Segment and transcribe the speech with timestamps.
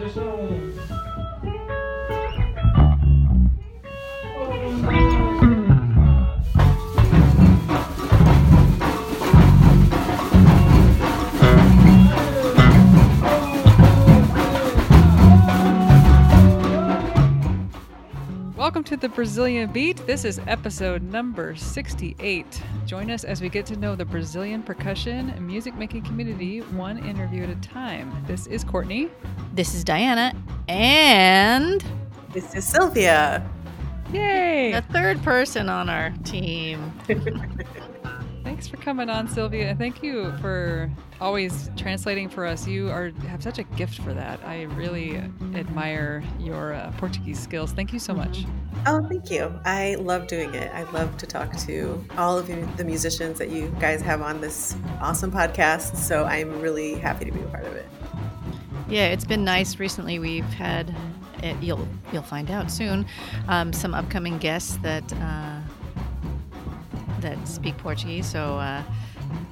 [0.00, 0.69] hoje são
[18.90, 20.04] to the Brazilian Beat.
[20.04, 22.60] This is episode number 68.
[22.86, 26.98] Join us as we get to know the Brazilian percussion and music making community one
[27.06, 28.12] interview at a time.
[28.26, 29.08] This is Courtney.
[29.54, 30.34] This is Diana.
[30.66, 31.84] And
[32.32, 33.48] This is Sylvia.
[34.12, 34.72] Yay!
[34.72, 36.92] the third person on our team.
[38.60, 42.66] Thanks for coming on, Sylvia, and thank you for always translating for us.
[42.66, 44.38] You are have such a gift for that.
[44.44, 45.16] I really
[45.54, 47.72] admire your uh, Portuguese skills.
[47.72, 48.44] Thank you so much.
[48.86, 49.50] Oh, thank you.
[49.64, 50.70] I love doing it.
[50.74, 54.42] I love to talk to all of you, the musicians that you guys have on
[54.42, 55.96] this awesome podcast.
[55.96, 57.86] So I'm really happy to be a part of it.
[58.90, 60.18] Yeah, it's been nice recently.
[60.18, 60.94] We've had
[61.42, 63.06] it, you'll you'll find out soon
[63.48, 65.60] um, some upcoming guests that uh,
[67.20, 68.30] that speak Portuguese.
[68.30, 68.82] So uh,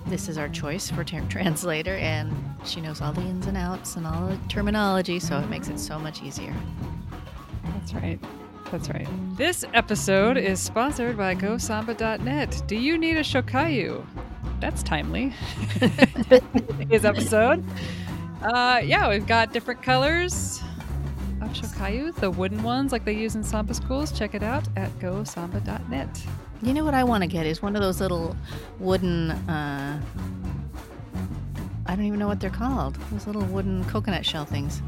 [0.07, 2.33] this is our choice for ter- translator, and
[2.65, 5.79] she knows all the ins and outs and all the terminology, so it makes it
[5.79, 6.55] so much easier.
[7.75, 8.19] That's right.
[8.71, 9.09] That's right.
[9.37, 12.63] This episode is sponsored by GoSamba.net.
[12.67, 14.05] Do you need a chocalho?
[14.61, 15.29] That's timely.
[16.91, 17.65] His episode.
[18.43, 20.61] Uh, yeah, we've got different colors
[21.41, 24.13] of chocalho, the wooden ones like they use in samba schools.
[24.13, 26.23] Check it out at GoSamba.net.
[26.63, 28.37] You know what I want to get is one of those little
[28.79, 29.31] wooden.
[29.31, 30.01] Uh,
[31.87, 32.97] I don't even know what they're called.
[33.13, 34.83] Those little wooden coconut shell things.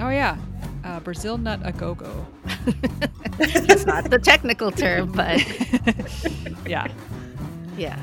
[0.00, 0.36] Oh yeah,
[0.84, 2.26] uh, Brazil nut a go go.
[3.38, 5.40] It's not the technical term, but
[6.66, 6.86] Yeah,
[7.76, 7.98] yeah,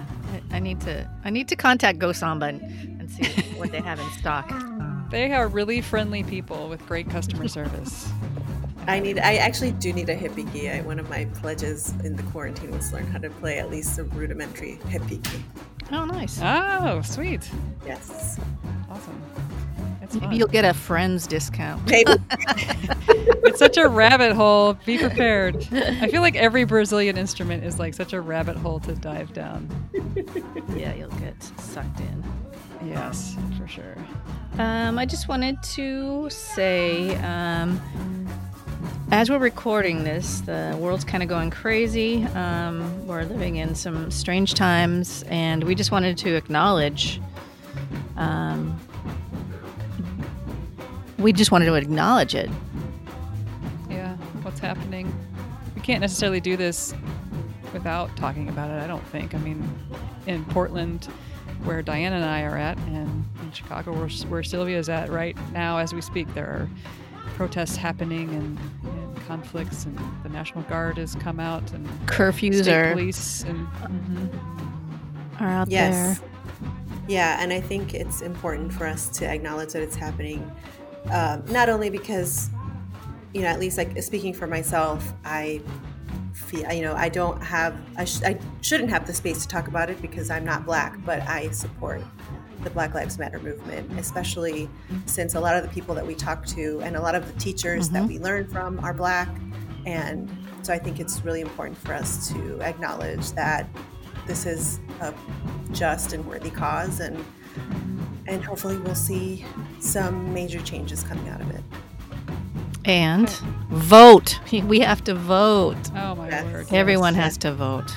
[0.52, 1.10] I, I need to.
[1.24, 2.62] I need to contact Go Samba and,
[3.00, 3.26] and see
[3.58, 4.52] what they have in stock.
[5.10, 8.10] they are really friendly people with great customer service.
[8.88, 9.20] I need.
[9.20, 12.92] I actually do need a hippie I, one of my pledges in the quarantine was
[12.92, 15.28] learn how to play at least a rudimentary repique.
[15.92, 16.40] Oh, nice.
[16.42, 17.50] Oh, sweet,
[17.86, 18.40] Yes.
[18.90, 19.22] awesome.
[20.02, 20.36] It's Maybe fun.
[20.36, 21.86] you'll get a friends discount.
[21.90, 22.12] Maybe.
[23.44, 24.74] it's such a rabbit hole.
[24.86, 25.56] Be prepared.
[25.72, 29.70] I feel like every Brazilian instrument is like such a rabbit hole to dive down.
[30.76, 32.24] yeah, you'll get sucked in.
[32.86, 33.96] Yes, for sure.
[34.58, 37.80] Um, I just wanted to say, um,
[39.12, 42.24] as we're recording this, the world's kind of going crazy.
[42.28, 47.20] Um, we're living in some strange times, and we just wanted to acknowledge.
[48.16, 48.80] Um,
[51.20, 52.50] we just wanted to acknowledge it.
[53.90, 55.14] Yeah, what's happening?
[55.76, 56.94] We can't necessarily do this
[57.74, 59.36] without talking about it, I don't think.
[59.36, 59.70] I mean,
[60.26, 61.06] in Portland,
[61.66, 65.80] where Diana and I are at, and in Chicago, where, where is at right now
[65.80, 66.70] as we speak, there are
[67.42, 72.72] protests happening and, and conflicts, and the National Guard has come out, and Curfews state
[72.72, 75.42] are, police, and mhm.
[75.42, 76.20] are out Yes.
[76.20, 76.30] there.
[77.08, 80.52] Yeah, and I think it's important for us to acknowledge that it's happening,
[81.10, 82.52] um, not only because,
[83.34, 85.62] you know, at least like speaking for myself, I
[86.34, 89.68] feel, you know, I don't have, I, sh- I shouldn't have the space to talk
[89.68, 92.04] about it because I'm not black, but I support
[92.64, 94.70] the Black Lives Matter movement, especially
[95.06, 97.40] since a lot of the people that we talk to and a lot of the
[97.40, 98.08] teachers that Mhm.
[98.08, 99.30] we learn from are black.
[99.86, 100.30] And
[100.62, 103.68] so I think it's really important for us to acknowledge that
[104.28, 105.14] this is a
[105.72, 107.24] just and worthy cause and
[108.28, 109.44] and hopefully we'll see
[109.80, 111.64] some major changes coming out of it.
[112.86, 113.30] And
[113.70, 114.40] vote.
[114.68, 115.76] We have to vote.
[115.96, 116.46] oh my Yes.
[116.46, 117.24] word, Everyone yes.
[117.24, 117.92] has to vote.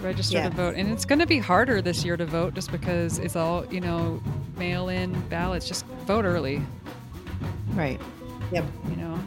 [0.00, 3.18] Register to vote and it's going to be harder this year to vote just because
[3.18, 4.22] it's all you know
[4.56, 6.62] mail in ballots just vote early
[7.74, 8.00] Right.
[8.52, 8.64] Yep.
[8.90, 9.18] you know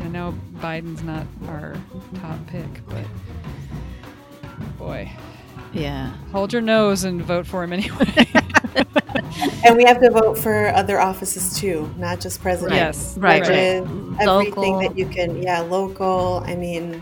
[0.00, 1.76] I know Biden's not our
[2.20, 3.04] top pick but
[4.78, 5.10] boy
[5.72, 6.10] Yeah.
[6.32, 8.26] hold your nose and vote for him anyway
[9.64, 12.74] And we have to vote for other offices too, not just president.
[12.74, 14.20] yes Right, Judges, right.
[14.28, 14.80] Everything Local.
[14.80, 16.42] that you can, yeah, local.
[16.46, 17.00] I mean,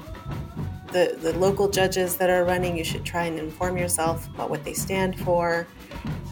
[0.92, 4.64] the the local judges that are running, you should try and inform yourself about what
[4.64, 5.66] they stand for.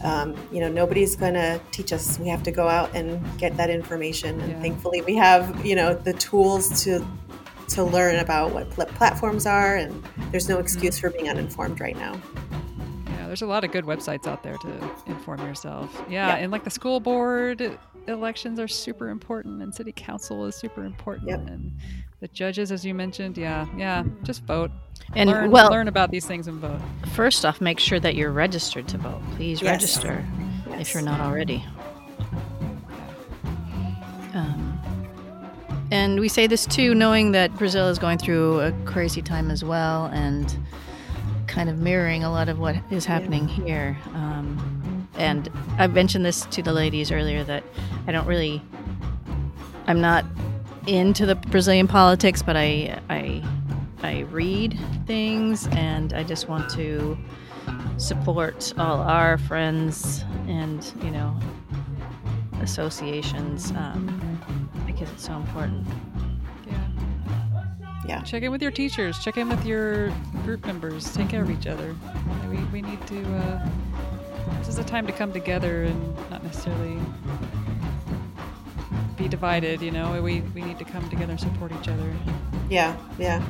[0.03, 2.17] Um, you know, nobody's going to teach us.
[2.19, 4.39] We have to go out and get that information.
[4.39, 4.61] And Yeah.
[4.61, 7.05] thankfully, we have you know the tools to
[7.69, 11.95] to learn about what pl- platforms are, and there's no excuse for being uninformed right
[11.97, 12.19] now.
[13.07, 15.93] Yeah, there's a lot of good websites out there to inform yourself.
[16.09, 16.35] Yeah, Yeah.
[16.37, 17.77] and like the school board
[18.07, 21.47] elections are super important, and city council is super important, Yep.
[21.47, 21.71] and
[22.19, 24.71] the judges, as you mentioned, yeah, yeah, just vote
[25.15, 26.79] And learn, well, learn about these things and vote.
[27.13, 29.21] first off, make sure that you're registered to vote.
[29.35, 29.71] Please Yes.
[29.71, 30.25] register
[30.71, 31.63] if you're not already.
[34.33, 34.79] Um,
[35.91, 39.63] and we say this too, knowing that Brazil is going through a crazy time as
[39.63, 40.55] well, and
[41.47, 43.65] kind of mirroring a lot of what is happening yeah.
[43.65, 43.97] here.
[44.13, 47.63] Um, and I mentioned this to the ladies earlier that
[48.07, 48.61] I don't really,
[49.87, 50.25] I'm not
[50.89, 53.43] into the Brazilian politics, but I I
[54.01, 57.17] I read things, and I just want to
[57.97, 61.37] support all our friends and you know
[62.61, 64.39] associations um,
[64.85, 65.87] because it's so important.
[66.67, 66.87] Yeah.
[68.07, 68.21] Yeah.
[68.23, 69.19] Check in with your teachers.
[69.19, 70.09] Check in with your
[70.43, 71.13] group members.
[71.13, 71.95] Take care of each other.
[72.49, 73.37] We, we need to.
[73.37, 73.69] Uh,
[74.59, 76.97] this is a time to come together and not necessarily
[79.19, 79.81] be divided.
[79.81, 82.11] You know, we we need to come together and support each other.
[82.69, 82.97] Yeah.
[83.19, 83.45] Yeah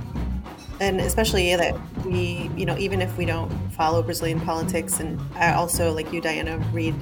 [0.80, 1.76] and especially that
[2.06, 6.22] we you know even if we don't follow brazilian politics and i also like you
[6.22, 6.96] diana read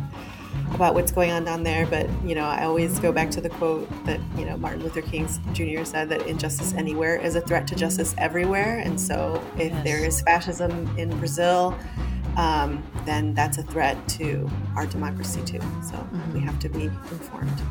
[0.74, 3.50] about what's going on down there but you know i always go back to the
[3.50, 7.68] quote that you know martin luther king jr said that injustice anywhere is a threat
[7.68, 9.84] to justice everywhere and so if yes.
[9.84, 11.78] there is fascism in brazil
[12.36, 16.34] um, then that's a threat to our democracy too so mm-hmm.
[16.34, 17.62] we have to be informed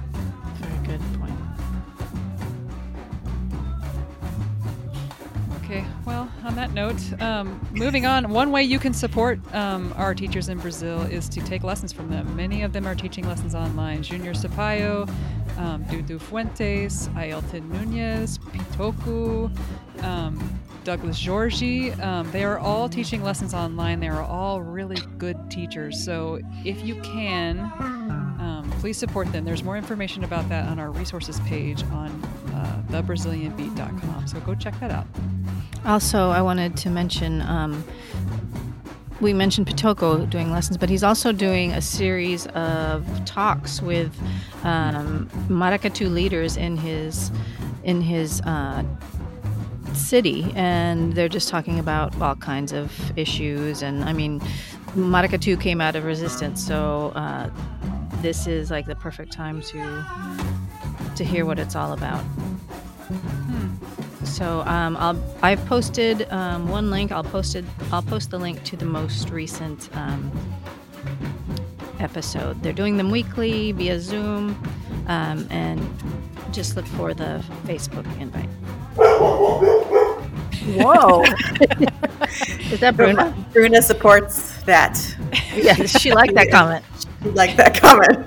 [5.67, 10.15] Okay, well, on that note, um, moving on, one way you can support um, our
[10.15, 12.37] teachers in Brazil is to take lessons from them.
[12.37, 14.05] Many of them are teaching lessons online.
[14.05, 15.09] Junior Sapaio,
[15.59, 19.51] um, Dudu Fuentes, Ailton Nunez, Pitoku,
[20.05, 21.91] um, Douglas Georgie.
[21.95, 23.99] Um, they are all teaching lessons online.
[23.99, 26.01] They are all really good teachers.
[26.01, 27.59] So if you can,
[28.87, 29.45] please support them.
[29.45, 32.07] There's more information about that on our resources page on
[32.55, 34.29] uh, thebrazilianbeat.com.
[34.29, 35.09] So go check that out.
[35.85, 37.83] Also, I wanted to mention um,
[39.21, 44.17] we mentioned Pitoko doing lessons, but he's also doing a series of talks with
[44.63, 47.33] um, Maracatu leaders in his
[47.83, 48.85] in his uh,
[49.95, 53.83] city, and they're just talking about all kinds of issues.
[53.83, 54.39] And I mean,
[54.95, 57.51] Maracatu came out of resistance, so uh,
[58.23, 60.07] this is like the perfect time to
[61.17, 62.23] to hear what it's all about.
[64.25, 67.13] So um, I'll I've posted um, one link.
[67.13, 70.31] I'll posted I'll post the link to the most recent um,
[72.01, 72.63] episode.
[72.63, 74.61] They're doing them weekly via Zoom,
[75.07, 75.81] um, and
[76.53, 78.49] just look for the Facebook invite.
[80.67, 81.23] Whoa!
[82.73, 83.35] Is that Bruna?
[83.53, 85.17] Bruna supports that.
[85.55, 86.85] yes, she liked that comment.
[87.27, 88.25] She liked that comment.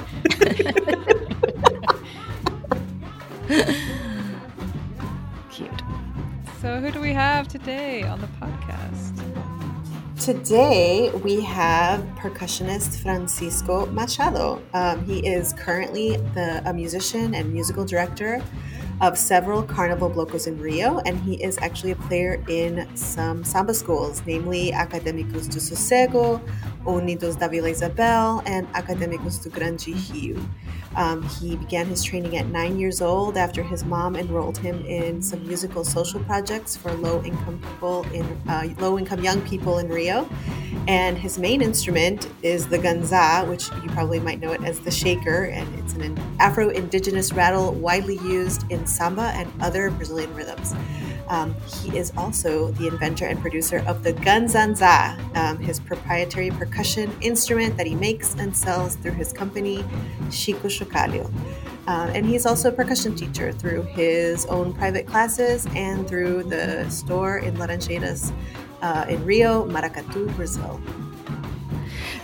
[5.50, 5.82] Cute.
[6.62, 9.16] So, who do we have today on the podcast?
[10.20, 14.62] Today we have percussionist Francisco Machado.
[14.74, 18.44] Um, he is currently the, a musician and musical director
[19.02, 23.74] of several Carnival Blocos in Rio, and he is actually a player in some samba
[23.74, 26.42] schools, namely Acadêmicos do Sossego,
[26.86, 30.38] Unidos da Vila Isabel, and Acadêmicos do Grande Rio.
[30.96, 35.22] Um, he began his training at nine years old after his mom enrolled him in
[35.22, 40.28] some musical social projects for low-income people in uh, low-income young people in Rio.
[40.88, 44.92] And his main instrument is the ganza, which you probably might know it as the
[44.92, 50.74] shaker, and it's an Afro-indigenous rattle widely used in samba and other Brazilian rhythms.
[51.30, 57.16] Um, he is also the inventor and producer of the Ganzanza, um, his proprietary percussion
[57.22, 59.86] instrument that he makes and sells through his company,
[60.32, 60.70] Chico.
[61.88, 66.88] Uh, and he's also a percussion teacher through his own private classes and through the
[66.90, 68.32] store in Laranjeiras
[68.82, 70.80] uh, in Rio, Maracatu, Brazil.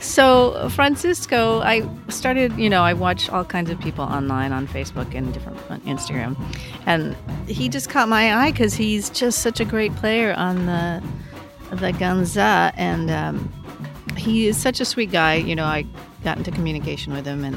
[0.01, 5.15] So, Francisco, I started, you know, I watch all kinds of people online on Facebook
[5.15, 6.39] and different on Instagram.
[6.85, 7.15] And
[7.47, 11.03] he just caught my eye because he's just such a great player on the
[11.71, 12.71] the ganza.
[12.75, 13.51] And um,
[14.15, 15.35] he is such a sweet guy.
[15.35, 15.85] You know, I
[16.23, 17.43] got into communication with him.
[17.43, 17.55] And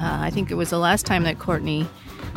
[0.00, 1.86] uh, I think it was the last time that Courtney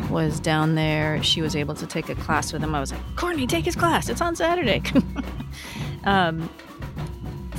[0.08, 2.74] was down there, she was able to take a class with him.
[2.74, 4.08] I was like, Courtney, take his class.
[4.08, 4.82] It's on Saturday.
[6.04, 6.48] um,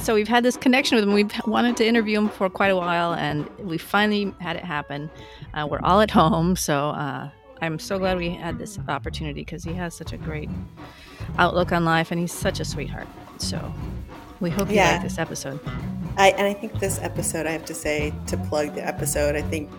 [0.01, 1.13] so we've had this connection with him.
[1.13, 5.09] We've wanted to interview him for quite a while, and we finally had it happen.
[5.53, 7.29] Uh, we're all at home, so uh,
[7.61, 10.49] I'm so glad we had this opportunity because he has such a great
[11.37, 13.07] outlook on life, and he's such a sweetheart.
[13.37, 13.73] So
[14.39, 14.93] we hope you yeah.
[14.93, 15.59] like this episode.
[16.17, 19.41] I, and I think this episode, I have to say, to plug the episode, I
[19.43, 19.69] think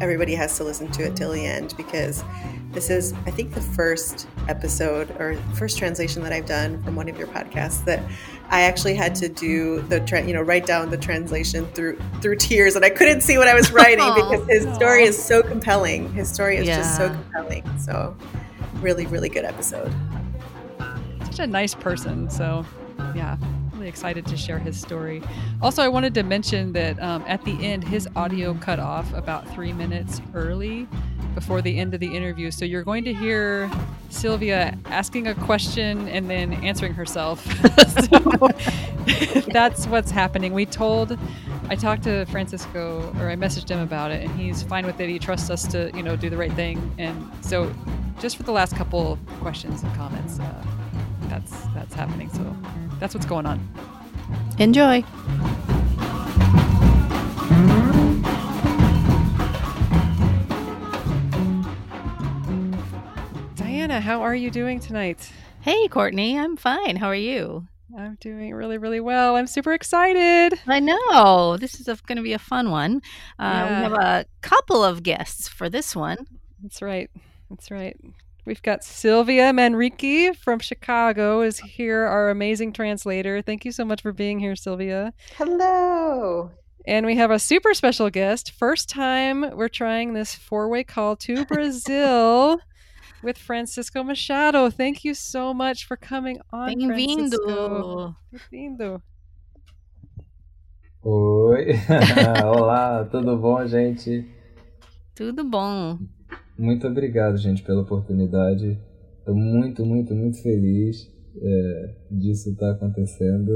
[0.00, 2.24] everybody has to listen to it till the end because
[2.72, 7.08] this is, I think, the first episode or first translation that I've done from one
[7.08, 8.02] of your podcasts that
[8.50, 12.36] I actually had to do the tra- you know write down the translation through through
[12.36, 16.12] tears and I couldn't see what I was writing because his story is so compelling.
[16.12, 16.78] His story is yeah.
[16.78, 17.78] just so compelling.
[17.78, 18.16] So
[18.76, 19.92] really really good episode.
[21.24, 22.30] Such a nice person.
[22.30, 22.64] So
[23.14, 23.36] yeah,
[23.78, 25.22] really excited to share his story.
[25.62, 29.48] Also, I wanted to mention that um, at the end, his audio cut off about
[29.54, 30.88] three minutes early
[31.34, 32.50] before the end of the interview.
[32.50, 33.70] So you're going to hear
[34.10, 37.46] Sylvia asking a question and then answering herself.
[38.10, 38.48] so
[39.52, 40.52] that's what's happening.
[40.54, 41.16] We told,
[41.68, 45.08] I talked to Francisco, or I messaged him about it, and he's fine with it.
[45.08, 46.92] He trusts us to, you know, do the right thing.
[46.98, 47.72] And so,
[48.18, 50.64] just for the last couple questions and comments, uh,
[51.28, 52.30] that's that's happening.
[52.30, 52.56] So
[52.98, 53.60] that's what's going on.
[54.58, 55.02] Enjoy.
[63.54, 65.30] Diana, how are you doing tonight?
[65.60, 66.96] Hey, Courtney, I'm fine.
[66.96, 67.66] How are you?
[67.96, 69.36] I'm doing really, really well.
[69.36, 70.60] I'm super excited.
[70.66, 71.56] I know.
[71.56, 73.00] This is going to be a fun one.
[73.38, 73.78] Uh, yeah.
[73.78, 76.26] We have a couple of guests for this one.
[76.62, 77.10] That's right.
[77.48, 77.96] That's right.
[78.48, 83.42] We've got Sylvia Manrique from Chicago is here, our amazing translator.
[83.42, 85.12] Thank you so much for being here, Sylvia.
[85.36, 86.50] Hello.
[86.86, 88.52] And we have a super special guest.
[88.52, 92.58] First time we're trying this four way call to Brazil
[93.22, 94.70] with Francisco Machado.
[94.70, 96.68] Thank you so much for coming on.
[96.68, 98.14] Bem-vindo.
[98.32, 99.02] Bem-vindo.
[101.04, 101.78] Oi.
[102.46, 104.26] Olá, tudo bom, gente?
[105.14, 105.98] Tudo bom.
[106.58, 108.76] Muito obrigado, gente, pela oportunidade.
[109.20, 111.08] Estou muito, muito, muito feliz
[111.40, 113.52] é, disso estar tá acontecendo.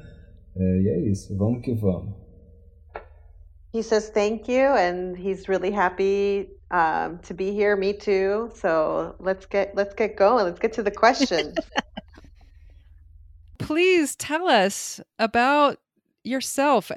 [0.54, 2.14] é, e é isso, vamos que vamos.
[3.74, 7.76] He says thank you, and he's really happy um, to be here.
[7.76, 8.48] Me too.
[8.54, 10.44] So let's get let's get going.
[10.44, 11.52] Let's get to the question.
[13.58, 15.78] Please tell us about
[16.24, 16.90] yourself.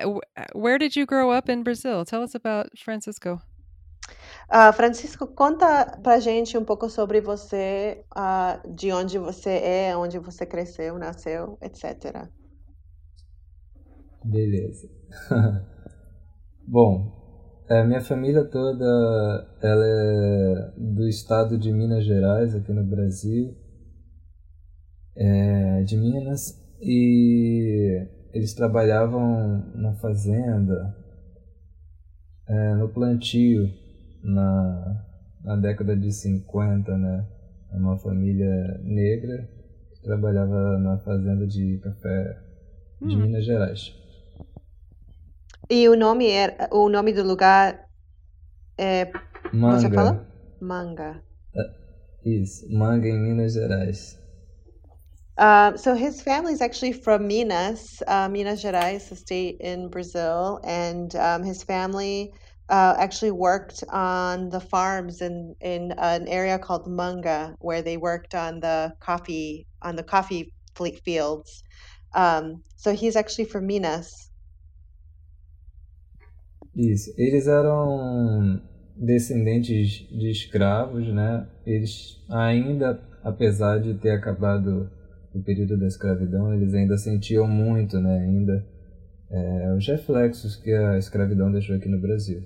[0.53, 2.05] Where did you grow up in Brazil?
[2.05, 3.41] Tell us about Francisco.
[4.49, 10.17] Uh, Francisco, conta pra gente um pouco sobre você, uh, de onde você é, onde
[10.17, 12.27] você cresceu, nasceu, etc.
[14.25, 14.89] Beleza.
[16.67, 18.85] Bom, a minha família toda
[19.61, 23.55] ela é do estado de Minas Gerais, aqui no Brasil,
[25.15, 28.03] é, de Minas, e
[28.33, 30.97] eles trabalhavam na fazenda,
[32.47, 33.69] é, no plantio
[34.23, 35.05] na,
[35.43, 37.25] na década de 50, né?
[37.71, 39.47] Uma família negra
[39.93, 42.37] que trabalhava na fazenda de café
[43.01, 43.21] de hum.
[43.21, 43.95] Minas Gerais.
[45.69, 47.87] E o nome é o nome do lugar
[48.77, 49.11] é
[49.53, 49.79] Manga.
[49.79, 50.27] Você fala?
[50.59, 51.21] Manga.
[51.53, 54.17] Uh, isso, Manga em Minas Gerais.
[55.37, 60.59] Uh, so his family is actually from Minas, uh, Minas Gerais, a state in Brazil,
[60.65, 62.33] and um, his family
[62.69, 68.35] uh, actually worked on the farms in in an area called Manga, where they worked
[68.35, 70.53] on the coffee on the coffee
[71.03, 71.63] fields.
[72.13, 74.29] Um, so he's actually from Minas.
[76.75, 77.11] Isso.
[77.17, 78.61] Eles eram
[78.95, 81.47] descendentes de escravos, né?
[81.65, 84.89] Eles ainda, apesar de ter acabado
[85.33, 88.19] o período da escravidão, eles ainda sentiam muito, né?
[88.19, 88.65] Ainda
[90.55, 92.43] que a escravidão deixou aqui no Brasil.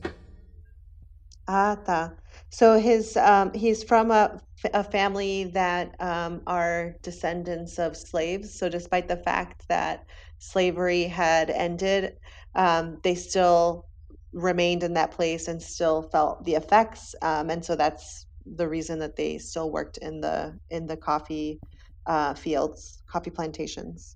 [1.47, 2.13] Ah, tá.
[2.49, 4.41] So his um, he's from a,
[4.73, 8.57] a family that um, are descendants of slaves.
[8.57, 10.05] So despite the fact that
[10.39, 12.17] slavery had ended,
[12.55, 13.85] um, they still
[14.31, 17.15] remained in that place and still felt the effects.
[17.21, 21.59] Um, and so that's the reason that they still worked in the in the coffee
[22.05, 24.15] uh, fields, coffee plantations.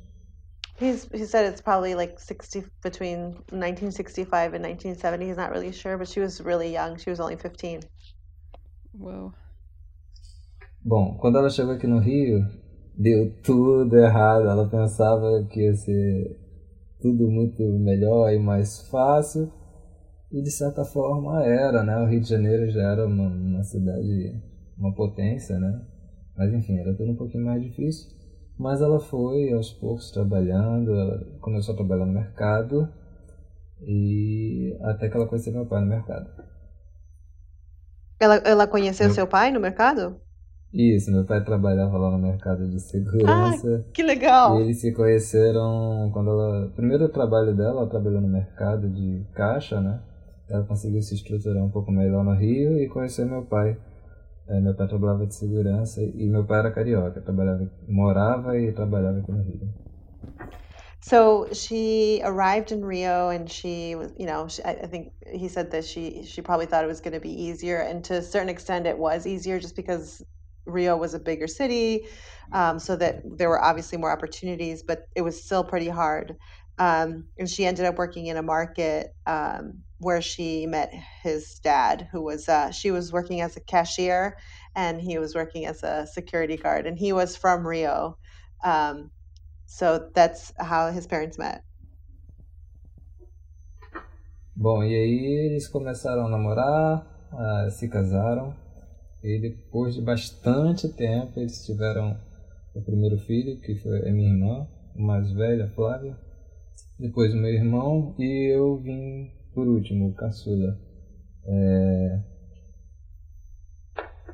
[0.79, 5.25] He's he said it's probably like 60 between 1965 and 1970.
[5.25, 6.97] He's not really sure, but she was really young.
[6.97, 7.79] She was only 15.
[8.93, 9.33] Whoa.
[10.85, 12.45] Bom, quando ela chegou aqui no Rio,
[12.97, 14.47] deu tudo errado.
[14.49, 16.37] Ela pensava que ia ser
[17.01, 19.51] tudo muito melhor e mais fácil.
[20.31, 21.97] E de certa forma era, né?
[21.97, 24.35] O Rio de Janeiro já era uma, uma cidade,
[24.77, 25.81] uma potência, né?
[26.37, 28.09] Mas enfim, era tudo um pouquinho mais difícil.
[28.57, 32.89] Mas ela foi aos poucos trabalhando, ela começou a trabalhar no mercado
[33.81, 36.29] e até que ela conheceu meu pai no mercado.
[38.19, 40.21] Ela, ela conheceu Eu- seu pai no mercado?
[40.73, 43.85] Isso, meu pai trabalhava lá no mercado de segurança.
[43.93, 44.59] Que legal!
[44.59, 46.71] E eles se conheceram quando ela.
[46.75, 50.01] Primeiro trabalho dela, ela trabalhou no mercado de caixa, né?
[50.49, 53.77] Ela conseguiu se estruturar um pouco melhor no Rio e conheceu meu pai.
[54.47, 59.19] É, meu pai trabalhava de segurança e meu pai era carioca, trabalhava, morava e trabalhava
[59.19, 59.69] aqui no Rio.
[61.01, 65.47] So she arrived in Rio, and she was, you know, she, I, I think he
[65.47, 68.21] said that she she probably thought it was going to be easier, and to a
[68.21, 70.23] certain extent, it was easier just because
[70.67, 72.07] Rio was a bigger city,
[72.51, 76.35] um, so that there were obviously more opportunities, but it was still pretty hard.
[76.77, 80.93] Um, and she ended up working in a market um, where she met
[81.23, 84.37] his dad, who was uh, she was working as a cashier,
[84.75, 88.17] and he was working as a security guard, and he was from Rio.
[88.63, 89.09] Um,
[89.65, 91.63] so that's how his parents met.
[94.55, 98.55] Bom, e aí eles começaram a namorar, ah, se casaram,
[99.23, 102.17] e depois de bastante tempo eles tiveram
[102.73, 106.17] o primeiro filho, que foi a minha irmã, mais velha, Flávia,
[106.99, 110.79] depois o meu irmão, e eu vim por último, o caçula.
[111.47, 112.19] É...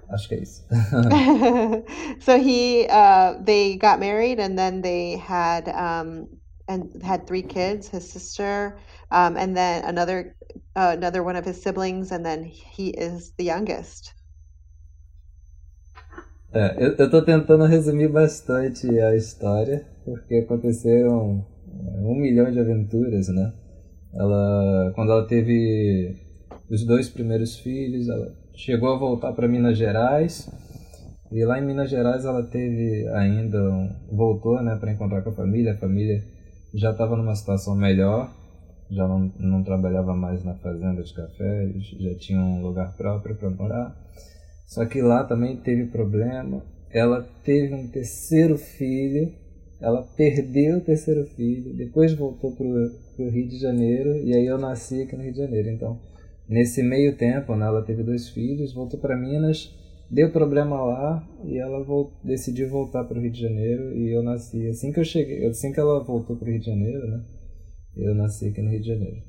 [0.09, 0.65] Acho que é isso.
[2.19, 6.27] so he uh, they got married and then they had um,
[6.67, 8.77] and had three kids his sister
[9.11, 10.35] um, and then another
[10.75, 14.13] uh, another one of his siblings and then he is the youngest
[16.53, 23.27] É, eu, tô tentando resumir bastante a história, porque aconteceram é, um milhão de aventuras,
[23.29, 23.51] né?
[24.13, 26.15] Ela, quando ela teve
[26.69, 30.47] os dois primeiros filhos, ela chegou a voltar para Minas Gerais,
[31.31, 35.33] e lá em Minas Gerais ela teve ainda, um- voltou, né, para encontrar com a
[35.33, 36.23] família, a família
[36.73, 38.31] já estava numa situação melhor,
[38.91, 43.49] já não, não trabalhava mais na fazenda de café, já tinham um lugar próprio para
[43.49, 43.95] morar.
[44.73, 46.65] Só que lá também teve problema.
[46.89, 49.31] Ela teve um terceiro filho,
[49.79, 54.57] ela perdeu o terceiro filho, depois voltou pro, pro Rio de Janeiro e aí eu
[54.57, 55.69] nasci aqui no Rio de Janeiro.
[55.69, 55.99] Então,
[56.49, 59.71] nesse meio tempo, né, ela teve dois filhos, voltou para Minas,
[60.09, 61.85] deu problema lá e ela
[62.23, 65.71] decidiu voltar para o Rio de Janeiro e eu nasci assim que eu cheguei, assim
[65.71, 67.23] que ela voltou para o Rio de Janeiro, né?
[67.95, 69.21] Eu nasci aqui no Rio de Janeiro.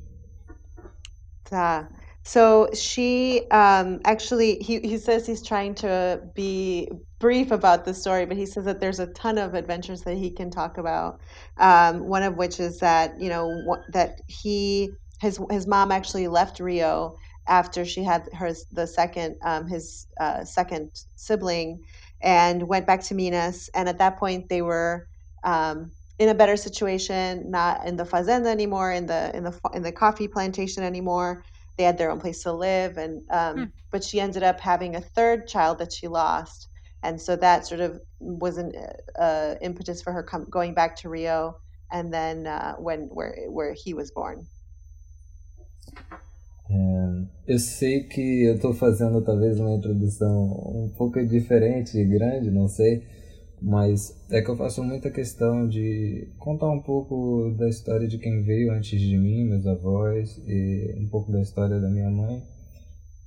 [1.50, 1.86] Tá.
[2.24, 8.26] So she um, actually he, he says he's trying to be brief about the story,
[8.26, 11.20] but he says that there's a ton of adventures that he can talk about.
[11.58, 16.60] Um, one of which is that you know that he his his mom actually left
[16.60, 17.16] Rio
[17.48, 21.80] after she had her the second um, his uh, second sibling
[22.22, 25.08] and went back to Minas, and at that point they were
[25.44, 29.82] um, in a better situation, not in the fazenda anymore, in the in the in
[29.82, 31.38] the coffee plantation anymore
[31.76, 33.64] they had their own place to live and um, Hmm.
[33.90, 36.68] but she ended up having a third child that she lost
[37.02, 38.72] and so that sort of was an
[39.18, 41.54] uh, impetus for her com- going back to rio
[41.92, 44.46] and then uh, when where where he was born
[46.70, 52.50] É, eu sei que eu estou fazendo talvez uma introdução um pouco diferente e grande,
[52.50, 53.02] não sei,
[53.64, 58.42] mas é que eu faço muita questão de contar um pouco da história de quem
[58.42, 62.42] veio antes de mim, meus avós, e um pouco da história da minha mãe,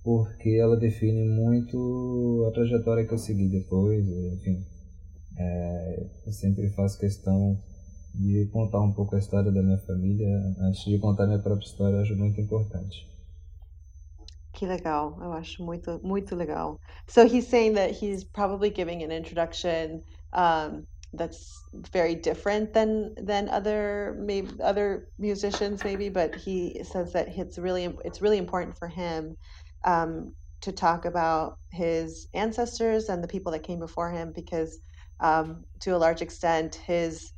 [0.04, 4.64] porque ela define muito a trajetória que eu segui depois, enfim.
[5.40, 7.58] É, eu sempre faço questão
[8.14, 12.00] de contar um pouco a história da minha família antes de contar minha própria história,
[12.00, 13.08] acho muito importante.
[14.54, 15.18] Que legal.
[15.20, 16.80] Eu acho muito, muito legal.
[17.08, 20.02] So he's saying that he's probably giving an introduction
[20.34, 27.30] um, that's very different than than other maybe other musicians maybe, but he says that
[27.30, 29.36] it's really it's really important for him
[29.86, 34.78] um, to talk about his ancestors and the people that came before him because
[35.22, 37.32] um, to a large extent his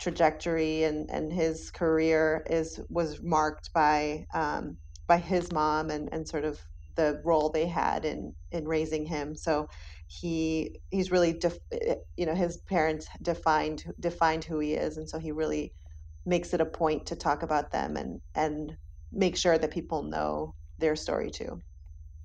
[0.00, 4.78] trajectory and, and his career is was marked by um,
[5.08, 6.60] by his mom and, and sort of
[6.96, 9.34] the role they had in in raising him.
[9.36, 9.68] So
[10.20, 15.08] he he's really def, eh, you know his parents defined defined who he is, and
[15.08, 15.74] so he really
[16.26, 18.76] makes it a point to talk about them and and
[19.12, 21.60] make sure that people know their story too.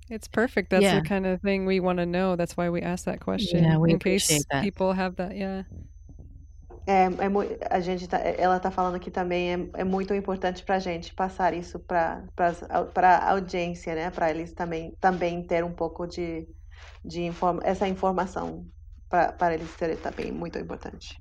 [0.08, 0.70] It's perfect.
[0.70, 0.98] That's Yeah.
[1.00, 2.36] the kind of thing we want to know.
[2.36, 4.70] That's why we ask that question Yeah, we in case that.
[4.70, 5.36] people have that.
[5.36, 5.64] Yeah.
[6.86, 10.64] É, é mui- a gente tá, ela está falando aqui também é, é muito importante
[10.64, 12.26] para a gente passar isso para
[12.94, 14.10] para a audiência, né?
[14.10, 16.48] Para eles também também ter um pouco de,
[17.04, 18.66] de informa, essa informação
[19.08, 21.20] para para eles terem também muito importante.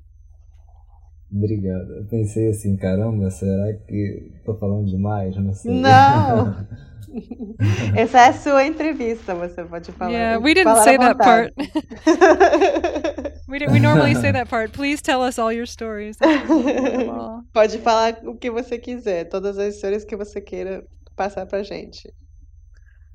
[1.31, 1.97] Obrigado.
[1.97, 5.35] Eu pensei assim, caramba, será que tô falando demais?
[5.35, 5.73] Não sei.
[5.73, 6.67] Não!
[7.95, 10.11] Essa é a sua entrevista, você pode falar.
[10.11, 11.53] yeah, we didn't say that part.
[13.47, 14.71] we, we normally say that part.
[14.71, 16.17] Please tell us all your stories.
[17.53, 20.83] Pode falar o que você quiser, todas as histórias que você queira
[21.15, 22.13] passar pra gente.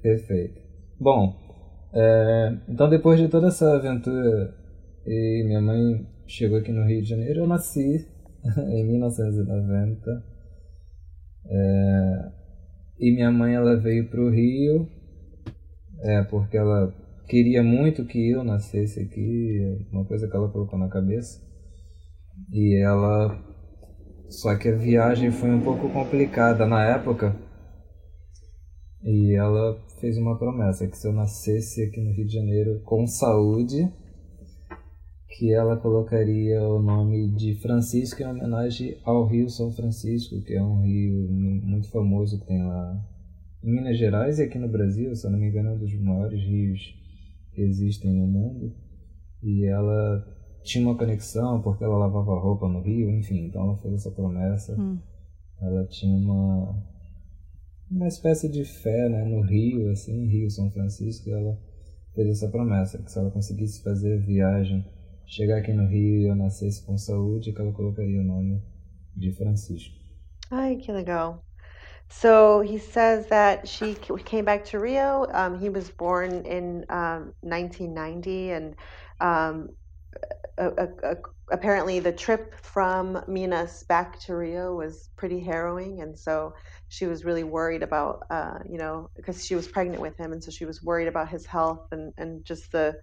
[0.03, 0.61] Perfeito.
[0.99, 1.44] Bom,
[1.95, 4.55] é, então depois de toda essa aventura
[5.07, 8.07] e minha mãe chegou aqui no Rio de Janeiro, eu nasci
[8.59, 10.35] em 1990.
[11.47, 12.33] É,
[12.99, 14.89] e minha mãe ela veio para o Rio
[16.05, 16.93] é, porque ela
[17.27, 21.41] queria muito que eu nascesse aqui, uma coisa que ela colocou na cabeça.
[22.53, 23.43] E ela.
[24.29, 27.35] Só que a viagem foi um pouco complicada na época.
[29.03, 33.07] E ela fez uma promessa que se eu nascesse aqui no Rio de Janeiro com
[33.07, 33.91] saúde,
[35.31, 40.63] que ela colocaria o nome de Francisco em homenagem ao Rio São Francisco, que é
[40.63, 43.03] um rio mu- muito famoso que tem lá
[43.63, 45.95] em Minas Gerais e aqui no Brasil, se eu não me engano, é um dos
[45.99, 46.83] maiores rios
[47.55, 48.75] que existem no mundo.
[49.43, 50.23] E ela
[50.65, 54.79] tinha uma conexão porque ela lavava roupa no rio, enfim, então ela fez essa promessa.
[54.79, 54.99] Hum.
[55.63, 56.94] Ela tinha uma
[57.95, 61.57] uma espécie de fé né, no Rio, assim, Rio São Francisco, e ela
[62.15, 64.85] fez essa promessa, que se ela conseguisse fazer viagem,
[65.27, 68.63] chegar aqui no Rio e eu nascesse com saúde, que ela colocaria o nome
[69.17, 69.95] de Francisco.
[70.51, 71.45] Ai, que legal.
[72.09, 75.27] So he says that she came back to Rio.
[75.33, 78.77] Um, he was born in um, 1990, and
[79.21, 79.71] um,
[80.59, 81.17] a, a,
[81.51, 86.55] apparently the trip from Minas back to Rio was pretty harrowing, and so
[86.89, 90.43] she was really worried about, uh, you know, because she was pregnant with him, and
[90.43, 92.95] so she was worried about his health and and just the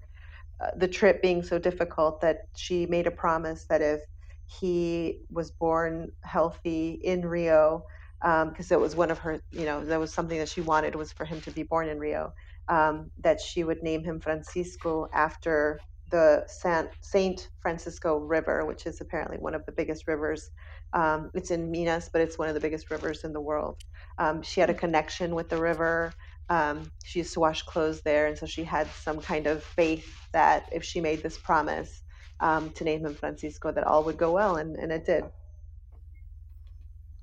[0.62, 4.02] uh, the trip being so difficult that she made a promise that if
[4.48, 7.84] he was born healthy in Rio,
[8.22, 11.12] because it was one of her, you know, that was something that she wanted was
[11.12, 12.34] for him to be born in Rio,
[12.68, 15.80] um, that she would name him Francisco after
[16.12, 20.52] the San, Saint Francisco River, which is apparently one of the biggest rivers.
[20.94, 23.78] Um, it's in Minas, but it's one of the biggest rivers in the world.
[24.18, 26.14] Um, she had a connection with the river.
[26.50, 30.28] Um, she used to wash clothes there, and so she had some kind of faith
[30.34, 32.04] that if she made this promise
[32.40, 35.24] um, to name him Francisco, that all would go well, and, and it did.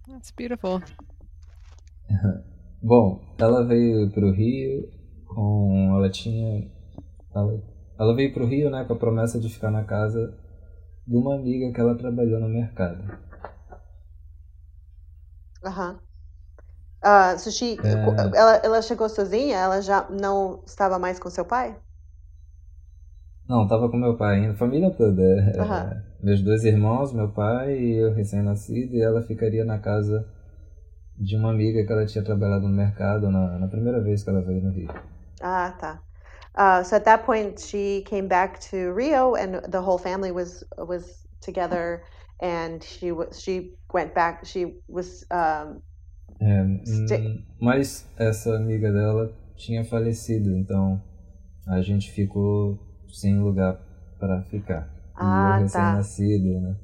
[0.09, 0.83] That's beautiful.
[2.83, 4.89] Bom, ela veio pro Rio
[5.39, 5.97] com.
[5.97, 6.71] Ela tinha.
[7.35, 7.63] Ela,
[7.99, 10.35] ela veio pro Rio, né, com a promessa de ficar na casa
[11.07, 13.05] de uma amiga que ela trabalhou no mercado.
[15.65, 16.01] Aham.
[17.03, 18.31] Ah, so she, É.
[18.33, 19.57] ela, ela chegou sozinha?
[19.59, 21.77] Ela já não estava mais com seu pai?
[23.49, 25.23] Não, tava com meu pai ainda, família toda.
[25.23, 25.95] é, Aham.
[26.23, 30.27] Meus dois irmãos, meu pai e eu recém-nascido, e ela ficaria na casa
[31.17, 34.43] de uma amiga que ela tinha trabalhado no mercado na, na primeira vez que ela
[34.43, 34.91] veio no Rio.
[35.41, 36.05] Ah, tá.
[36.59, 40.65] Uh, so at that point, she came back to Rio, and the whole family was
[40.77, 42.03] was together,
[42.41, 44.45] and she was she went back.
[44.45, 45.81] She was um,
[46.41, 51.01] É, hum, mas essa amiga dela tinha falecido, então
[51.67, 53.81] a gente ficou sem lugar
[54.19, 54.89] para ficar.
[55.21, 55.93] E Ah, eu tá.
[55.93, 56.77] recém-nascido, né?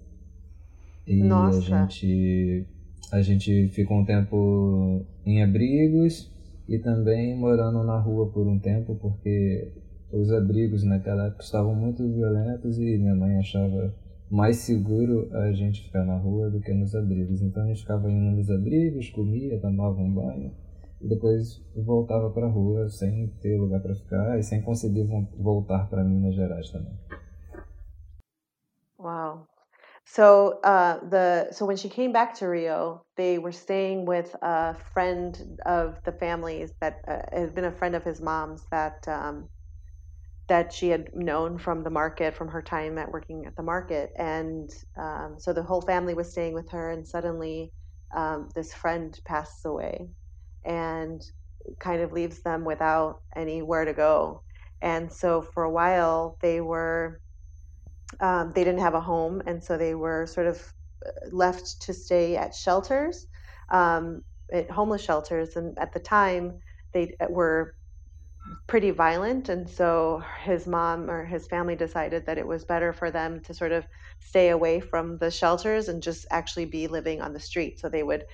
[1.07, 1.59] E Nossa.
[1.59, 2.67] a gente
[3.13, 6.31] a gente ficou um tempo em abrigos
[6.69, 9.73] e também morando na rua por um tempo, porque
[10.13, 13.95] os abrigos naquela época estavam muito violentos e minha mãe achava
[14.31, 17.43] mais seguro a gente ficar na rua do que nos abrigos.
[17.43, 20.53] Então a gente ficava indo nos abrigos, comia, tomava um banho
[21.01, 25.07] e depois voltava para a rua sem ter lugar para ficar e sem conseguir
[25.39, 26.95] voltar para Minas Gerais também.
[28.99, 29.54] Wow.
[30.07, 34.75] So uh, the so when she came back to Rio, they were staying with a
[34.75, 39.49] friend of the family's that uh, had been a friend of his mom's that um,
[40.49, 44.11] that she had known from the market from her time at working at the market,
[44.19, 47.73] and um, so the whole family was staying with her, and suddenly
[48.15, 50.09] um, this friend passes away,
[50.65, 51.23] and
[51.81, 54.43] kind of leaves them without anywhere to go,
[54.83, 57.21] and so for a while they were
[58.21, 60.73] um, they didn't have a home, and so they were sort of
[61.07, 63.27] uh, left to stay at shelters,
[63.71, 64.23] um,
[64.53, 65.57] at homeless shelters.
[65.57, 66.61] And at the time,
[66.93, 67.75] they uh, were
[68.67, 73.11] pretty violent, and so his mom or his family decided that it was better for
[73.11, 73.87] them to sort of
[74.21, 77.79] stay away from the shelters and just actually be living on the street.
[77.81, 78.25] So they would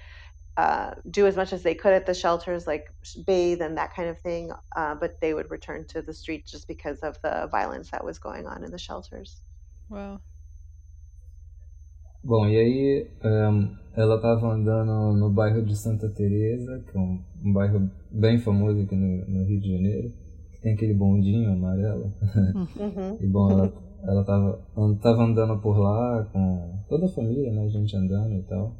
[0.56, 2.86] uh, do as much as they could at the shelters, like
[3.26, 6.68] bathe and that kind of thing, uh, but they would return to the street just
[6.68, 9.42] because of the violence that was going on in the shelters.
[9.90, 10.20] Wow.
[12.22, 17.20] Bom, e aí um, ela estava andando no bairro de Santa Teresa, que é um,
[17.44, 20.12] um bairro bem famoso aqui no, no, Rio de Janeiro,
[20.52, 22.04] que tem aquele bondinho amarelo.
[22.76, 23.18] Uhum.
[23.20, 23.72] e bom, ela,
[24.04, 24.64] ela tava,
[25.02, 28.76] tava andando por lá com toda a família, né, a gente andando e tal.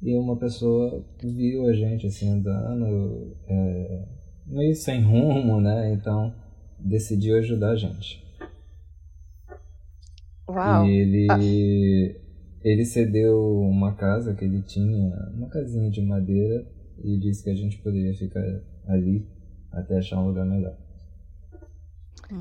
[0.00, 4.04] E uma pessoa viu a gente assim andando, é,
[4.46, 5.92] meio sem rumo, né?
[5.92, 6.32] Então
[6.78, 8.23] decidiu ajudar a gente.
[10.48, 10.86] Uau.
[10.86, 11.38] E ele, ah.
[12.62, 16.66] ele cedeu uma casa que ele tinha, uma casinha de madeira,
[17.02, 18.42] e disse que a gente poderia ficar
[18.86, 19.26] ali
[19.72, 20.76] até achar um lugar melhor.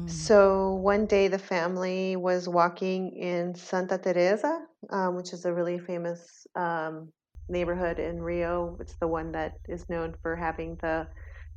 [0.08, 5.78] So one day the family was walking in Santa Teresa, um, which is a really
[5.78, 7.12] famous um,
[7.50, 8.78] neighborhood in Rio.
[8.80, 11.08] It's the one that is known for having the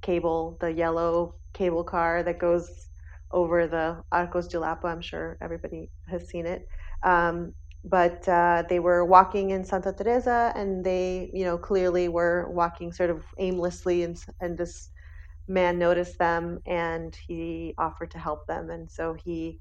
[0.02, 2.88] cable, the yellow cable car that goes
[3.32, 4.88] over the Arcos de Lapa.
[4.88, 6.68] I'm sure everybody has seen it.
[7.02, 12.50] Um, but uh, they were walking in Santa Teresa, and they, you know, clearly were
[12.50, 14.90] walking sort of aimlessly, and, and this
[15.46, 19.60] man noticed them, and he offered to help them, and so he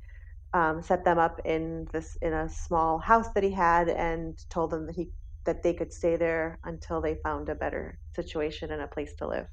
[0.54, 4.72] um, set them up in this in a small house that he had, and told
[4.72, 5.10] them that he
[5.46, 9.28] that they could stay there until they found a better situation and a place to
[9.28, 9.48] live.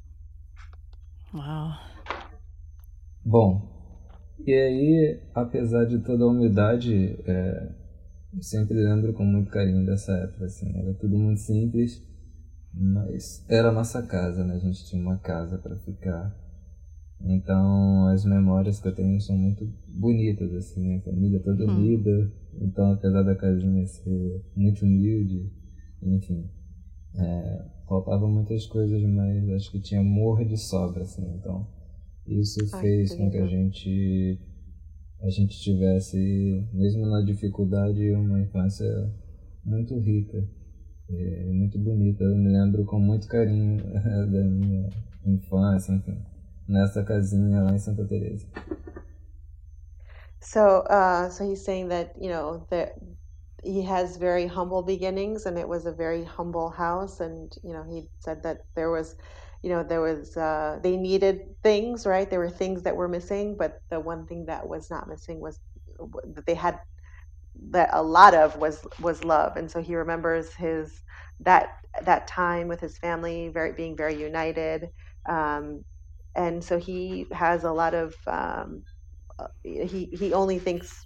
[1.35, 1.79] Wow.
[3.25, 3.69] Bom,
[4.45, 7.69] E aí, apesar de toda a humildade, é,
[8.35, 12.03] eu sempre lembro com muito carinho dessa época, assim, era tudo muito simples,
[12.75, 14.55] mas era a nossa casa, né?
[14.55, 16.37] A gente tinha uma casa para ficar.
[17.21, 19.65] Então, as memórias que eu tenho são muito
[20.01, 21.77] bonitas, assim, minha família toda hum.
[21.77, 22.33] unida.
[22.61, 25.53] Então, apesar da casinha ser muito humilde,
[26.03, 26.51] enfim,
[27.15, 31.65] é, faltavam muitas coisas, mas acho que tinha amor de sobra, assim, então
[32.27, 34.41] isso fez com que a gente
[35.23, 38.87] a gente tivesse, mesmo na dificuldade, uma infância
[39.65, 40.45] muito rica,
[41.47, 42.25] muito bonita.
[42.25, 44.89] Eu me lembro com muito carinho da minha
[45.25, 46.21] infância, enfim,
[46.69, 48.47] nessa casinha lá em Santa Teresa.
[50.41, 52.99] So, uh, so he's saying that you know that
[53.63, 57.85] he has very humble beginnings, and it was a very humble house, and you know
[57.85, 59.17] he said that there was
[59.63, 62.29] you know there was uh, they needed things right?
[62.31, 65.59] There were things that were missing but the one thing that was not missing was
[66.35, 66.81] that they had
[67.71, 69.57] that a lot of was was love.
[69.57, 71.03] And so he remembers his
[71.41, 71.71] that
[72.05, 74.89] that time with his family very being very united.
[75.29, 75.85] Um,
[76.35, 78.85] and so he has a lot of um,
[79.39, 81.03] uh, he he only thinks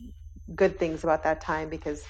[0.54, 2.02] good things about that time because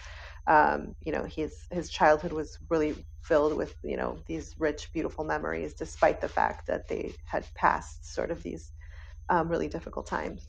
[0.46, 5.24] um, you know his his childhood was really filled with you know these rich beautiful
[5.24, 8.72] memories despite the fact that they had passed sort of these
[9.28, 10.42] um, really difficult times.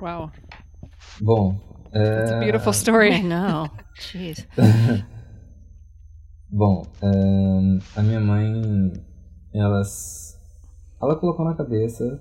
[0.00, 0.32] Wow.
[1.20, 1.60] Bom
[1.92, 3.12] It's a beautiful story.
[3.14, 3.70] I know.
[3.98, 4.46] Jeez.
[6.52, 6.84] Bom
[7.96, 8.92] a minha mãe
[9.54, 10.36] elas
[11.00, 12.20] ela colocou na cabeça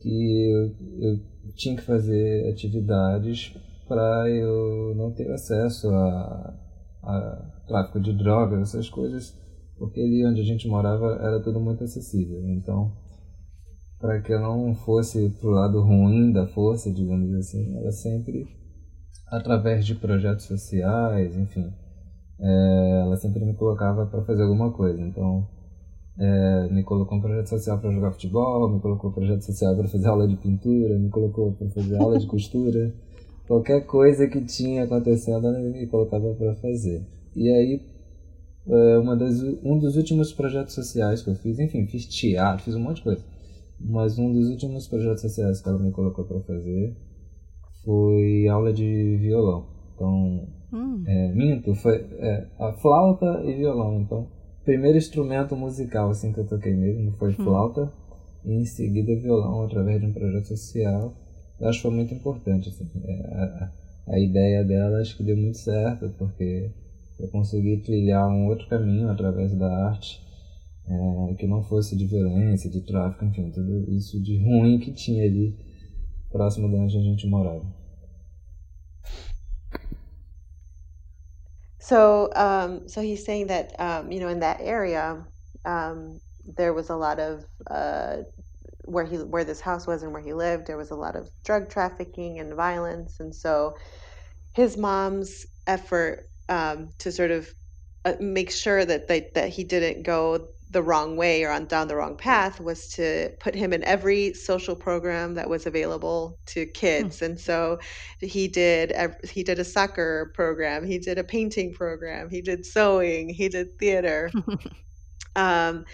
[0.00, 1.20] que eu, eu
[1.54, 3.54] tinha que fazer atividades
[3.86, 6.54] para eu não ter acesso a,
[7.02, 9.36] a, tráfico de drogas, essas coisas,
[9.78, 12.40] porque ali onde a gente morava era tudo muito acessível.
[12.48, 12.92] Então,
[13.98, 18.46] para que eu não fosse pro lado ruim da força, digamos assim, era sempre
[19.28, 21.72] através de projetos sociais, enfim.
[22.38, 25.00] É, ela sempre me colocava para fazer alguma coisa.
[25.00, 25.48] Então,
[26.18, 29.88] é, me colocou um projeto social para jogar futebol, me colocou um projeto social para
[29.88, 32.94] fazer aula de pintura, me colocou para fazer aula de costura.
[33.46, 37.06] Qualquer coisa que tinha acontecendo ele me colocava para fazer.
[37.34, 37.82] E aí,
[38.68, 42.74] é, uma das, um dos últimos projetos sociais que eu fiz, enfim, fiz teatro, fiz
[42.74, 43.24] um monte de coisa.
[43.78, 46.96] Mas um dos últimos projetos sociais que ela me colocou para fazer
[47.84, 49.66] foi aula de violão.
[49.94, 51.04] Então, hum.
[51.06, 54.00] é, minto, foi é, a flauta e violão.
[54.00, 54.28] Então,
[54.64, 57.36] primeiro instrumento musical assim que eu toquei mesmo foi hum.
[57.44, 57.92] flauta
[58.44, 61.14] e em seguida violão através de um projeto social.
[61.58, 63.72] Eu acho que foi muito importante assim, é, a,
[64.08, 66.70] a ideia dela acho que deu muito certo porque
[67.18, 70.20] eu consegui trilhar um outro caminho através da arte
[70.86, 75.24] é, que não fosse de violência, de tráfico, enfim, tudo isso de ruim que tinha
[75.24, 75.56] ali
[76.30, 77.64] próximo de onde a gente morava.
[81.80, 85.24] So, um, so he's saying that um, you know in that area
[85.64, 86.20] um,
[86.56, 88.24] there was a lot of uh,
[88.86, 91.28] where he where this house was and where he lived there was a lot of
[91.44, 93.76] drug trafficking and violence, and so
[94.54, 97.48] his mom's effort um, to sort of
[98.04, 101.88] uh, make sure that they, that he didn't go the wrong way or on down
[101.88, 106.64] the wrong path was to put him in every social program that was available to
[106.64, 106.70] hmm.
[106.72, 107.22] kids.
[107.22, 107.78] And so
[108.20, 108.92] he did
[109.28, 113.78] he did a soccer program he did a painting program he did sewing he did
[113.78, 114.30] theater.
[115.34, 115.84] Um,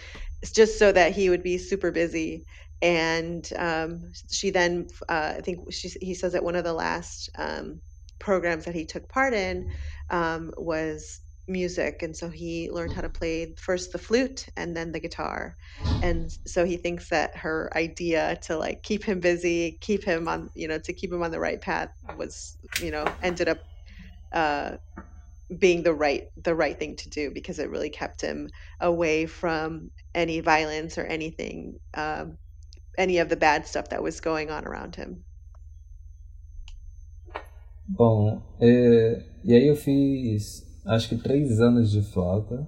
[0.53, 2.45] just so that he would be super busy
[2.83, 7.31] and um, she then uh, i think she, he says that one of the last
[7.39, 7.81] um,
[8.19, 9.67] programs that he took part in
[10.11, 14.93] um, was music and so he learned how to play first the flute and then
[14.93, 15.57] the guitar
[16.03, 20.51] and so he thinks that her idea to like keep him busy keep him on
[20.55, 23.59] you know to keep him on the right path was you know ended up
[24.33, 24.77] uh
[25.59, 28.49] being the right the right thing to do because it really kept him
[28.81, 32.37] away from any violence or anything um
[32.97, 35.23] any of the bad stuff that was going on around him
[37.85, 42.67] Bom, é, e aí eu fiz acho que três anos de flauta.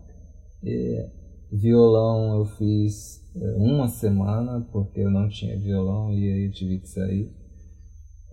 [1.52, 6.80] Violão eu fiz é, uma semana, porque eu não tinha violão e aí eu tive
[6.80, 7.32] que sair.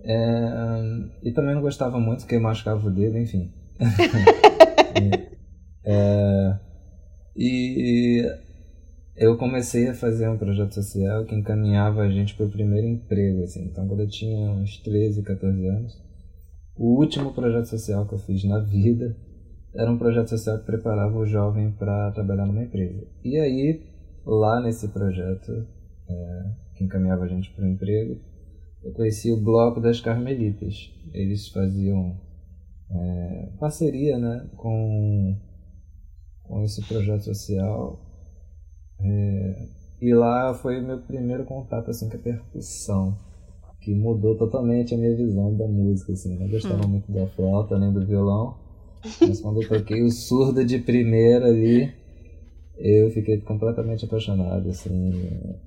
[0.04, 0.80] É,
[1.22, 3.52] e também não gostava muito, porque machucava o dedo, enfim.
[5.84, 6.58] é,
[7.36, 8.24] e
[9.22, 13.44] eu comecei a fazer um projeto social que encaminhava a gente para o primeiro emprego,
[13.44, 13.66] assim.
[13.66, 16.02] Então, quando eu tinha uns 13, 14 anos,
[16.76, 19.16] o último projeto social que eu fiz na vida
[19.76, 23.06] era um projeto social que preparava o jovem para trabalhar numa empresa.
[23.24, 23.86] E aí,
[24.26, 25.52] lá nesse projeto,
[26.08, 28.20] é, que encaminhava a gente para o emprego,
[28.82, 30.92] eu conheci o Bloco das Carmelitas.
[31.14, 32.20] Eles faziam
[32.90, 35.36] é, parceria né, com,
[36.42, 38.11] com esse projeto social.
[39.04, 39.66] É,
[40.00, 43.16] e lá foi meu primeiro contato assim, com a percussão,
[43.80, 46.12] que mudou totalmente a minha visão da música.
[46.12, 46.34] Assim.
[46.34, 46.88] Eu não gostava hum.
[46.88, 48.56] muito da flauta nem do violão.
[49.20, 51.92] Mas quando eu toquei o surdo de primeira ali,
[52.76, 55.10] eu fiquei completamente apaixonado, assim,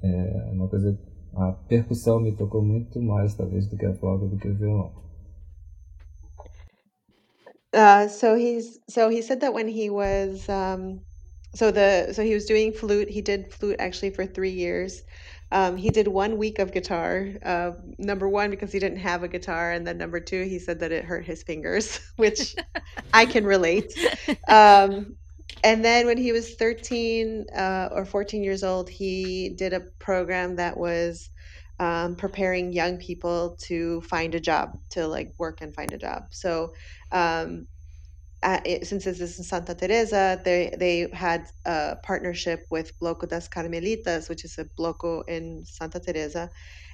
[0.02, 0.98] é uma coisa,
[1.34, 4.91] a percussão me tocou muito mais talvez do que a flauta, do que o violão.
[7.74, 11.02] Uh, so he's so he said that when he was um,
[11.56, 13.10] so the so he was doing flute.
[13.10, 15.04] He did flute actually for three years.
[15.52, 17.30] Um, he did one week of guitar.
[17.44, 20.80] Uh, number one, because he didn't have a guitar, and then number two, he said
[20.80, 22.56] that it hurt his fingers, which
[23.13, 23.94] I can relate.
[24.48, 25.15] Um,
[25.63, 30.58] and then when he was 13 uh, or 14 years old, he did a program
[30.58, 31.30] that was
[31.80, 36.24] um, preparing young people to find a job, to like work and find a job.
[36.32, 36.74] So
[37.12, 37.68] um,
[38.84, 44.30] since this is in Santa Teresa, they they had a partnership with Bloco das Carmelitas,
[44.30, 46.50] which is a bloco in Santa Teresa,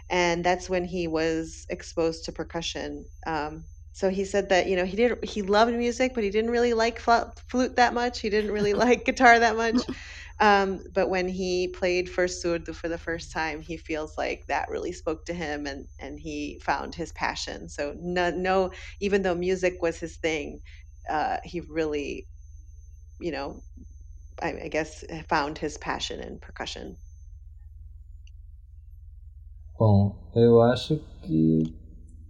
[0.10, 3.06] and that's when he was exposed to percussion.
[3.26, 6.52] Um, so he said that you know he did he loved music, but he didn't
[6.52, 8.20] really like flute that much.
[8.22, 9.88] He didn't really like guitar that much.
[10.40, 14.70] Um, but when he played for surdo for the first time, he feels like that
[14.70, 17.70] really spoke to him, and and he found his passion.
[17.70, 20.62] So no, no, even though music was his thing,
[21.10, 22.28] uh, he really,
[23.20, 23.62] you know,
[24.42, 26.98] I, I guess eh, found his passion in percussion.
[29.78, 31.64] Bom, eu acho que.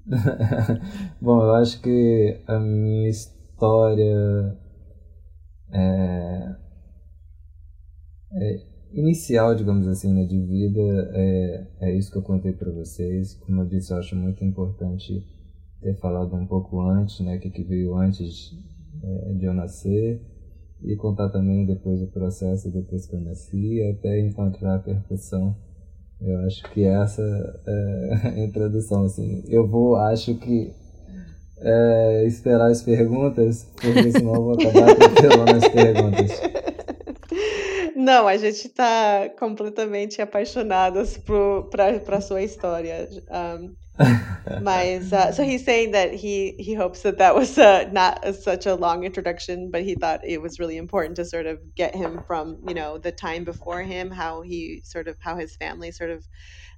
[1.22, 4.57] Bom, eu acho que a minha história
[5.74, 6.55] é,
[8.34, 13.36] é inicial, digamos assim, né, de vida é, é isso que eu contei para vocês.
[13.36, 15.26] Como eu disse, eu acho muito importante
[15.82, 18.51] ter falado um pouco antes, né, que, que veio antes
[19.03, 20.21] é, de eu nascer
[20.84, 25.55] e contar também depois o processo depois que eu nasci até encontrar a percussão.
[26.19, 27.21] Eu acho que essa
[27.67, 29.43] é a introdução, assim.
[29.47, 30.71] Eu vou, acho que
[31.59, 36.41] é, esperar as perguntas, porque senão eu vou acabar atropelando as perguntas.
[37.95, 41.19] Não, a gente está completamente apaixonadas
[41.69, 43.07] para a sua história.
[43.29, 43.73] Um,
[44.61, 48.33] mas uh, so he's saying that he he hopes that that was uh, not a,
[48.33, 51.95] such a long introduction, but he thought it was really important to sort of get
[51.95, 55.91] him from you know the time before him, how he sort of how his family
[55.91, 56.27] sort of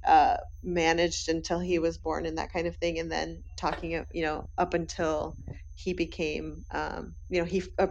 [0.06, 4.24] uh, managed until he was born and that kind of thing, and then talking you
[4.24, 5.36] know up until
[5.76, 7.88] he became um, you know he uh,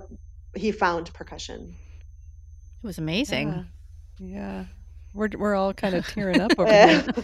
[0.54, 1.74] he found percussion.
[2.82, 3.48] It was amazing.
[3.48, 3.64] Yeah.
[4.18, 4.64] yeah.
[5.14, 7.04] We're, we're all kind of tearing up over here.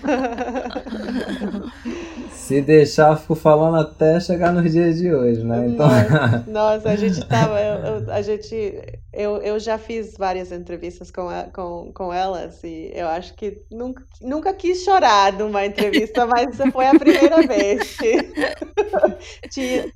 [2.33, 5.69] Se deixar, eu fico falando até chegar nos dias de hoje, né?
[5.69, 5.87] Então...
[5.87, 7.61] Nossa, nossa a gente tava.
[7.61, 8.83] Eu, eu, a gente.
[9.13, 14.05] Eu, eu já fiz várias entrevistas com, com, com elas e eu acho que nunca,
[14.21, 18.33] nunca quis chorar numa entrevista, mas foi a primeira vez que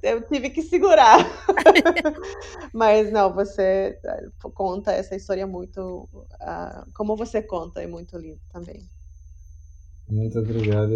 [0.02, 1.24] eu tive que segurar.
[2.72, 4.24] mas não, você eh,
[4.54, 6.08] conta essa história muito.
[6.40, 8.80] Uh, como você conta é muito lindo também.
[10.08, 10.92] Muito obrigado.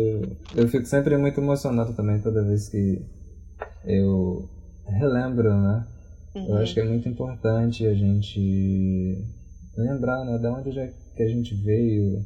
[0.55, 3.03] Eu fico sempre muito emocionado também toda vez que
[3.85, 4.49] eu
[4.87, 5.87] relembro, né?
[6.35, 6.49] Uhum.
[6.49, 9.25] Eu acho que é muito importante a gente
[9.77, 10.39] lembrar, né?
[10.39, 12.25] De onde já que a gente veio,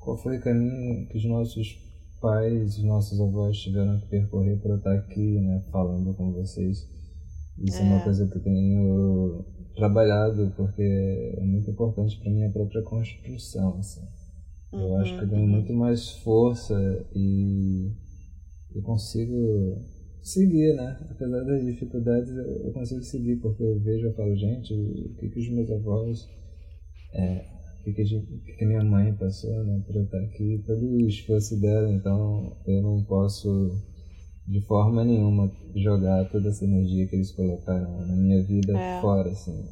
[0.00, 1.78] qual foi o caminho que os nossos
[2.20, 5.64] pais, os nossos avós tiveram que percorrer para estar aqui, né?
[5.70, 6.88] Falando com vocês.
[7.58, 12.50] Isso é, é uma coisa que eu tenho trabalhado porque é muito importante para minha
[12.50, 13.78] própria construção.
[13.78, 14.02] Assim.
[14.72, 15.48] Uhum, eu acho que eu ganho uhum.
[15.48, 16.74] muito mais força
[17.14, 17.92] e
[18.74, 19.82] eu consigo
[20.22, 20.98] seguir, né?
[21.10, 25.40] Apesar das dificuldades, eu consigo seguir porque eu vejo e falo, gente, o que, que
[25.40, 26.28] os meus avós,
[27.14, 27.44] é,
[27.80, 29.82] o que, que, a, que minha mãe passou, né?
[29.86, 33.72] Para eu estar aqui, todo o esforço dela, então eu não posso
[34.46, 39.00] de forma nenhuma jogar toda essa energia que eles colocaram na minha vida é.
[39.00, 39.64] fora, assim.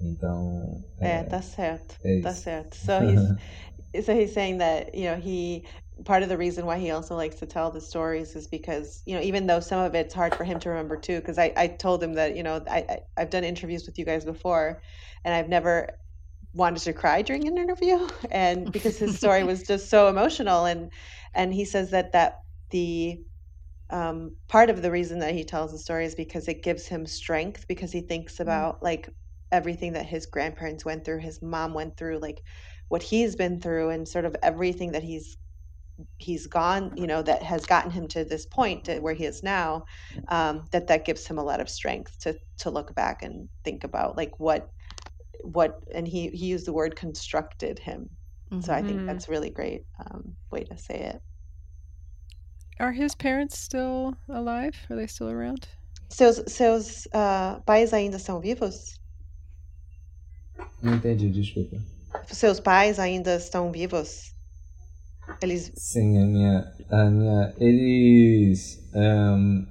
[0.00, 0.84] Então.
[1.00, 1.96] É, é tá certo.
[2.04, 2.76] É tá certo.
[2.76, 5.64] So he's so he's saying that, you know, he
[6.04, 9.14] part of the reason why he also likes to tell the stories is because, you
[9.14, 11.68] know, even though some of it's hard for him to remember too, because I, I
[11.68, 14.82] told him that, you know, I, I I've done interviews with you guys before
[15.24, 15.88] and I've never
[16.52, 20.90] wanted to cry during an interview and because his story was just so emotional and
[21.34, 23.22] and he says that that the
[23.90, 27.06] um, part of the reason that he tells the story is because it gives him
[27.06, 28.40] strength because he thinks mm.
[28.40, 29.08] about like
[29.52, 32.42] everything that his grandparents went through his mom went through like
[32.88, 35.36] what he's been through and sort of everything that he's
[36.18, 39.42] he's gone you know that has gotten him to this point to where he is
[39.42, 39.84] now
[40.28, 43.84] um, that that gives him a lot of strength to to look back and think
[43.84, 44.68] about like what
[45.42, 48.10] what and he he used the word constructed him
[48.50, 48.60] mm-hmm.
[48.60, 49.06] so i think mm-hmm.
[49.06, 51.22] that's really great um, way to say it
[52.78, 54.74] are his parents still alive?
[54.90, 55.66] Are they still around?
[56.08, 59.00] Seus, seus uh, pais ainda são vivos?
[60.82, 61.76] Não entendi, desculpa.
[62.28, 64.34] Seus pais ainda estão vivos?
[65.42, 65.72] Eles.
[65.74, 66.72] Sim, a minha.
[66.90, 68.80] A minha eles.
[68.94, 69.66] Um,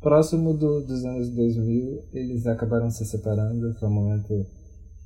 [0.00, 3.74] próximo do, dos anos 2000, eles acabaram se separando.
[3.78, 4.46] Foi um momento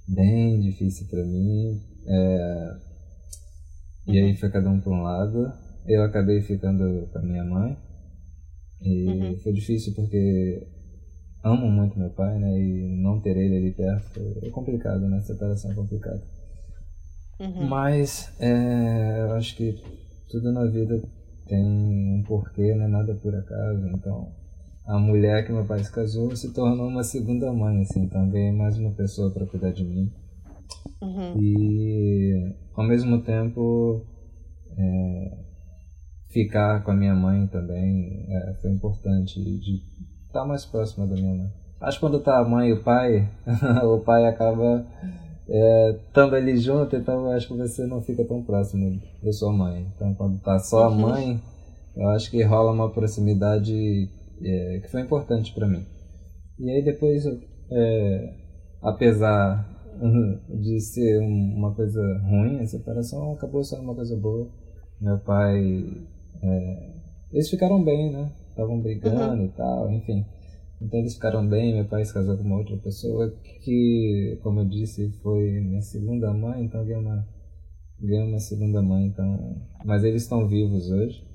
[0.09, 1.81] bem difícil para mim.
[2.07, 2.77] É,
[4.07, 7.77] e aí foi cada um para um lado eu acabei ficando com a minha mãe.
[8.81, 9.39] E uhum.
[9.39, 10.67] foi difícil porque
[11.43, 12.61] amo muito meu pai, né?
[12.61, 15.21] E não ter ele ali perto é complicado, né?
[15.21, 16.23] Separação é complicada.
[17.41, 17.69] Uhum.
[17.69, 19.75] Mas é, eu acho que
[20.29, 21.01] tudo na vida
[21.47, 23.89] tem um porquê, não é nada por acaso.
[23.95, 24.33] Então,
[24.87, 28.03] a mulher que meu pai se casou se tornou uma segunda mãe, assim.
[28.03, 30.13] Então, veio mais uma pessoa para cuidar de mim.
[31.01, 31.41] Uhum.
[31.41, 34.05] E, ao mesmo tempo,
[34.77, 35.48] é,
[36.39, 39.83] ficar com a minha mãe também é, foi importante, de
[40.27, 41.51] estar mais próxima da minha mãe.
[41.81, 43.29] Acho que quando tá a mãe e o pai,
[43.85, 44.87] o pai acaba
[45.99, 49.87] estando é, ali junto, então acho que você não fica tão próximo da sua mãe.
[49.95, 51.01] Então quando tá só a uhum.
[51.01, 51.41] mãe,
[51.97, 54.09] eu acho que rola uma proximidade
[54.43, 55.85] é, que foi importante para mim.
[56.61, 57.25] E aí depois,
[57.73, 58.35] é,
[58.83, 59.69] apesar
[60.61, 64.49] de ser uma coisa ruim, a separação acabou sendo uma coisa boa.
[65.01, 66.07] Meu pai
[66.43, 66.95] é,
[67.33, 68.33] eles ficaram bem, né?
[68.51, 69.47] Estavam brigando uhum.
[69.47, 70.25] e tal, enfim.
[70.81, 73.31] Então eles ficaram bem, meu pai se casou com uma outra pessoa
[73.65, 77.27] que, como eu disse, foi minha segunda mãe, então ganhei uma,
[78.01, 79.61] ganhei uma segunda mãe, então...
[79.85, 81.27] Mas eles estão vivos hoje.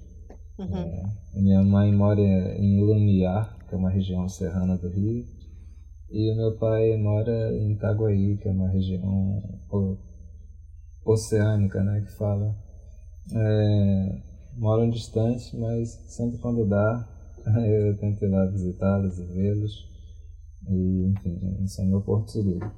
[0.58, 0.78] Uhum.
[0.78, 1.04] É,
[1.36, 5.26] minha mãe mora em Lumiar, que é uma região serrana do Rio.
[6.10, 9.42] E o meu pai mora em Itaguaí, que é uma região
[11.04, 12.56] oceânica, né, que fala.
[13.36, 14.22] É,
[14.58, 17.08] moram distantes, mas sempre quando dá,
[17.46, 19.92] eu tento ir lá visitá-los e vê-los.
[20.68, 22.72] E, enfim, esse é o meu porto seguro.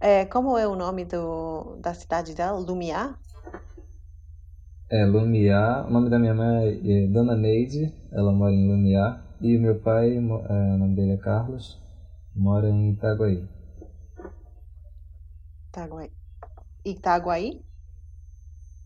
[0.00, 2.58] É, como é o nome do, da cidade dela?
[2.58, 3.18] Lumiar?
[4.90, 5.86] É, Lumiar.
[5.86, 9.24] O nome da minha mãe é Dona Neide, ela mora em Lumiar.
[9.40, 11.80] E meu pai, é, o nome dele é Carlos,
[12.34, 13.48] mora em Itaguaí.
[15.68, 16.10] Itaguaí.
[16.84, 17.60] Itaguaí?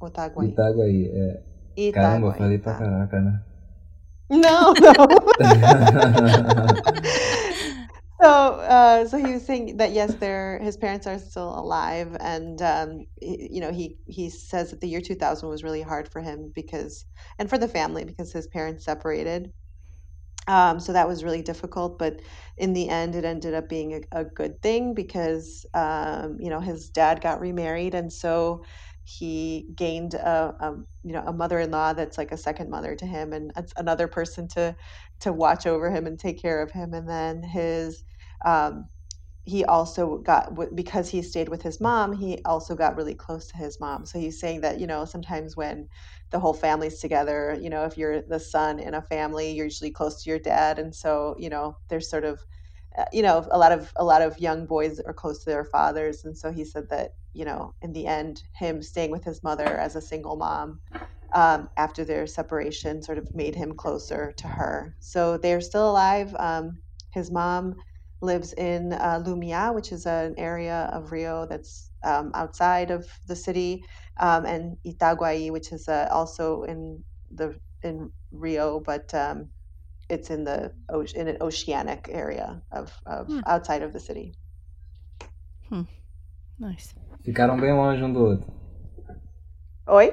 [0.00, 0.48] Ou Itaguaí?
[0.48, 1.55] Itaguaí, é.
[1.76, 1.92] Itaguaí.
[1.92, 2.74] Caramba, falei pra tá.
[2.74, 3.40] caraca, né?
[4.30, 4.94] No, no.
[8.20, 12.60] so, uh, so he was saying that yes, their his parents are still alive, and
[12.62, 16.08] um, he- you know he he says that the year two thousand was really hard
[16.08, 17.04] for him because,
[17.38, 19.52] and for the family because his parents separated.
[20.48, 22.20] Um, so that was really difficult, but
[22.56, 26.60] in the end, it ended up being a, a good thing because um, you know
[26.60, 28.64] his dad got remarried, and so
[29.06, 30.72] he gained a, a
[31.04, 34.76] you know a mother-in-law that's like a second mother to him, and another person to
[35.20, 38.04] to watch over him and take care of him, and then his
[38.44, 38.88] um,
[39.44, 43.56] he also got because he stayed with his mom he also got really close to
[43.56, 44.04] his mom.
[44.06, 45.88] So he's saying that you know sometimes when
[46.30, 49.92] the whole family's together you know if you're the son in a family you're usually
[49.92, 52.40] close to your dad and so you know there's sort of
[53.12, 56.24] you know a lot of a lot of young boys are close to their fathers
[56.24, 59.78] and so he said that you know in the end him staying with his mother
[59.78, 60.80] as a single mom
[61.34, 64.96] um, after their separation sort of made him closer to her.
[65.00, 66.78] So they're still alive um,
[67.12, 67.76] his mom
[68.22, 73.36] lives in uh, Lumiar, which is an area of Rio that's um, outside of the
[73.36, 73.84] city,
[74.18, 79.50] um, and Itaguaí, which is uh, also in the in Rio, but um,
[80.08, 80.72] it's in the
[81.14, 83.40] in an oceanic area of, of Hmm.
[83.46, 84.32] outside of the city.
[86.58, 86.94] Nice.
[87.24, 88.52] Ficaram bem longe um do outro.
[89.88, 90.12] Oi?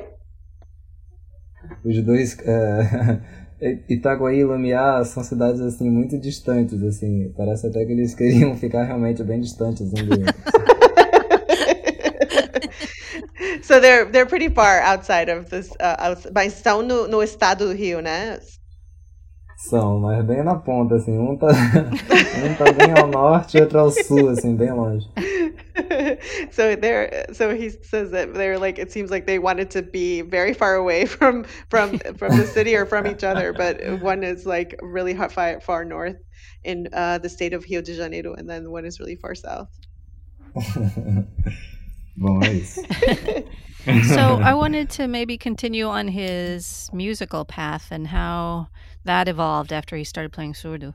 [1.85, 2.37] Os dois.
[2.39, 3.21] É...
[3.87, 7.31] Itaguaí e Lumiar são cidades assim muito distantes, assim.
[7.37, 10.33] Parece até que eles queriam ficar realmente bem distantes um do outro.
[13.63, 17.73] so they're they're pretty far outside of this, uh, mas estão no, no estado do
[17.73, 18.37] Rio, né?
[19.69, 21.17] São, mas bem na ponta, assim.
[21.17, 25.07] Um tá, um tá bem ao norte e outro ao sul, assim, bem longe.
[26.51, 30.21] so they're so he says that they're like it seems like they wanted to be
[30.21, 34.45] very far away from from from the city or from each other but one is
[34.45, 36.17] like really hot, far, far north
[36.63, 39.69] in uh, the state of Rio de Janeiro and then one is really far south
[42.15, 42.81] Bom, é isso.
[44.13, 48.67] So I wanted to maybe continue on his musical path and how
[49.05, 50.93] that evolved after he started playing surdo.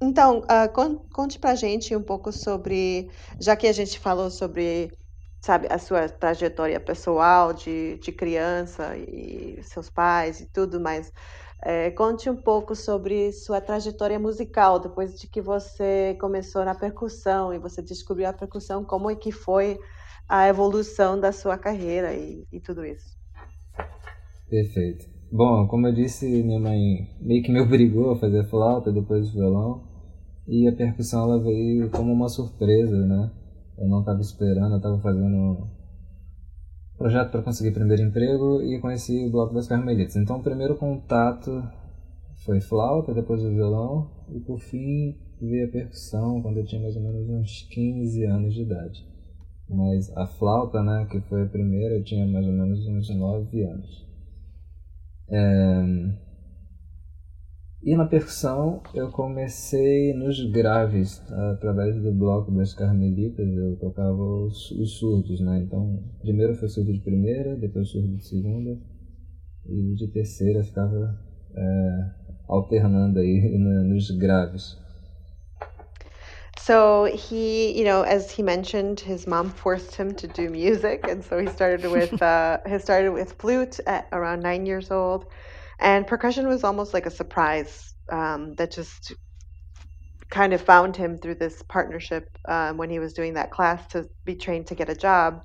[0.00, 0.42] então
[0.74, 4.92] con- conte pra gente um pouco sobre já que a gente falou sobre
[5.40, 11.12] sabe a sua trajetória pessoal de, de criança e seus pais e tudo mas
[11.62, 17.54] É, conte um pouco sobre sua trajetória musical, depois de que você começou na percussão
[17.54, 19.78] e você descobriu a percussão, como é que foi
[20.28, 23.18] a evolução da sua carreira e, e tudo isso.
[24.50, 25.06] Perfeito.
[25.30, 29.82] Bom, como eu disse, minha mãe meio que me obrigou a fazer flauta, depois violão.
[30.46, 33.30] E a percussão ela veio como uma surpresa, né?
[33.76, 35.68] Eu não estava esperando, eu estava fazendo
[36.96, 40.16] projeto para conseguir primeiro emprego e conheci o Bloco das Carmelitas.
[40.16, 41.62] Então o primeiro contato
[42.44, 46.96] foi flauta, depois o violão e por fim veio a percussão quando eu tinha mais
[46.96, 49.06] ou menos uns 15 anos de idade.
[49.68, 53.62] Mas a flauta, né, que foi a primeira, eu tinha mais ou menos uns 9
[53.62, 54.07] anos.
[55.30, 56.28] É...
[57.82, 61.22] E na percussão eu comecei nos graves,
[61.52, 65.62] através do bloco das Carmelitas, eu tocava os, os surdos, né?
[65.62, 68.78] Então, primeiro foi surdo de primeira, depois surdo de segunda,
[69.64, 71.18] e de terceira ficava
[71.54, 72.10] é,
[72.48, 73.56] alternando aí
[73.88, 74.76] nos graves.
[76.58, 81.24] So he, you know, as he mentioned, his mom forced him to do music, and
[81.24, 85.26] so he started with uh, he started with flute at around nine years old,
[85.80, 89.14] and percussion was almost like a surprise um, that just
[90.30, 94.08] kind of found him through this partnership um, when he was doing that class to
[94.26, 95.42] be trained to get a job.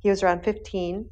[0.00, 1.10] He was around 15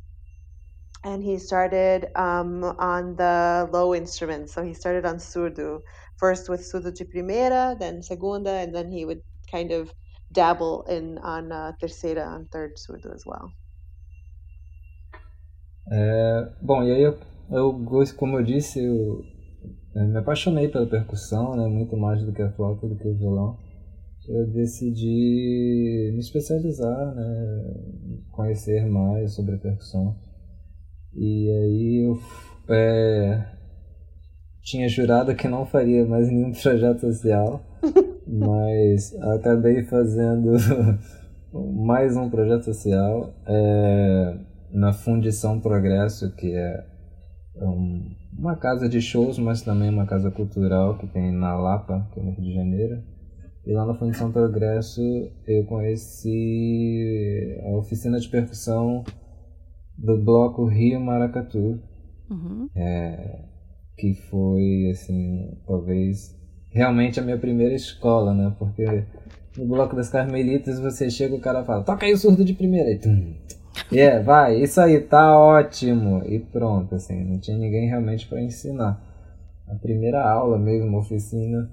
[1.05, 4.55] and he started um, on the low instruments.
[4.55, 5.81] So he started on surdo,
[6.19, 9.23] first with surdo de primeira, then segunda, and then he would
[9.55, 9.93] kind of
[10.33, 13.53] dabble in on uh, terceira, on third surdo as well.
[15.93, 17.19] É, bom, e aí eu,
[17.51, 17.85] eu
[18.17, 19.23] como eu disse, eu,
[19.95, 23.17] eu me apaixonei pela percussão, né, muito mais do que a flauta, do que o
[23.17, 23.59] violão.
[24.27, 27.75] Eu decidi me especializar, né,
[28.33, 30.17] conhecer mais sobre a percussão.
[31.13, 32.19] E aí eu
[32.75, 33.47] é,
[34.65, 37.62] tinha jurado que não faria mais nenhum projeto social,
[38.27, 40.53] mas acabei fazendo
[41.85, 44.39] mais um projeto social é,
[44.73, 46.83] na Fundição Progresso, que é
[47.57, 52.19] um, uma casa de shows, mas também uma casa cultural que tem na Lapa, que
[52.19, 53.03] é no Rio de Janeiro.
[53.67, 55.01] E lá na Fundição Progresso
[55.47, 59.05] eu conheci a oficina de percussão
[59.97, 61.81] do bloco Rio Maracatu,
[62.31, 62.69] uhum.
[62.75, 63.54] é,
[63.97, 66.36] que foi, assim, talvez
[66.70, 68.53] realmente a minha primeira escola, né?
[68.59, 69.05] Porque
[69.57, 72.90] no bloco das Carmelitas você chega o cara fala, toca aí o surdo de primeira.
[72.90, 73.34] E tum,
[73.92, 76.22] é, yeah, vai, isso aí, tá ótimo.
[76.26, 79.01] E pronto, assim, não tinha ninguém realmente para ensinar.
[79.68, 81.70] A primeira aula mesmo, oficina,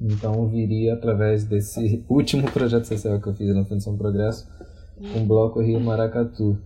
[0.00, 4.48] então viria através desse último projeto social que eu fiz na Fundação Progresso,
[5.16, 6.58] o Bloco Rio Maracatu.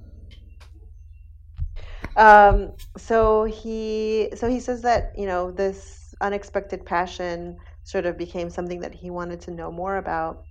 [2.16, 8.50] Um, so he so he says that you know this unexpected passion sort of became
[8.50, 10.44] something that he wanted to know more about.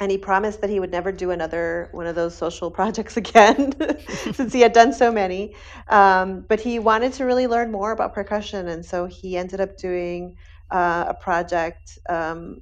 [0.00, 3.72] And he promised that he would never do another one of those social projects again
[4.32, 5.54] since he had done so many.
[5.88, 9.76] Um, but he wanted to really learn more about percussion and so he ended up
[9.76, 10.36] doing
[10.70, 12.60] uh, a project um,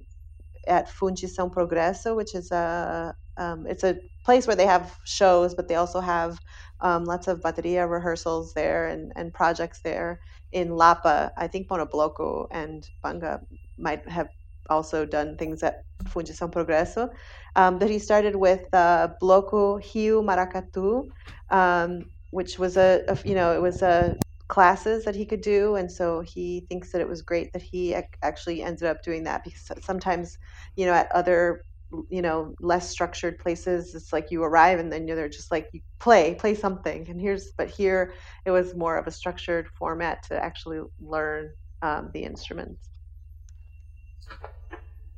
[0.69, 5.69] at fundição progresso which is a um, it's a place where they have shows but
[5.69, 6.39] they also have
[6.81, 10.21] um, lots of bateria rehearsals there and, and projects there
[10.53, 13.41] in lapa i think monobloco and banga
[13.79, 14.29] might have
[14.71, 17.11] also done things at Fundição Progresso,
[17.57, 21.05] um, that he started with uh, Bloco Rio Maracatu,
[21.51, 24.17] um, which was a, a, you know, it was a
[24.49, 25.77] classes that he could do.
[25.77, 29.25] And so he thinks that it was great that he ac- actually ended up doing
[29.25, 30.39] that because sometimes,
[30.77, 31.65] you know, at other
[32.09, 35.81] you know less structured places it's like you arrive and then they're just like you
[35.99, 38.15] play play something and here's but here
[38.45, 41.51] it was more of a structured format to actually learn
[41.83, 42.89] um, the instruments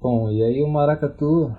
[0.05, 1.57] Bom, e aí o maracatu,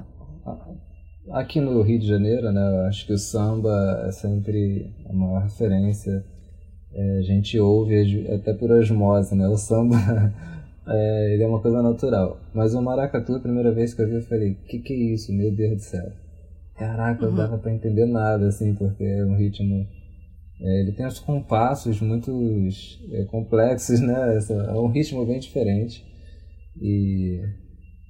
[1.32, 5.41] aqui no Rio de Janeiro, né, eu acho que o samba é sempre a maior
[5.41, 6.24] referência.
[6.93, 9.47] É, a gente ouve até por osmose, né?
[9.47, 9.97] O samba
[10.88, 12.40] é, ele é uma coisa natural.
[12.54, 15.34] Mas o maracatu, a primeira vez que eu vi, eu falei, que que é isso?
[15.34, 16.12] Meu Deus do céu.
[16.78, 17.32] Caraca, uhum.
[17.32, 19.86] não dava pra entender nada, assim, porque é um ritmo...
[20.62, 22.32] É, ele tem os compassos muito
[23.12, 24.38] é, complexos, né?
[24.68, 26.06] É um ritmo bem diferente.
[26.82, 27.42] E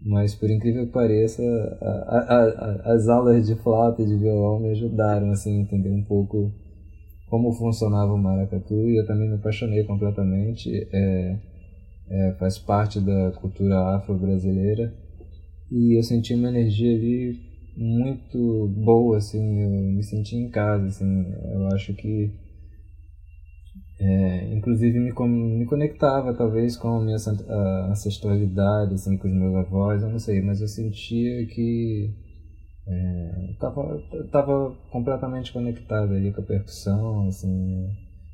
[0.06, 1.42] mas por incrível que pareça,
[1.82, 5.90] a, a, a, as aulas de flauta e de violão me ajudaram assim, a entender
[5.90, 6.54] um pouco
[7.28, 10.88] como funcionava o maracatu e eu também me apaixonei completamente.
[10.94, 11.40] É,
[12.10, 14.94] é, faz parte da cultura afro-brasileira
[15.72, 17.40] e eu senti uma energia ali
[17.78, 22.32] muito boa, assim, eu me senti em casa, assim, eu acho que
[24.00, 29.56] é, inclusive me, me conectava talvez com a minha a ancestralidade, assim, com os meus
[29.56, 32.14] avós, eu não sei, mas eu sentia que
[32.88, 34.02] é, tava,
[34.32, 37.90] tava completamente conectado ali com a percussão, assim.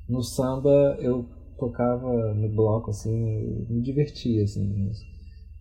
[0.09, 1.26] No samba eu
[1.62, 4.91] tocava no bloco, assim, me divertia, assim.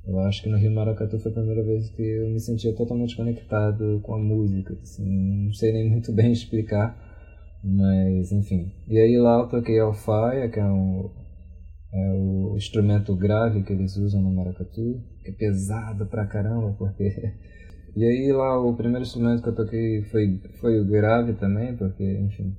[0.06, 3.14] Eu acho que no Rio Maracatu foi a primeira vez que eu me sentia totalmente
[3.14, 6.96] conectado com a música, assim, não sei nem muito bem explicar,
[7.62, 8.72] mas, enfim.
[8.88, 11.10] E aí lá eu toquei alfaia, que é, um,
[11.92, 17.12] é o instrumento grave que eles usam no maracatu, que é pesado pra caramba, porque...
[17.96, 22.04] E aí lá o primeiro instrumento que eu toquei foi, foi o grave também, porque,
[22.20, 22.54] enfim...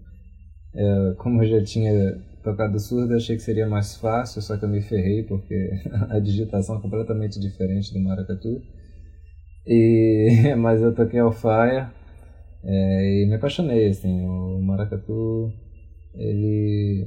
[0.74, 4.70] É, como eu já tinha tocado surdo, achei que seria mais fácil, só que eu
[4.70, 5.72] me ferrei, porque
[6.10, 8.62] a digitação é completamente diferente do maracatu.
[9.66, 11.92] E, mas eu toquei alfaia,
[12.64, 15.52] é, e me apaixonei, assim, o maracatu,
[16.16, 17.06] ele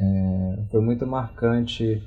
[0.00, 2.02] é, foi muito marcante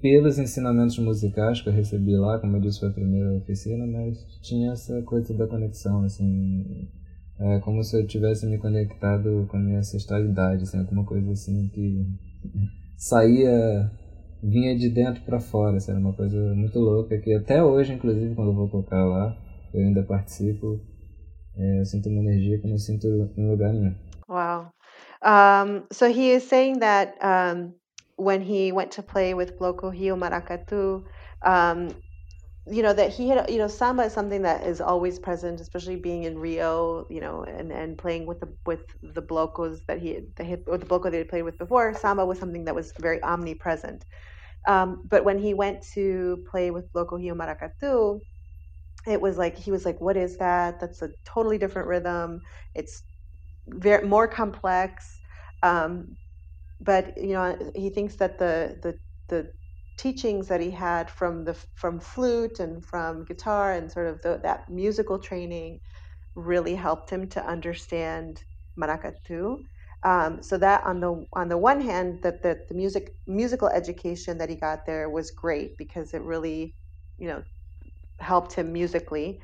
[0.00, 4.18] pelos ensinamentos musicais que eu recebi lá, como eu disse, foi a primeira oficina, mas
[4.42, 6.88] tinha essa coisa da conexão, assim,
[7.40, 11.68] é como se eu tivesse me conectado com a minha ancestralidade, assim, alguma coisa assim
[11.68, 12.06] que
[12.96, 13.90] saía,
[14.42, 18.34] vinha de dentro para fora, assim, era uma coisa muito louca, que até hoje, inclusive,
[18.34, 19.36] quando eu vou tocar lá,
[19.72, 20.80] eu ainda participo,
[21.56, 23.94] É, eu sinto uma energia que eu não sinto em lugar nenhum.
[24.28, 24.70] Wow.
[25.22, 27.74] Um, so he is saying that um,
[28.16, 31.04] when he went to play with Bloco Rio Maracatu,
[31.44, 31.88] um,
[32.66, 35.96] you know that he had you know samba is something that is always present especially
[35.96, 40.20] being in rio you know and and playing with the with the blocos that he
[40.36, 41.94] the hit or the bloco that he played with before.
[41.94, 44.04] Samba was something that was very omnipresent.
[44.68, 48.20] Um, but when he went to play with bloco rio maracatu
[49.06, 50.80] it was like he was like what is that?
[50.80, 52.42] That's a totally different rhythm.
[52.74, 53.02] It's
[53.68, 55.20] very more complex.
[55.62, 56.16] Um,
[56.80, 58.98] but you know, he thinks that the the
[59.28, 59.52] the
[60.00, 64.40] teachings that he had from the from flute and from guitar and sort of the,
[64.42, 65.80] that musical training
[66.34, 68.42] really helped him to understand
[68.80, 69.58] maracatu.
[70.04, 74.38] Um, so that on the on the one hand, that the, the music musical education
[74.38, 76.76] that he got there was great because it really,
[77.18, 77.42] you know,
[78.20, 79.40] helped him musically.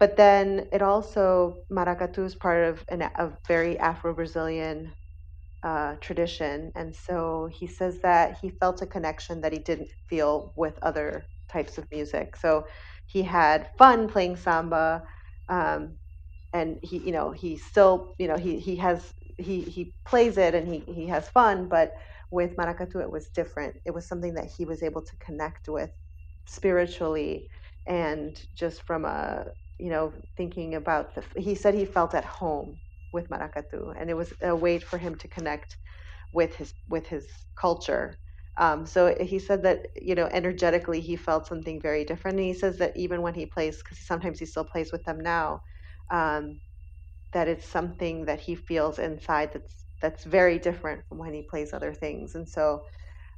[0.00, 4.94] But then it also maracatu is part of an, a very Afro Brazilian
[5.64, 6.72] uh, tradition.
[6.76, 11.28] And so he says that he felt a connection that he didn't feel with other
[11.50, 12.36] types of music.
[12.36, 12.66] So
[13.06, 15.04] he had fun playing samba.
[15.48, 15.98] Um,
[16.54, 20.54] and he, you know, he still, you know, he, he has, he, he plays it
[20.56, 21.92] and he, he has fun, but
[22.32, 23.76] with maracatu, it was different.
[23.86, 25.90] It was something that he was able to connect with
[26.46, 27.48] spiritually
[27.86, 29.46] and just from a,
[29.78, 32.78] you know, thinking about the, he said he felt at home
[33.12, 35.78] with maracatu, and it was a way for him to connect
[36.32, 38.18] with his with his culture.
[38.58, 42.38] Um, so he said that you know energetically he felt something very different.
[42.38, 45.20] And he says that even when he plays, because sometimes he still plays with them
[45.20, 45.62] now,
[46.10, 46.60] um,
[47.32, 51.72] that it's something that he feels inside that's that's very different from when he plays
[51.72, 52.34] other things.
[52.34, 52.82] And so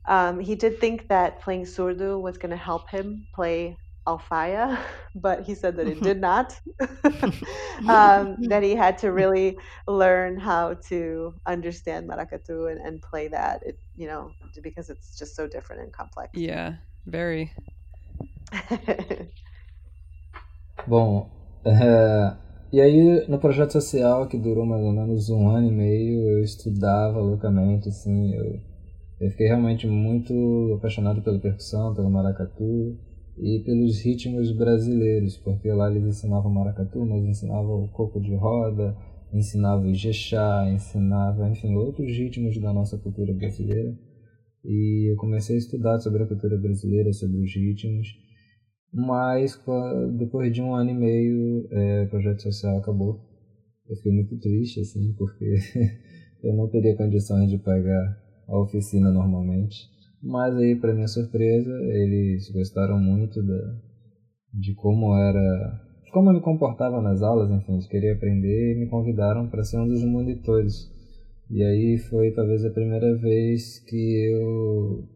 [0.08, 4.78] um, he did think that playing surdo was going to help him play Alfaia,
[5.14, 6.60] but he said that it did not.
[7.88, 13.62] um, that he had to really learn how to understand maracatu and, and play that.
[13.64, 14.30] It, you know,
[14.62, 16.30] because it's just so different and complex.
[16.34, 16.76] Yeah,
[17.06, 17.50] very.
[20.86, 21.30] Bom,
[21.64, 22.36] é,
[22.72, 26.44] e aí no projeto social que durou mais ou menos um ano e meio, eu
[26.44, 28.60] estudava loucamente, assim, eu,
[29.20, 32.98] eu fiquei realmente muito apaixonado pela percussão, pelo maracatu
[33.36, 38.96] e pelos ritmos brasileiros, porque lá eles ensinavam maracatu, mas ensinavam o coco de roda,
[39.32, 43.96] ensinavam ijexá, ensinava, enfim, outros ritmos da nossa cultura brasileira.
[44.64, 48.08] E eu comecei a estudar sobre a cultura brasileira, sobre os ritmos,
[48.92, 49.60] mas
[50.16, 53.20] depois de um ano e meio é, o projeto social acabou.
[53.88, 55.44] Eu fiquei muito triste, assim, porque
[56.42, 58.16] eu não teria condições de pagar
[58.46, 59.93] a oficina normalmente.
[60.24, 63.76] Mas aí, para minha surpresa, eles gostaram muito da,
[64.54, 65.80] de como era,
[66.12, 69.78] como eu me comportava nas aulas, enfim, de querer aprender e me convidaram para ser
[69.78, 70.90] um dos monitores.
[71.50, 75.06] E aí foi talvez a primeira vez que eu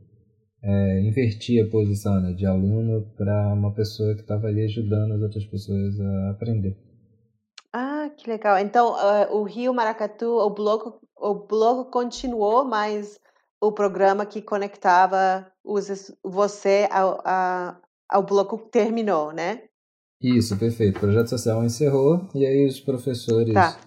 [0.63, 5.23] é, inverti a posição né, de aluno para uma pessoa que estava ali ajudando as
[5.23, 6.77] outras pessoas a aprender.
[7.73, 8.59] Ah, que legal.
[8.59, 13.19] Então, uh, o Rio Maracatu, o bloco, o bloco continuou, mas
[13.61, 17.77] o programa que conectava os, você ao, a,
[18.09, 19.63] ao bloco terminou, né?
[20.21, 20.97] Isso, perfeito.
[20.97, 23.79] O projeto social encerrou e aí os professores tá.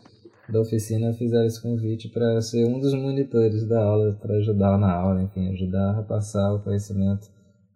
[0.48, 4.94] da oficina fizeram esse convite para ser um dos monitores da aula, para ajudar na
[4.94, 7.30] aula, enfim, ajudar a passar o conhecimento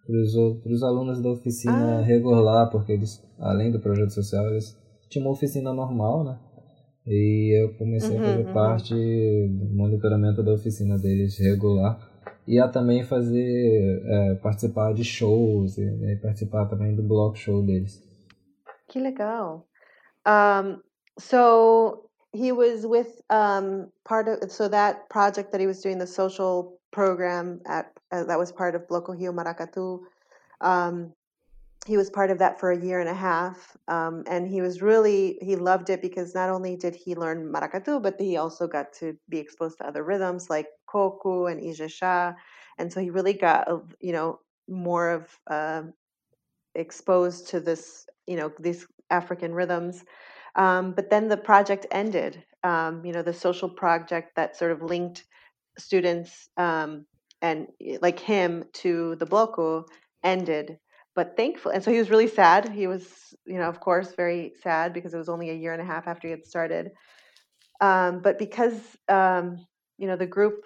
[0.06, 2.02] para os alunos da oficina ah.
[2.02, 4.78] regular, porque eles, além do projeto social, eles
[5.10, 6.40] tinham uma oficina normal, né?
[7.08, 8.54] E eu comecei uhum, a fazer uhum.
[8.54, 12.00] parte do monitoramento da oficina deles regular.
[12.48, 17.64] E a também fazer, é, participar de shows, e né, participar também do block show
[17.64, 18.04] deles.
[18.88, 19.68] Que legal.
[20.26, 20.82] Um,
[21.20, 26.08] so he was with um, part of, so that project that he was doing, the
[26.08, 30.02] social program at, uh, that was part of Bloco Rio Maracatu.
[30.62, 31.14] Um,
[31.86, 34.82] he was part of that for a year and a half um, and he was
[34.82, 38.92] really he loved it because not only did he learn maracatu but he also got
[38.94, 42.36] to be exposed to other rhythms like coco and ijexá
[42.78, 43.68] and so he really got
[44.00, 45.84] you know more of uh,
[46.76, 50.04] exposed to this you know these african rhythms.
[50.56, 54.82] Um, but then the project ended um, you know the social project that sort of
[54.82, 55.26] linked
[55.78, 57.06] students um,
[57.42, 57.68] and
[58.02, 59.84] like him to the bloco
[60.24, 60.78] ended
[61.16, 64.54] but thankful and so he was really sad he was you know of course very
[64.62, 66.92] sad because it was only a year and a half after he had started
[67.82, 69.66] um, but because um,
[69.98, 70.64] you know the group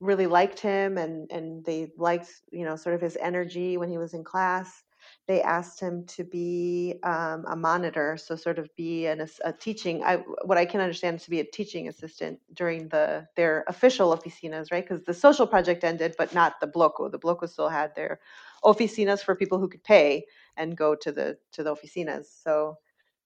[0.00, 3.98] really liked him and and they liked you know sort of his energy when he
[3.98, 4.82] was in class
[5.26, 10.02] they asked him to be um, a monitor, so sort of be an, a teaching.
[10.02, 14.16] I, what I can understand is to be a teaching assistant during the their official
[14.16, 14.86] oficinas, right?
[14.86, 17.10] Because the social project ended, but not the bloco.
[17.10, 18.20] The bloco still had their
[18.64, 20.24] oficinas for people who could pay
[20.56, 22.26] and go to the to the oficinas.
[22.42, 22.76] So,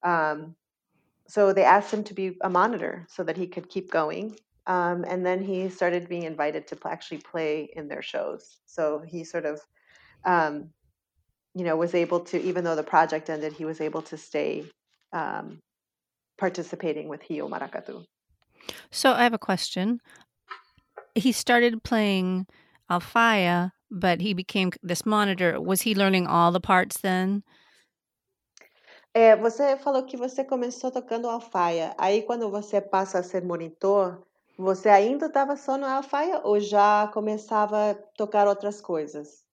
[0.02, 0.54] um,
[1.26, 4.36] so they asked him to be a monitor so that he could keep going.
[4.66, 8.60] Um, and then he started being invited to actually play in their shows.
[8.64, 9.60] So he sort of
[10.24, 10.70] um,
[11.54, 14.64] you know, was able to, even though the project ended, he was able to stay
[15.12, 15.60] um,
[16.36, 18.04] participating with Rio Maracatu.
[18.90, 20.00] So I have a question.
[21.14, 22.46] he started playing
[22.90, 25.60] Alfaia, but he became this monitor.
[25.60, 27.42] Was he learning all the parts then?
[29.14, 31.94] É, você falou que você começou tocando alfaia.
[31.96, 34.20] Aí, quando você passa a ser monitor,
[34.58, 39.44] você ainda estava só no alfaia ou já começava a tocar outras coisas?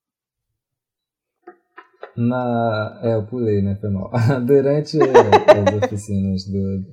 [2.18, 3.76] Na, é, eu pulei, né?
[3.80, 4.12] Foi mal.
[4.46, 6.86] Durante as oficinas do,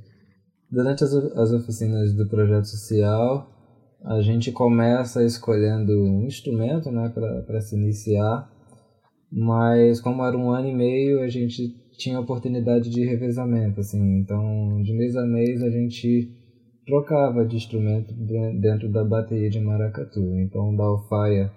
[0.71, 3.51] durante as, as oficinas do projeto social,
[4.05, 7.13] a gente começa escolhendo um instrumento, né,
[7.47, 8.51] para se iniciar.
[9.31, 14.21] Mas como era um ano e meio, a gente tinha oportunidade de revezamento, assim.
[14.21, 16.33] Então, de mês a mês a gente
[16.87, 18.15] trocava de instrumento
[18.61, 20.21] dentro da bateria de maracatu.
[20.39, 21.53] Então, da alfaia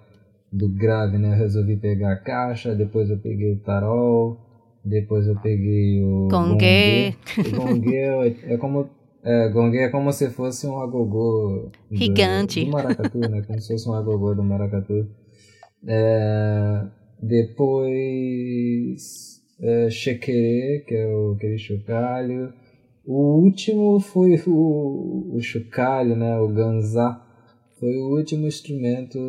[0.51, 4.37] do grave, né, eu resolvi pegar a caixa, depois eu peguei o tarol,
[4.83, 7.15] depois eu peguei o gongue.
[7.37, 8.89] O gongue é, é como
[9.23, 13.67] é, gongue é como se fosse um agogô do, gigante do maracatu, né, como se
[13.73, 15.07] fosse um agogô do maracatu.
[15.87, 16.85] É,
[17.21, 17.91] depois
[19.61, 22.51] é, chequerê, que é o, aquele chocalho.
[23.05, 27.23] O último foi o, o chocalho, né, o ganzá.
[27.79, 29.19] Foi o último instrumento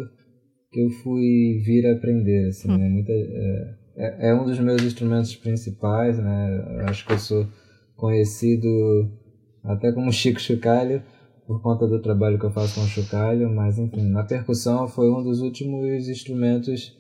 [0.70, 2.78] que eu fui vir aprender, assim, hum.
[2.78, 2.88] né?
[2.88, 6.82] Muita, é, é, é, um dos meus instrumentos principais, né?
[6.86, 7.47] Acho que eu sou
[7.95, 9.11] conhecido
[9.64, 11.02] até como Chico Chocalho
[11.46, 15.10] por conta do trabalho que eu faço com o chocalho, mas enfim, na percussão foi
[15.10, 16.96] um dos últimos instrumentos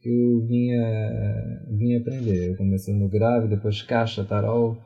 [0.00, 2.50] que eu vinha, vinha aprender.
[2.50, 4.76] Eu comecei no grave, depois caixa, tarol,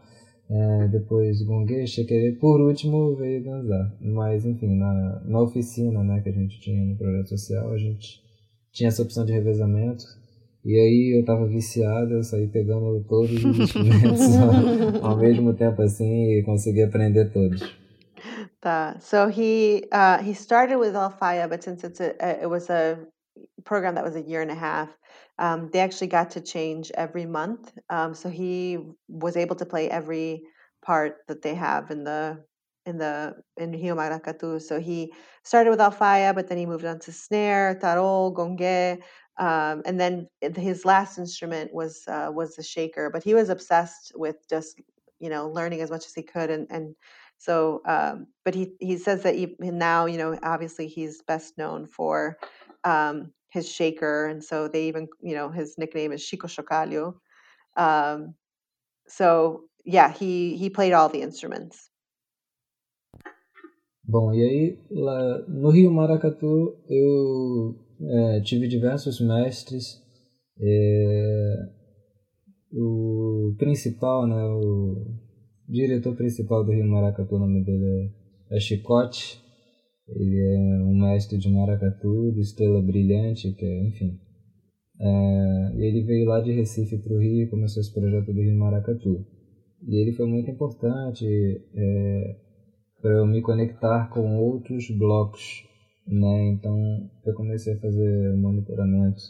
[0.48, 3.96] é, depois gongue, chequerê, por último veio dançar.
[4.00, 8.20] Mas enfim, na, na oficina né, que a gente tinha no projeto social, a gente
[8.72, 10.04] tinha essa opção de revezamento.
[10.64, 14.20] E aí eu tava viciado, eu saí pegando todos os instrumentos
[15.02, 17.60] ao, ao mesmo tempo assim e consegui aprender todos.
[18.60, 18.96] Tá.
[19.00, 22.96] So he uh, he started with Alfaia, but since it's a, it was a
[23.64, 24.88] program that was a year and a half,
[25.40, 27.72] um, they actually got to change every month.
[27.90, 30.42] Um, so he was able to play every
[30.84, 32.44] part that they have in the
[32.86, 34.60] in the in Rio Maracatu.
[34.60, 35.12] So he
[35.44, 39.00] started with Alfaia, but then he moved on to snare, tarol, gongue,
[39.38, 43.10] um, and then his last instrument was uh, was the shaker.
[43.10, 44.80] But he was obsessed with just
[45.20, 46.94] you know learning as much as he could, and and
[47.38, 47.82] so.
[47.86, 52.38] Um, but he he says that he, now you know obviously he's best known for
[52.84, 57.14] um, his shaker, and so they even, you know, his nickname is Chico Chocalho.
[57.76, 58.34] Um,
[59.08, 61.90] so yeah, he he played all the instruments.
[64.04, 70.02] Bom, e aí lá no Rio Maracatu eu é, tive diversos mestres.
[70.60, 71.54] É,
[72.72, 75.06] o principal, né, o
[75.68, 78.12] diretor principal do Rio Maracatu, o nome dele
[78.50, 79.40] é, é Chicote.
[80.08, 84.18] Ele é um mestre de maracatu, de estrela brilhante, que é, enfim.
[85.00, 88.58] É, ele veio lá de Recife para o Rio e começou esse projeto do Rio
[88.58, 89.24] Maracatu.
[89.86, 91.24] E ele foi muito importante
[91.74, 92.36] é,
[93.02, 95.66] para eu me conectar com outros blocos,
[96.06, 96.52] né?
[96.52, 99.20] Então eu comecei a fazer monitoramento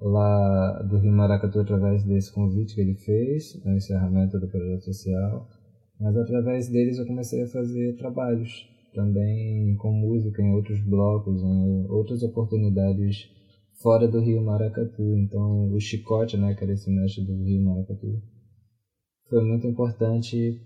[0.00, 5.48] lá do Rio Maracatu através desse convite que ele fez no encerramento do projeto social.
[6.00, 11.86] Mas através deles eu comecei a fazer trabalhos também com música em outros blocos, em
[11.90, 13.28] outras oportunidades
[13.82, 15.02] fora do Rio Maracatu.
[15.16, 18.22] Então, o Chicote, né, que era esse mestre do Rio Maracatu,
[19.28, 20.60] foi muito importante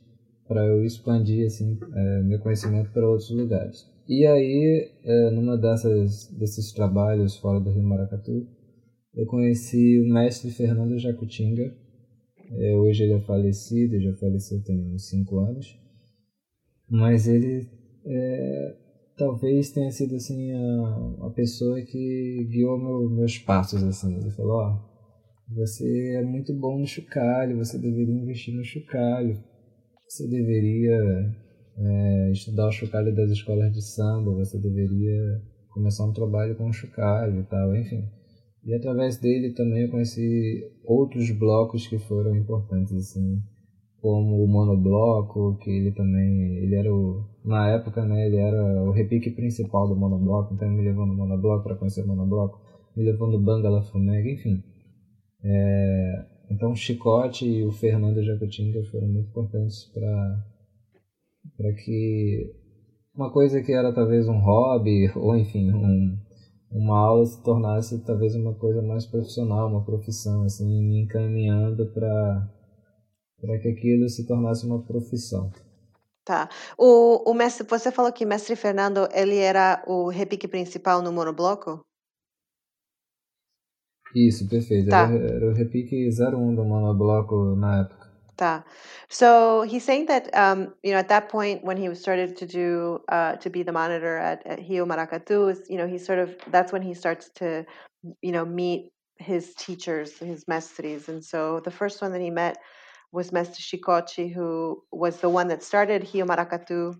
[0.46, 3.86] para eu expandir assim é, meu conhecimento para outros lugares.
[4.08, 8.46] E aí, é, numa dessas desses trabalhos fora do Rio Maracatu,
[9.14, 11.72] eu conheci o mestre Fernando Jacutinga.
[12.50, 15.78] É, hoje ele é falecido, já faleceu tem uns cinco anos.
[16.90, 17.66] Mas ele
[18.04, 18.76] é,
[19.16, 24.16] talvez tenha sido assim a, a pessoa que guiou meu, meus passos assim.
[24.16, 29.38] Ele falou, oh, você é muito bom no chocalho, você deveria investir no chocalho,
[30.12, 31.34] você deveria
[31.78, 35.40] é, estudar o chocalho das escolas de samba, você deveria
[35.70, 38.04] começar um trabalho com o chocalho e tal, enfim.
[38.62, 43.42] E através dele também eu conheci outros blocos que foram importantes assim
[44.02, 48.90] como o monobloco, que ele também, ele era o, na época, né, ele era o
[48.90, 52.60] repique principal do monobloco, então me levou no monobloco para conhecer o monobloco,
[52.94, 54.62] me levou no Bangala Fumega, enfim.
[55.42, 62.54] É, então o Chicote e o Fernando Jacutinga foram muito importantes para que
[63.14, 66.18] uma coisa que era talvez um hobby ou enfim um,
[66.70, 72.48] uma aula se tornasse talvez uma coisa mais profissional uma profissão assim me encaminhando para
[73.42, 75.50] para que aquilo se tornasse uma profissão.
[76.24, 76.48] Tá.
[76.78, 81.80] O, o mestre, você falou que mestre Fernando, ele era o repique principal no monobloco?
[84.14, 84.90] Isso, perfeito.
[84.90, 85.10] Tá.
[85.10, 88.12] Era, o repique 01 do monobloco na época.
[88.36, 88.64] Tá.
[89.08, 93.00] So he's saying that um, you know at that point when he started to do
[93.08, 96.72] uh, to be the monitor at, at Rio Maracatu, you know he sort of that's
[96.72, 97.64] when he starts to
[98.22, 102.56] you know meet his teachers, his mestres, and so the first one that he met
[103.12, 106.94] was Mestre Chicote, who was the one that started Rio Maracatu.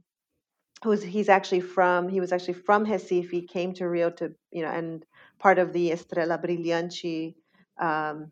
[0.85, 2.09] Who's he's actually from?
[2.09, 3.31] He was actually from Recife.
[3.31, 5.05] He came to Rio to you know and
[5.43, 7.35] part of the Estrela Brilhante
[7.81, 8.31] um,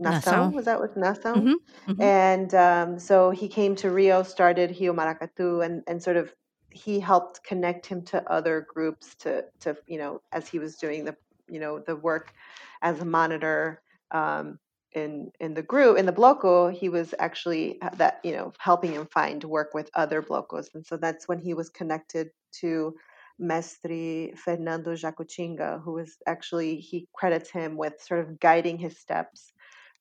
[0.00, 0.54] Nação, Nação.
[0.54, 1.42] was that what Nação?
[1.42, 1.56] Mhm,
[1.88, 2.00] mhm.
[2.00, 6.32] And um, so he came to Rio, started Rio Maracatu, and and sort of
[6.70, 11.04] he helped connect him to other groups to to you know as he was doing
[11.04, 11.16] the
[11.48, 12.32] you know the work
[12.80, 13.82] as a monitor
[14.12, 14.58] um,
[14.92, 16.72] in in the group in the bloco.
[16.72, 20.86] He was actually uh, that you know helping him find work with other blocos, and
[20.86, 22.94] so that's when he was connected to
[23.38, 29.52] Mestre Fernando Jacutinga, who was actually he credits him with sort of guiding his steps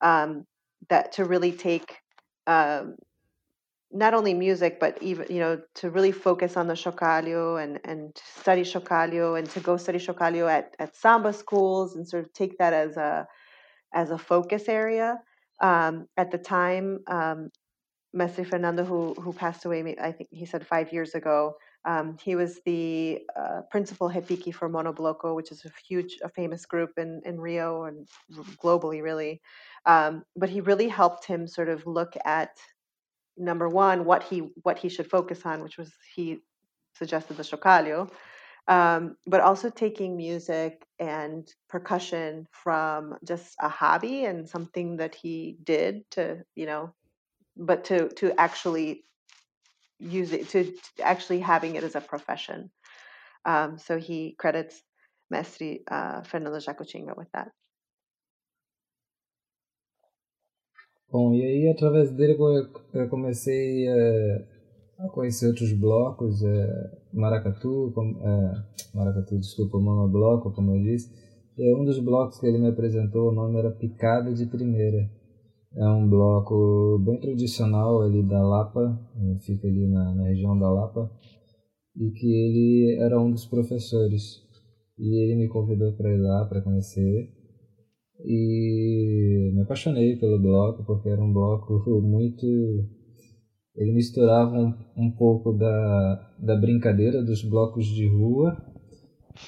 [0.02, 0.46] um,
[0.90, 1.98] that to really take
[2.48, 2.96] um,
[3.92, 8.18] not only music but even you know to really focus on the chocalho and and
[8.40, 12.58] study chocalho and to go study chocalho at at samba schools and sort of take
[12.58, 13.28] that as a
[13.94, 15.20] as a focus area
[15.62, 17.50] um, at the time um,
[18.14, 21.56] Mestre Fernando, who who passed away, I think he said five years ago.
[21.86, 26.66] Um, he was the uh, principal repique for Monobloco, which is a huge, a famous
[26.66, 28.08] group in in Rio and
[28.64, 29.42] globally, really.
[29.86, 32.52] Um, but he really helped him sort of look at
[33.38, 36.40] number one what he what he should focus on, which was he
[36.96, 38.10] suggested the chocalho,
[38.68, 45.58] um, but also taking music and percussion from just a hobby and something that he
[45.64, 46.94] did to you know
[47.58, 49.04] but to to actually
[50.02, 52.70] use it to, to actually having it as a profession.
[53.46, 54.82] Um, so he credits
[55.30, 57.52] Mestre uh, Fernando Jacutinga with that.
[61.12, 62.38] Bom, e aí através dele
[62.94, 64.46] eu comecei eh,
[64.98, 71.12] a conhecer outros blocos, eh, Maracatu, eh, Maracatu, desculpa, Monobloco, como eu disse.
[71.58, 75.10] E um dos blocos que ele me apresentou, o nome era Picada de Primeira.
[75.74, 80.70] É um bloco bem tradicional ali da Lapa, eh, fica ali na, na região da
[80.70, 81.10] Lapa,
[81.96, 84.42] e que ele era um dos professores.
[84.98, 87.30] E ele me convidou para ir lá para conhecer.
[88.24, 92.46] E me apaixonei pelo bloco, porque era um bloco muito.
[93.74, 98.58] Ele misturava um, um pouco da, da brincadeira dos blocos de rua,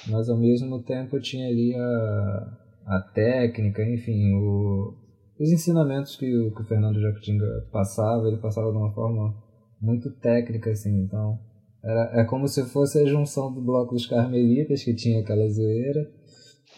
[0.08, 5.03] mas ao mesmo tempo tinha ali a, a técnica, enfim, o,
[5.38, 9.34] os ensinamentos que o, que o Fernando Jacutinga passava, ele passava de uma forma
[9.80, 11.38] muito técnica, assim, então
[11.84, 16.10] era, é como se fosse a junção do bloco dos Carmelitas, que tinha aquela zoeira,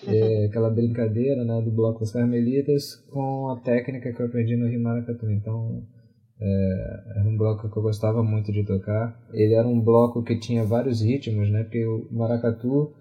[0.07, 4.69] é, aquela brincadeira né, do bloco dos Carmelitas, com a técnica que eu aprendi no
[4.69, 5.31] Rio Maracatu.
[5.31, 5.85] Então,
[6.41, 9.17] é, era um bloco que eu gostava muito de tocar.
[9.33, 12.93] Ele era um bloco que tinha vários ritmos, né, porque o Maracatu,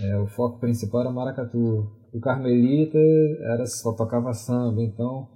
[0.00, 1.90] é, o foco principal era Maracatu.
[2.12, 2.98] O Carmelita
[3.40, 5.28] era só tocava samba, então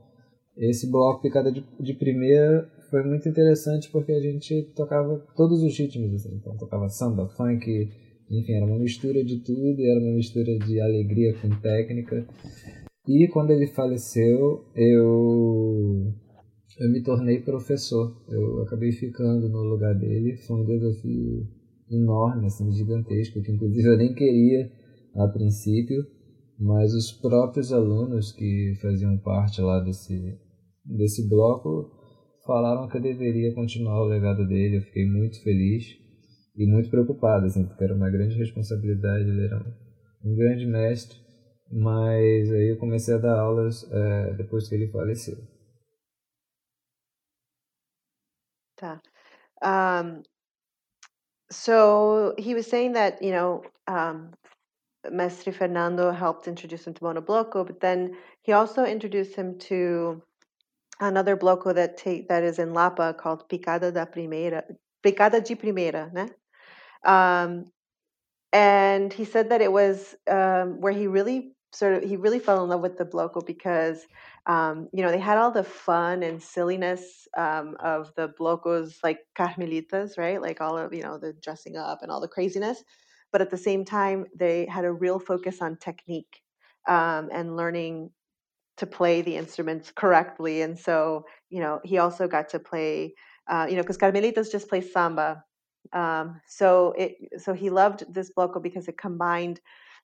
[0.57, 5.77] esse bloco picada de, de primeira foi muito interessante porque a gente tocava todos os
[5.77, 6.37] ritmos, assim.
[6.37, 7.91] então tocava samba, funk,
[8.31, 12.27] enfim, era uma mistura de tudo, era uma mistura de alegria com técnica.
[13.09, 16.13] E quando ele faleceu, eu
[16.79, 18.17] eu me tornei professor.
[18.29, 21.47] Eu acabei ficando no lugar dele, foi um desafio
[21.91, 24.71] enorme, assim, gigantesco, que inclusive eu nem queria
[25.15, 26.05] a princípio,
[26.59, 30.39] mas os próprios alunos que faziam parte lá desse
[30.87, 31.91] desse bloco
[32.47, 34.79] falaram que eu deveria continuar o legado dele.
[34.79, 35.99] Eu fiquei muito feliz
[36.57, 39.29] e muito preocupado, assim, porque era uma grande responsabilidade.
[39.29, 39.59] Ele era
[40.25, 41.19] um, grande mestre,
[41.71, 45.37] mas aí eu comecei a dar aulas é, depois que ele faleceu.
[48.77, 49.01] Tá.
[49.63, 50.23] Um,
[51.51, 54.31] so he was saying that, you know, um,
[55.13, 60.23] Mestre Fernando helped introduce him to Monobloco, but then he also introduced him to
[61.01, 64.65] another bloco that that is in Lapa called Picada da Primeira,
[65.03, 66.31] Picada de Primeira, né?
[67.05, 67.71] Um,
[68.53, 72.63] and he said that it was um, where he really sort of he really fell
[72.63, 74.07] in love with the bloco because
[74.47, 79.19] um, you know they had all the fun and silliness um, of the blocos like
[79.37, 80.41] carmelitas, right?
[80.41, 82.83] Like all of you know the dressing up and all the craziness,
[83.37, 86.43] but at the same time they had a real focus on technique
[86.89, 88.11] um, and learning
[88.79, 90.63] to play the instruments correctly.
[90.63, 93.15] And so, you know, he also got to play
[93.49, 95.45] uh, you know, because Carmelitas just plays samba.
[95.93, 99.61] Um, so it so he loved this bloco because it combined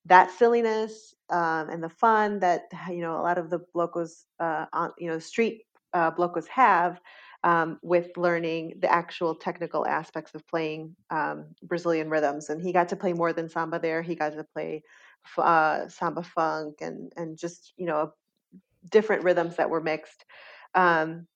[0.07, 4.67] that silliness um, and the fun that you know a lot of the blocos, uh,
[4.73, 5.63] on, you know, street
[5.95, 7.01] uh, blocos have.
[7.45, 12.91] Um, with learning the actual technical aspects of playing um, Brazilian rhythms, and he got
[12.91, 14.01] to play more than samba there.
[14.01, 14.85] He got to play
[15.37, 18.13] uh, samba funk and and just you know
[18.91, 20.25] different rhythms that were mixed.
[20.75, 21.27] Um,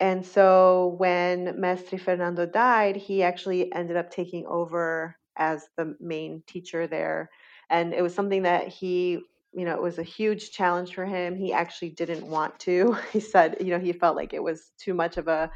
[0.00, 6.42] and so when Mestre Fernando died, he actually ended up taking over as the main
[6.46, 7.30] teacher there.
[7.70, 9.20] And it was something that he,
[9.56, 11.36] you know, it was a huge challenge for him.
[11.36, 12.96] He actually didn't want to.
[13.12, 15.50] He said, you know, he felt like it was too much of a,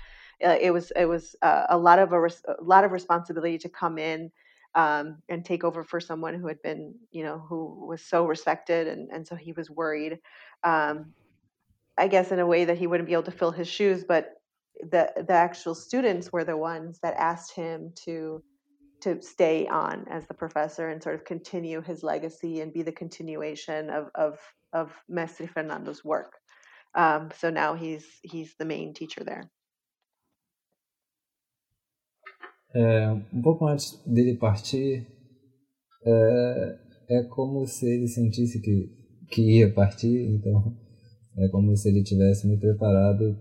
[0.45, 3.59] uh, it was it was uh, a lot of a, res- a, lot of responsibility
[3.59, 4.31] to come in
[4.77, 8.87] um, and take over for someone who had been, you know, who was so respected,
[8.87, 10.21] and and so he was worried.
[10.63, 11.13] Um,
[11.99, 14.35] I guess in a way that he wouldn't be able to fill his shoes, but
[14.81, 18.43] the the actual students were the ones that asked him to
[19.01, 22.93] to stay on as the professor and sort of continue his legacy and be the
[22.93, 24.39] continuation of of
[24.73, 26.33] of Mestre Fernando's work.
[26.95, 29.51] Um, so now he's he's the main teacher there.
[32.75, 35.07] É, um pouco antes dele partir,
[36.05, 36.79] é,
[37.11, 38.91] é como se ele sentisse que,
[39.31, 40.77] que ia partir, então
[41.41, 43.39] É como se ele tivesse me preparado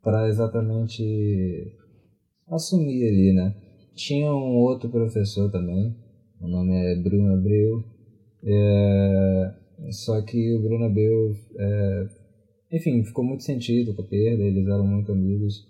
[0.00, 1.02] para exatamente
[2.48, 3.65] assumir ali, né?
[3.96, 5.96] Tinha um outro professor também,
[6.40, 7.82] o nome é Bruno Abreu,
[8.44, 9.54] é,
[9.90, 12.06] só que o Bruno Abreu, é,
[12.72, 15.66] enfim, ficou muito sentido com a perda, eles eram muito amigos.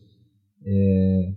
[0.64, 1.32] É,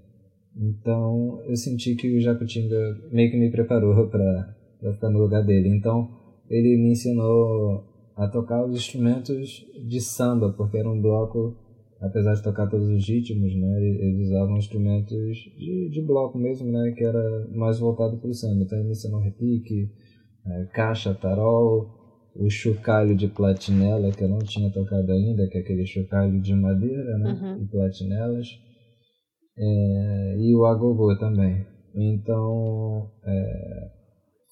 [0.57, 4.55] então eu senti que o Jacutinga meio que me preparou para
[4.91, 5.69] ficar no lugar dele.
[5.69, 6.09] Então
[6.49, 7.85] ele me ensinou
[8.15, 11.55] a tocar os instrumentos de samba, porque era um bloco,
[12.01, 16.91] apesar de tocar todos os ritmos, né, eles usavam instrumentos de, de bloco mesmo, né,
[16.95, 18.63] que era mais voltado para o samba.
[18.63, 19.89] Então ele ensinou repique,
[20.45, 21.99] é, caixa, tarol,
[22.35, 26.55] o chocalho de platinela, que eu não tinha tocado ainda, que é aquele chocalho de
[26.55, 27.63] madeira, né, uhum.
[27.63, 28.47] e platinelas,
[29.57, 31.65] é, e o agogô também.
[31.93, 33.91] Então, é,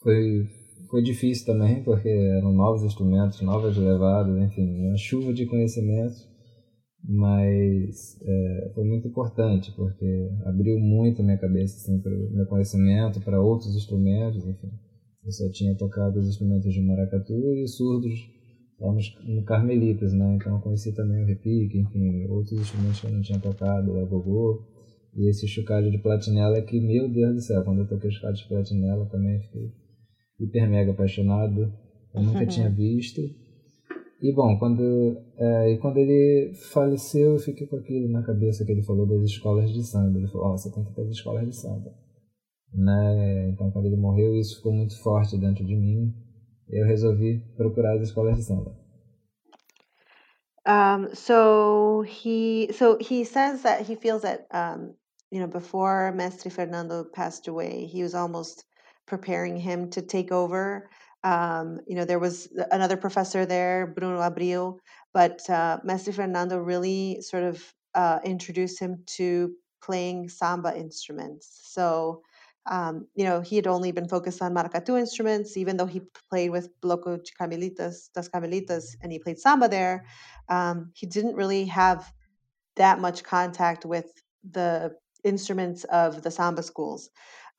[0.04, 0.45] foi,
[0.89, 6.28] foi difícil também, porque eram novos instrumentos, novas levadas, enfim, uma chuva de conhecimentos,
[7.08, 12.45] mas é, foi muito importante, porque abriu muito a minha cabeça assim, para o meu
[12.45, 14.70] conhecimento, para outros instrumentos, enfim.
[15.24, 18.30] Eu só tinha tocado os instrumentos de maracatu e surdos
[18.80, 18.93] lá
[19.26, 20.36] no Carmelitas, né?
[20.36, 23.99] Então eu conheci também o repique, enfim, outros instrumentos que eu não tinha tocado, o
[23.99, 24.66] agogô.
[25.16, 28.36] E esse chocalho de platinela que, meu Deus do céu, quando eu toquei o chocalho
[28.36, 29.72] de platinela também fiquei
[30.39, 31.74] hiper mega apaixonado.
[32.14, 33.22] Eu nunca tinha visto.
[34.20, 38.72] E bom, quando, é, e quando ele faleceu, eu fiquei com aquilo na cabeça que
[38.72, 40.18] ele falou das escolas de samba.
[40.18, 41.93] Ele falou: oh, você tem que ter as escolas de samba.
[42.74, 43.49] Né?
[43.49, 46.13] Então, quando ele morreu, isso ficou muito forte dentro de mim.
[46.68, 48.76] Eu resolvi procurar as escolas de samba.
[50.68, 54.93] Um, so he so he says that he feels that um,
[55.32, 58.65] you know before Mestre Fernando passed away, he was almost
[59.05, 60.89] preparing him to take over.
[61.24, 64.78] Um, you know, there was another professor there, Bruno Abreu,
[65.13, 71.61] but uh, Mestre Fernando really sort of uh, introduced him to playing samba instruments.
[71.63, 72.22] So,
[72.70, 76.51] um, you know, he had only been focused on maracatu instruments, even though he played
[76.51, 80.05] with Bloco Carmelitas, Das Carmelitas, and he played samba there.
[80.49, 82.11] Um, he didn't really have
[82.76, 84.11] that much contact with
[84.49, 87.10] the instruments of the samba schools.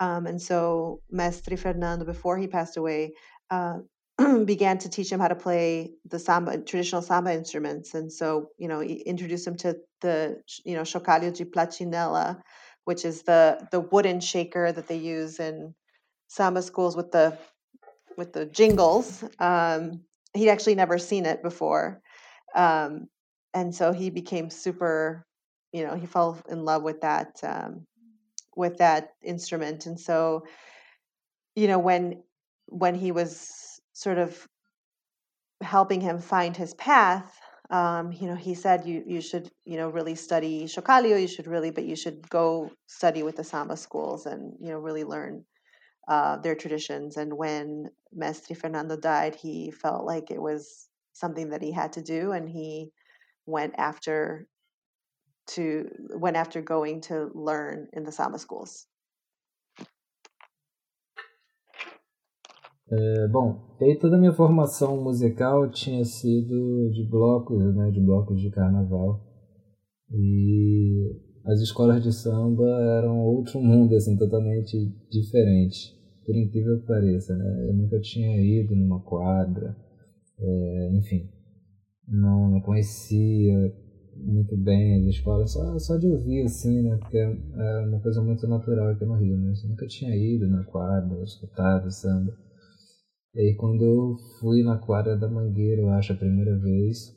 [0.00, 3.14] Um, and so Mestre Fernando, before he passed away,
[3.50, 3.78] uh,
[4.44, 7.94] began to teach him how to play the samba, traditional samba instruments.
[7.94, 12.40] And so, you know, he introduced him to the, you know, chocalho de platinela,
[12.84, 15.74] which is the the wooden shaker that they use in
[16.28, 17.38] samba schools with the
[18.16, 19.24] with the jingles.
[19.38, 20.00] Um,
[20.34, 22.00] he'd actually never seen it before,
[22.54, 23.08] um,
[23.54, 25.24] and so he became super.
[25.72, 27.86] You know, he fell in love with that um,
[28.58, 30.44] with that instrument and so
[31.54, 32.20] you know when
[32.68, 34.46] when he was sort of
[35.62, 37.40] helping him find his path
[37.70, 41.46] um, you know he said you you should you know really study chocalho you should
[41.46, 45.44] really but you should go study with the samba schools and you know really learn
[46.08, 51.62] uh, their traditions and when mestre fernando died he felt like it was something that
[51.62, 52.90] he had to do and he
[53.46, 54.46] went after
[55.48, 58.86] to went after going to learn in the Samba schools?
[62.90, 68.40] É, bom, aí toda a minha formação musical tinha sido de blocos, né, de blocos
[68.40, 69.20] de carnaval.
[70.10, 72.64] E as escolas de samba
[72.98, 74.76] eram outro mundo, assim, totalmente
[75.10, 75.94] diferente.
[76.24, 77.68] Por incrível que pareça, né?
[77.68, 79.76] Eu nunca tinha ido numa quadra,
[80.38, 81.28] é, enfim,
[82.06, 83.74] não, não conhecia
[84.16, 86.96] muito bem as escolas, só, só de ouvir, assim, né?
[86.96, 89.52] Porque é uma coisa muito natural aqui no Rio, né?
[89.62, 92.32] Eu nunca tinha ido na quadra, escutado samba.
[93.34, 97.14] E aí quando eu fui na quadra da Mangueira, eu acho, a primeira vez,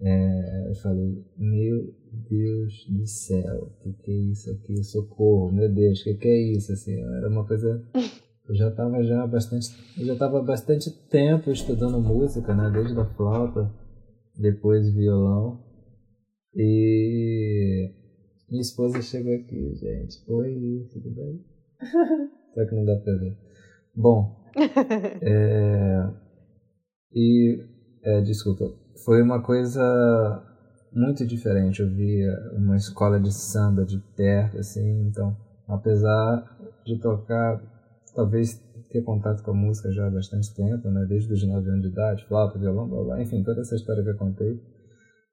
[0.00, 1.94] é, eu falei, meu
[2.28, 4.82] Deus do céu, o que, que é isso aqui?
[4.82, 6.72] Socorro, meu Deus, o que, que é isso?
[6.72, 7.84] Assim, era uma coisa.
[8.48, 9.68] Eu já estava já bastante,
[9.98, 12.70] eu já estava bastante tempo estudando música, né?
[12.70, 13.72] Desde a flauta,
[14.36, 15.62] depois violão.
[16.54, 17.90] E
[18.48, 20.18] minha esposa chegou aqui, gente.
[20.26, 21.44] Oi, tudo bem?
[22.54, 23.36] Só que não dá pra ver.
[23.94, 24.34] Bom,
[25.22, 26.10] é,
[27.12, 27.58] e
[28.02, 28.64] é, desculpa,
[29.04, 29.82] foi uma coisa
[30.92, 31.80] muito diferente.
[31.80, 35.36] Eu via uma escola de samba de perto, assim, então,
[35.68, 36.44] apesar
[36.84, 37.60] de tocar,
[38.14, 38.60] talvez
[38.90, 41.88] ter contato com a música já há bastante tempo, né, desde os 9 anos de
[41.88, 44.60] idade, flauta, violão, blá, blá, enfim, toda essa história que eu contei.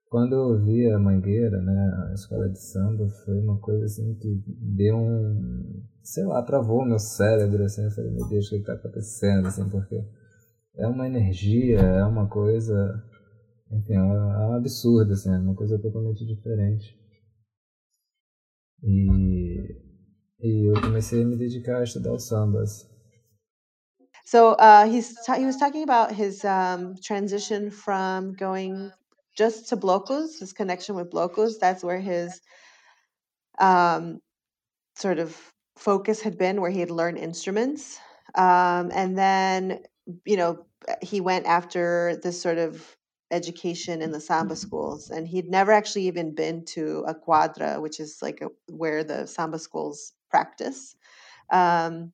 [0.09, 4.43] Quando eu vi a Mangueira, né, a escola de samba, foi uma coisa assim que
[4.47, 8.73] deu um, sei lá, travou meu cérebro, assim, eu falei, meu Deus, o que está
[8.73, 10.03] acontecendo, assim, porque
[10.75, 13.03] é uma energia, é uma coisa
[13.71, 16.97] enfim, é um absurdo, assim, é uma coisa totalmente diferente.
[18.81, 19.75] E,
[20.39, 22.63] e eu comecei a me dedicar a estudar o samba.
[24.25, 28.91] So uh, he's he was talking about his um, transition from going
[29.39, 31.59] just to blocos, his connection with blocos.
[31.59, 32.41] That's where his
[33.57, 34.19] um,
[34.95, 35.35] sort of
[35.77, 37.97] focus had been, where he had learned instruments,
[38.35, 39.79] um, and then
[40.25, 40.65] you know
[41.01, 42.97] he went after this sort of
[43.31, 47.99] education in the samba schools and he'd never actually even been to a quadra which
[47.99, 50.95] is like a, where the samba schools practice
[51.51, 52.11] um,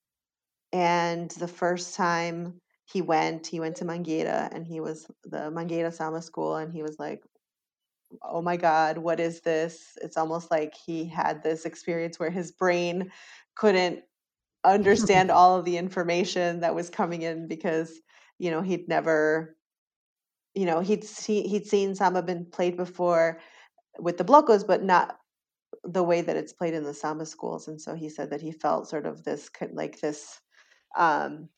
[0.73, 5.93] and the first time he went he went to mangueira and he was the mangueira
[5.93, 7.23] samba school and he was like
[8.21, 9.97] oh my god what is this?
[10.01, 13.11] It's almost like he had this experience where his brain
[13.55, 14.03] couldn't
[14.63, 17.99] understand all of the information that was coming in because
[18.37, 19.55] you know he'd never
[20.53, 23.39] you know he'd see, he'd seen samba been played before
[23.99, 25.17] with the blocos but not
[25.83, 28.51] the way that it's played in the samba schools and so he said that he
[28.51, 30.39] felt sort of this like this
[30.97, 31.49] um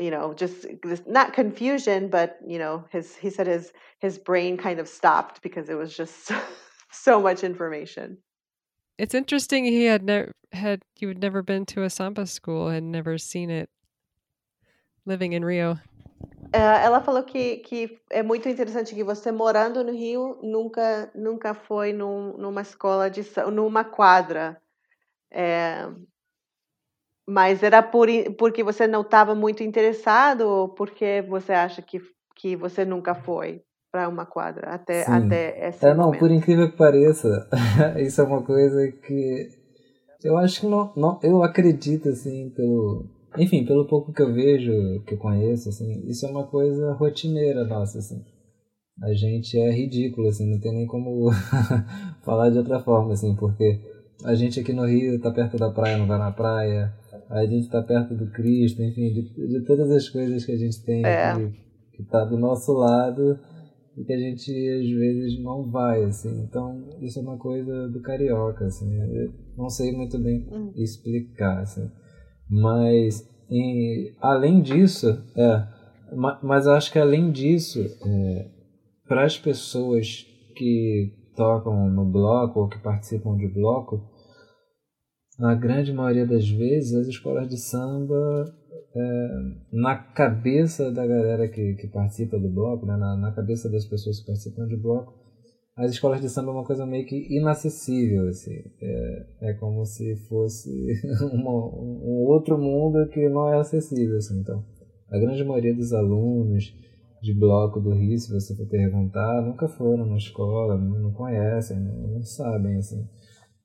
[0.00, 4.56] you know just this not confusion but you know his he said his his brain
[4.56, 6.32] kind of stopped because it was just
[6.90, 8.18] so much information.
[8.98, 12.90] It's interesting he had never had you had never been to a samba school and
[12.90, 13.70] never seen it
[15.06, 15.78] living in rio.
[16.52, 21.10] Eh, é, ela falou que, que é muito interessante que você morando no Rio nunca
[21.14, 24.60] nunca foi num, numa escola de numa quadra
[25.30, 25.94] é, eh,
[27.30, 32.00] mas era por, porque você não estava muito interessado ou porque você acha que,
[32.34, 33.62] que você nunca foi
[33.92, 35.12] para uma quadra até Sim.
[35.12, 37.48] até esse é, não por incrível que pareça
[37.98, 39.48] isso é uma coisa que
[40.22, 43.04] eu acho que não, não eu acredito assim pelo
[43.38, 47.64] enfim, pelo pouco que eu vejo, que eu conheço, assim, isso é uma coisa rotineira
[47.64, 48.24] nossa, assim.
[49.02, 51.30] A gente é ridículo, assim, não tem nem como
[52.22, 53.80] falar de outra forma, assim, porque
[54.24, 56.92] a gente aqui no Rio tá perto da praia, não vai na praia,
[57.30, 60.82] a gente tá perto do Cristo, enfim, de, de todas as coisas que a gente
[60.84, 61.30] tem é.
[61.30, 61.52] aqui,
[61.92, 63.38] que tá do nosso lado
[63.96, 66.42] e que a gente às vezes não vai, assim.
[66.42, 68.92] Então, isso é uma coisa do carioca, assim.
[69.14, 70.72] Eu não sei muito bem hum.
[70.74, 71.88] explicar, assim.
[72.48, 75.66] Mas, em, além disso, é,
[76.42, 78.48] mas eu acho que além disso, é,
[79.06, 80.26] para as pessoas
[80.56, 84.09] que tocam no bloco ou que participam de bloco,
[85.40, 88.44] na grande maioria das vezes, as escolas de samba,
[88.94, 89.28] é,
[89.72, 94.20] na cabeça da galera que, que participa do bloco, né, na, na cabeça das pessoas
[94.20, 95.14] que participam de bloco,
[95.74, 98.54] as escolas de samba é uma coisa meio que inacessível, assim.
[98.82, 100.70] É, é como se fosse
[101.32, 104.40] uma, um outro mundo que não é acessível, assim.
[104.40, 104.62] Então,
[105.08, 106.74] a grande maioria dos alunos
[107.22, 112.22] de bloco do Rio, se você for perguntar, nunca foram na escola, não conhecem, não
[112.22, 113.08] sabem, assim.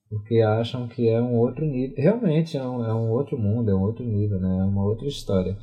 [0.10, 1.96] Porque acham que é um outro nível.
[1.98, 4.60] Realmente é um, é um outro mundo, é um outro nível, né?
[4.60, 5.58] É uma outra história.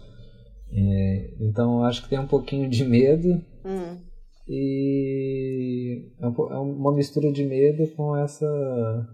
[0.71, 3.41] É, então, acho que tem um pouquinho de medo.
[3.65, 4.13] Hum
[4.49, 9.09] e é, é uma mistura de medo com essa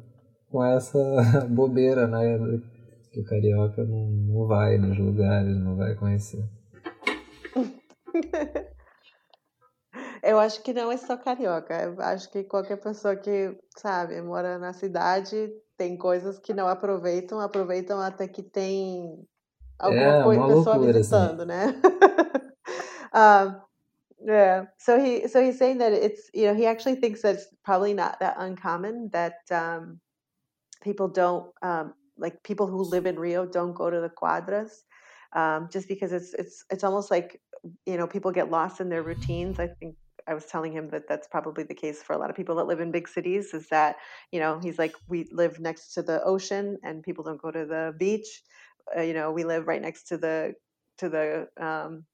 [0.51, 0.99] com essa
[1.49, 2.61] bobeira, né?
[3.13, 6.45] Que o carioca não, não vai nos lugares, não vai conhecer.
[10.29, 11.75] eu acho que não é só carioca.
[11.83, 17.41] Eu acho que qualquer pessoa que, sabe, mora na cidade tem coisas que não aproveitam,
[17.41, 19.27] aproveitam até que tem
[19.79, 21.21] alguma É coisa, pessoa loucura, assim.
[21.21, 21.67] visitando, né?
[23.15, 23.61] um,
[24.27, 24.69] yeah.
[24.79, 27.95] So he so he's saying that it's you know he actually thinks that it's probably
[27.95, 30.01] not that uncommon that um,
[30.83, 34.85] people don't um, like people who live in Rio don't go to the quadras
[35.35, 37.41] um, just because it's it's it's almost like
[37.87, 39.59] you know people get lost in their routines.
[39.61, 39.97] I think
[40.29, 42.67] I was telling him that that's probably the case for a lot of people that
[42.67, 43.55] live in big cities.
[43.55, 43.97] Is that
[44.33, 47.67] you know he's like we live next to the ocean and people don't go to
[47.67, 48.43] the beach.
[48.97, 50.55] Uh, you know we live right next to the
[50.99, 52.05] to the um,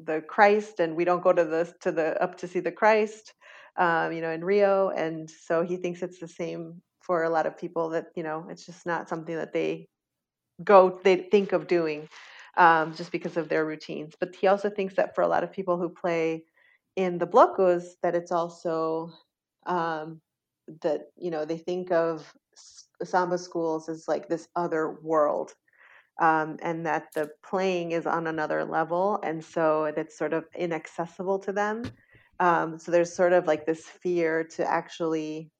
[0.00, 3.34] the Christ and we don't go to the to the up to see the Christ.
[3.76, 7.46] Um, you know in Rio, and so he thinks it's the same for a lot
[7.46, 9.88] of people that you know it's just not something that they
[10.62, 12.08] go they think of doing
[12.56, 14.14] um, just because of their routines.
[14.18, 16.44] But he also thinks that for a lot of people who play
[16.96, 19.12] in the blocos, that it's also
[19.66, 20.20] um,
[20.82, 22.32] that you know they think of
[23.02, 25.52] samba schools as like this other world.
[26.20, 31.40] Um, and that the playing is on another level, and so it's sort of inaccessible
[31.40, 31.82] to them.
[32.38, 35.50] Um, so there's sort of like this fear to actually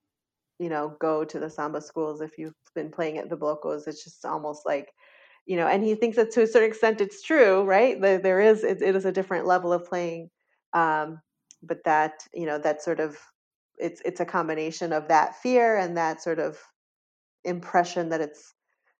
[0.58, 4.04] you know go to the samba schools if you've been playing at the blocos it's
[4.04, 4.92] just almost like
[5.46, 8.40] you know and he thinks that to a certain extent it's true right there, there
[8.40, 10.30] is it, it is a different level of playing
[10.72, 11.20] um,
[11.66, 13.16] but that you know that sort of
[13.78, 16.58] it's it's a combination of that fear and that sort of
[17.44, 18.54] impression that it's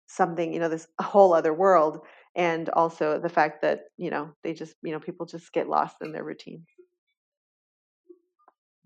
[0.07, 2.01] something you know this whole other world
[2.37, 5.97] and also the fact that you know they just you know people just get lost
[6.03, 6.65] in their routine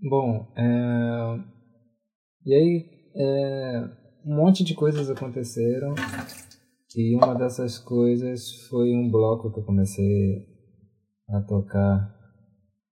[0.00, 1.42] Bom, é,
[2.46, 3.90] e aí é,
[4.24, 5.94] um monte de coisas aconteceram
[6.96, 10.46] e uma dessas coisas foi um bloco que eu comecei
[11.30, 12.17] a tocar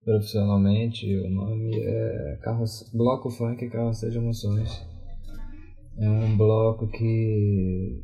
[0.06, 1.04] profissionalmente.
[1.18, 2.64] O nome é Carro,
[2.94, 4.86] Bloco Funk Carroça de Emoções.
[5.98, 8.00] É um bloco que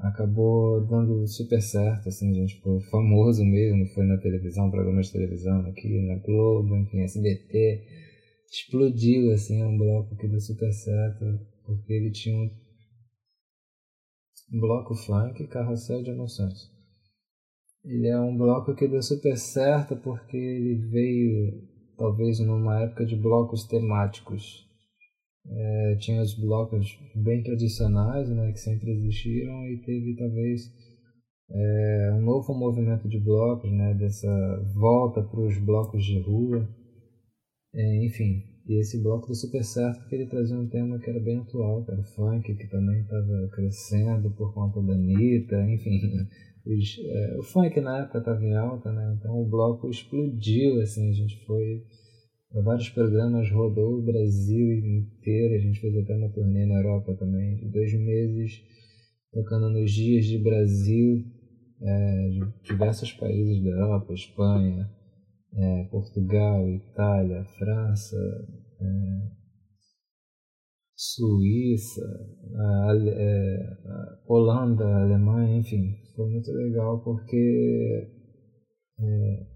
[0.00, 5.60] acabou dando super certo, assim, gente ficou famoso mesmo, foi na televisão, programas de televisão
[5.66, 7.82] aqui na Globo, enfim, SBT
[8.50, 11.24] explodiu, assim, é um bloco que deu super certo,
[11.64, 12.36] porque ele tinha
[14.52, 16.75] um bloco funk carrossel de emoções.
[17.86, 21.62] Ele é um bloco que deu super certo porque ele veio,
[21.96, 24.66] talvez, numa época de blocos temáticos.
[25.48, 30.62] É, tinha os blocos bem tradicionais, né, que sempre existiram, e teve, talvez,
[31.48, 34.28] é, um novo movimento de blocos, né, dessa
[34.74, 36.68] volta para os blocos de rua.
[37.72, 41.20] É, enfim, e esse bloco deu super certo porque ele trazia um tema que era
[41.20, 46.26] bem atual, que era o funk, que também estava crescendo por conta da Anitta, enfim.
[46.68, 49.16] É, o funk na época estava em alta, né?
[49.18, 51.84] Então o bloco explodiu, assim, a gente foi
[52.52, 57.14] a vários programas, rodou o Brasil inteiro, a gente fez até uma turnê na Europa
[57.14, 58.62] também, de dois meses,
[59.32, 61.24] tocando nos dias de Brasil,
[61.82, 64.90] é, de diversos países da Europa, Espanha,
[65.54, 68.16] é, Portugal, Itália, França,
[68.80, 69.36] é,
[70.96, 72.02] Suíça,
[72.56, 78.08] a, é, a Holanda, a Alemanha, enfim, foi muito legal porque
[78.98, 79.46] é,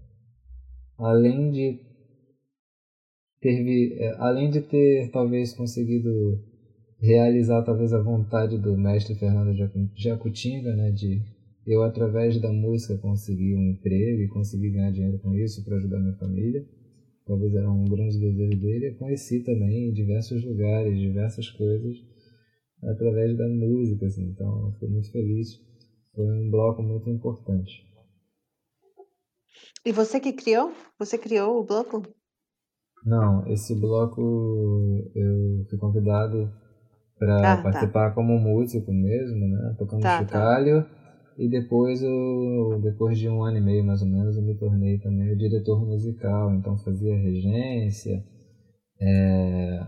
[0.97, 1.79] além de
[3.41, 6.39] ter, é, além de ter talvez conseguido
[6.99, 9.57] realizar talvez a vontade do mestre Fernando
[9.95, 11.19] Jacutinga, né, de
[11.65, 15.99] eu através da música conseguir um emprego e conseguir ganhar dinheiro com isso para ajudar
[15.99, 16.63] minha família
[17.25, 21.97] talvez era um grande desejo dele eu conheci também em diversos lugares diversas coisas
[22.83, 25.59] através da música assim então fui muito feliz
[26.15, 27.85] foi um bloco muito importante
[29.85, 32.03] e você que criou você criou o bloco
[33.05, 34.21] não esse bloco
[35.15, 36.51] eu fui convidado
[37.17, 38.15] para ah, participar tá.
[38.15, 41.01] como músico mesmo né tocando tá, chocalho tá.
[41.37, 44.99] E depois, eu, depois de um ano e meio mais ou menos, eu me tornei
[44.99, 46.53] também o diretor musical.
[46.53, 48.23] Então fazia regência,
[48.99, 49.79] é,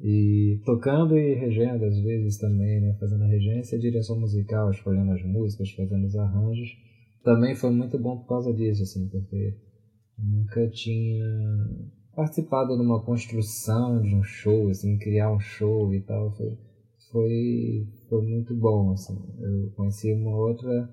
[0.00, 2.96] e tocando e regendo às vezes também, né?
[2.98, 6.68] Fazendo a regência e direção musical, escolhendo as músicas, fazendo os arranjos.
[7.22, 9.56] Também foi muito bom por causa disso, assim, porque
[10.18, 11.26] nunca tinha
[12.14, 16.30] participado de uma construção de um show, assim, criar um show e tal.
[16.36, 16.58] Foi,
[17.10, 19.16] foi, foi muito bom, assim.
[19.40, 20.88] Eu conheci uma outra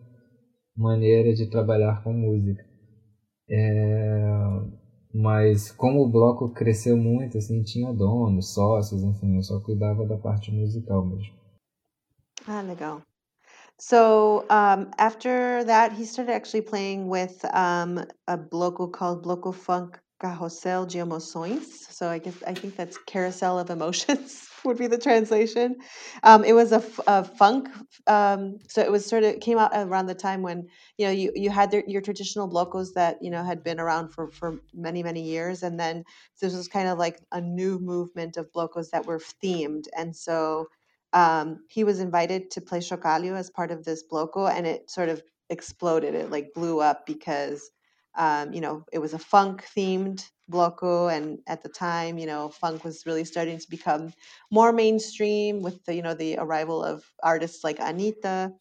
[0.75, 2.63] maneira de trabalhar com música.
[3.49, 4.23] É,
[5.13, 10.17] mas como o bloco cresceu muito, assim, tinha donos, sócios, enfim, eu só cuidava da
[10.17, 11.33] parte musical mesmo.
[12.47, 13.01] Ah, legal.
[13.77, 19.97] So um, after that, he started actually playing with um, a bloco called Bloco Funk
[20.21, 21.65] Carrossel de Emoções.
[21.91, 25.77] So I guess I think that's Carousel of Emotions would be the translation.
[26.23, 27.69] Um, it was a, a funk.
[28.07, 30.67] Um, so it was sort of came out around the time when
[30.97, 34.09] you know you you had their, your traditional blocos that you know had been around
[34.09, 36.03] for for many many years, and then
[36.39, 40.67] this was kind of like a new movement of blocos that were themed, and so.
[41.13, 45.09] Um, he was invited to play chocalho as part of this bloco, and it sort
[45.09, 46.15] of exploded.
[46.15, 47.69] It like blew up because
[48.15, 52.49] um, you know, it was a funk themed bloco, and at the time, you know,
[52.49, 54.13] funk was really starting to become
[54.51, 58.51] more mainstream with the, you know, the arrival of artists like Anitta.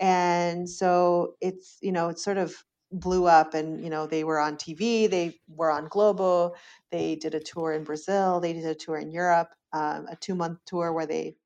[0.00, 4.38] and so it's, you know, it sort of blew up, and you know, they were
[4.40, 6.54] on TV, they were on Globo,
[6.90, 10.34] they did a tour in Brazil, they did a tour in Europe, um, a two
[10.34, 11.36] month tour where they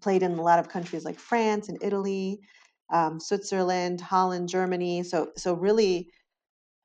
[0.00, 2.40] played in a lot of countries like France and Italy.
[2.92, 5.02] Um, Switzerland, Holland, Germany.
[5.02, 6.12] So, so really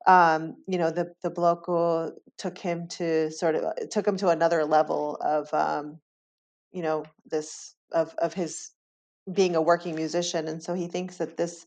[0.06, 4.64] um, you know, the the bloco took him to sort of took him to another
[4.64, 6.00] level of, um,
[6.72, 8.70] you know, this of of his
[9.32, 11.66] being a working musician, and so he thinks that this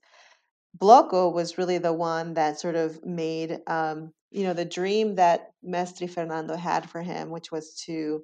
[0.78, 5.52] bloco was really the one that sort of made, um, you know, the dream that
[5.64, 8.24] Mestre Fernando had for him, which was to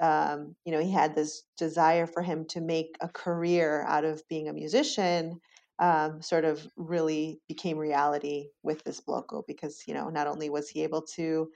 [0.00, 4.22] um, you know, he had this desire for him to make a career out of
[4.28, 5.40] being a musician
[5.82, 10.68] um, sort of really became reality with this bloco because you know not only was
[10.68, 11.50] he able to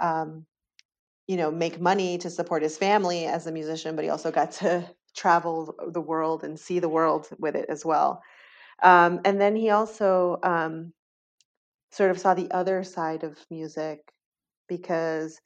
[0.00, 0.46] um,
[1.26, 4.52] you know make money to support his family as a musician but he also got
[4.52, 8.22] to travel the world and see the world with it as well.
[8.82, 10.92] Um, and then he also um,
[11.90, 14.12] sort of saw the other side of music
[14.68, 15.40] because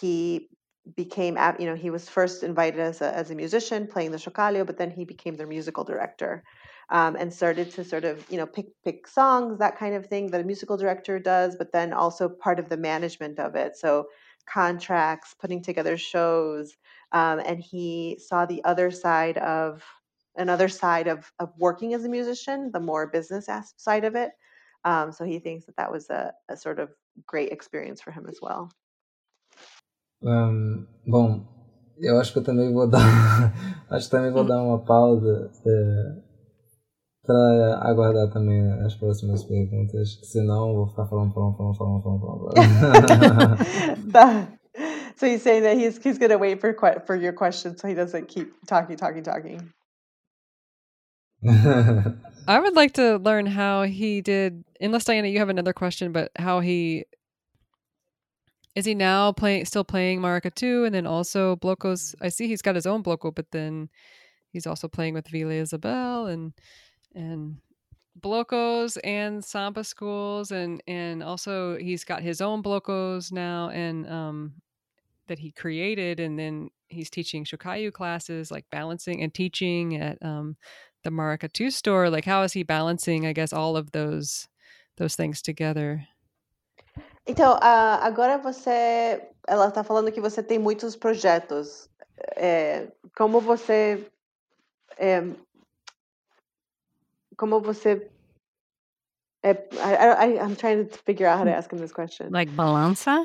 [0.00, 0.48] he
[0.96, 4.66] became you know he was first invited as a, as a musician playing the chocalho
[4.66, 6.44] but then he became their musical director
[6.90, 10.30] um, and started to sort of you know pick pick songs that kind of thing
[10.30, 13.76] that a musical director does but then also part of the management of it.
[13.76, 14.06] So
[14.48, 16.76] contracts putting together shows
[17.12, 19.82] um, and he saw the other side of
[20.36, 24.32] another side of, of working as a musician the more business side of it.
[24.84, 26.90] Um, so he thinks that that was a, a sort of
[27.26, 28.70] great experience for him as well.
[30.22, 31.44] Um, bom
[31.98, 33.00] eu acho que eu também vou dar
[33.90, 36.16] acho que também vou dar uma pausa é,
[37.26, 42.54] para aguardar também as próximas perguntas, senão vou ficar falando, falando, falando, falando, falando, falando.
[44.12, 44.48] that,
[45.16, 46.74] so he's saying that he's he's gonna wait for
[47.06, 49.72] for your question so he doesn't keep talking, talking, talking.
[52.48, 54.64] I would like to learn how he did.
[54.80, 57.04] Unless Diana, you have another question, but how he
[58.74, 62.14] is he now playing, still playing Maracatu, and then also Blocos.
[62.20, 63.88] I see he's got his own Bloco, but then
[64.52, 66.52] he's also playing with Vila Isabel and
[67.16, 67.56] and
[68.20, 74.52] blocos and samba schools and and also he's got his own blocos now and um
[75.26, 80.56] that he created and then he's teaching chocalho classes like balancing and teaching at um
[81.04, 84.48] the maracatu store like how is he balancing i guess all of those
[84.96, 86.06] those things together
[87.26, 89.28] Então, uh, agora você.
[89.48, 91.88] Ela está falando que você tem muitos projetos.
[92.36, 94.06] É, como você
[94.96, 95.22] é,
[97.36, 98.10] como você
[99.42, 102.30] é, I, I, I'm trying to figure out how to ask him this question.
[102.30, 103.24] Like balança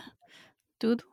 [0.77, 1.03] tudo?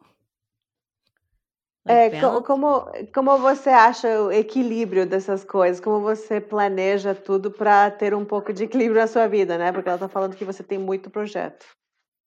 [1.87, 2.85] Like é, como,
[3.15, 5.81] como você acha o equilíbrio dessas coisas?
[5.81, 9.73] Como você planeja tudo para ter um pouco de equilíbrio na sua vida, né?
[9.73, 11.65] Porque ela está falando que você tem muito projeto.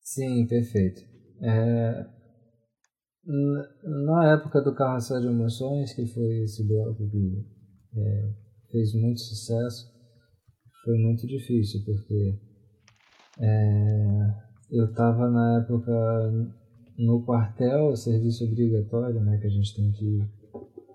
[0.02, 1.02] Sim, perfeito.
[1.44, 2.06] É,
[3.84, 7.46] na época do Carrossel de Emoções, que foi esse bloco que
[7.96, 8.34] é,
[8.72, 9.91] fez muito sucesso,
[10.84, 12.36] foi muito difícil, porque
[13.40, 14.34] é,
[14.72, 16.52] eu estava na época
[16.98, 20.22] no quartel, serviço obrigatório, né, que a gente tem que,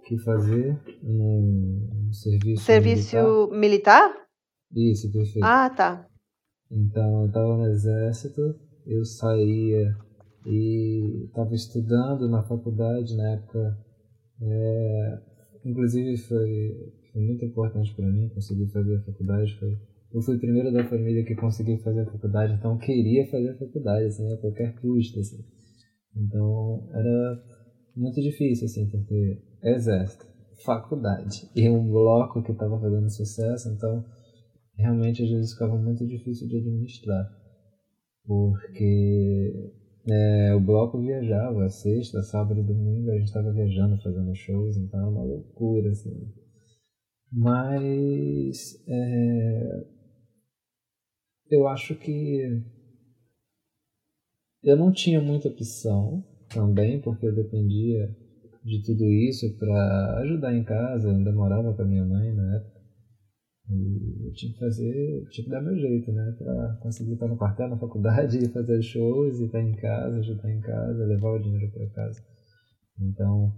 [0.06, 3.16] que fazer no, serviço Serviço
[3.52, 3.58] militar.
[3.58, 4.26] militar?
[4.74, 5.44] Isso, perfeito.
[5.44, 6.06] Ah, tá.
[6.70, 8.40] Então, eu estava no exército,
[8.86, 9.96] eu saía
[10.44, 13.78] e estava estudando na faculdade na época.
[14.40, 15.18] É,
[15.64, 19.58] inclusive foi foi muito importante para mim conseguir fazer a faculdade.
[19.58, 19.78] Foi,
[20.12, 23.58] eu fui o primeiro da família que conseguiu fazer a faculdade, então queria fazer a
[23.58, 25.42] faculdade, assim, a qualquer custo, assim.
[26.14, 27.42] Então era
[27.96, 30.26] muito difícil, assim, porque exército,
[30.62, 34.04] faculdade e um bloco que estava fazendo sucesso, então
[34.76, 37.30] realmente às vezes ficava muito difícil de administrar,
[38.26, 39.72] porque
[40.06, 45.00] é, o bloco viajava sexta, sábado e domingo, a gente estava viajando, fazendo shows, então
[45.00, 46.12] era uma loucura, assim.
[47.32, 49.84] Mas é,
[51.50, 52.62] eu acho que
[54.62, 58.14] eu não tinha muita opção também, porque eu dependia
[58.64, 62.80] de tudo isso para ajudar em casa, ainda morava com a minha mãe na época.
[63.68, 66.34] E eu tinha que fazer, tinha que dar meu jeito, né?
[66.38, 70.52] Pra conseguir estar no quartel, na faculdade, e fazer shows, e estar em casa, ajudar
[70.52, 72.20] em casa, levar o dinheiro para casa.
[73.00, 73.52] Então,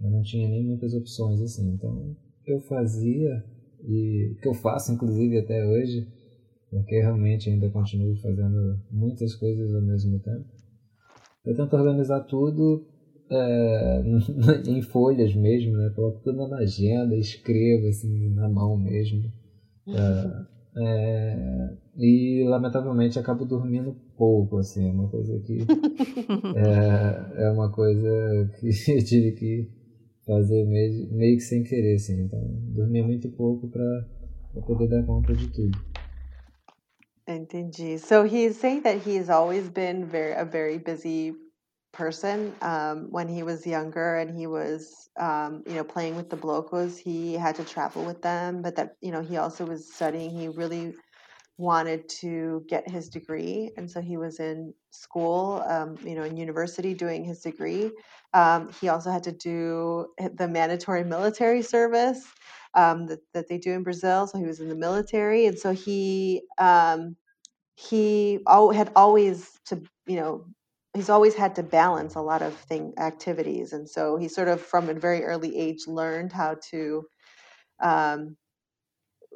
[0.00, 1.74] eu não tinha nem muitas opções assim.
[1.74, 2.16] Então,
[2.46, 3.44] eu fazia,
[3.84, 6.06] e que eu faço inclusive até hoje,
[6.70, 10.44] porque realmente ainda continuo fazendo muitas coisas ao mesmo tempo,
[11.44, 12.86] eu tento organizar tudo
[13.30, 14.02] é,
[14.68, 15.90] em folhas mesmo, né?
[15.94, 19.30] Coloco tudo na agenda, escrevo assim na mão mesmo.
[19.88, 25.58] É, é, e lamentavelmente acabo dormindo pouco, assim, é uma coisa que
[26.56, 29.68] é, é uma coisa que eu tive que
[30.26, 32.40] fazer meio, meio que sem querer, assim, então
[32.74, 35.92] dormia muito pouco para poder dar conta de tudo.
[37.26, 37.98] Entendi.
[37.98, 41.34] So he's saying that he's always been very a very busy
[41.92, 42.52] person.
[42.60, 46.98] Um, when he was younger and he was, um, you know, playing with the Blocos,
[46.98, 48.60] he had to travel with them.
[48.62, 50.30] But that, you know, he also was studying.
[50.30, 50.94] He really
[51.58, 56.36] wanted to get his degree, and so he was in school, um, you know, in
[56.36, 57.90] university doing his degree.
[58.34, 62.26] Um, he also had to do the mandatory military service
[62.74, 64.26] um, that, that they do in Brazil.
[64.26, 67.16] So he was in the military, and so he um,
[67.76, 68.40] he
[68.74, 70.46] had always to you know
[70.94, 74.60] he's always had to balance a lot of thing activities and so he sort of
[74.60, 77.04] from a very early age learned how to
[77.82, 78.36] um,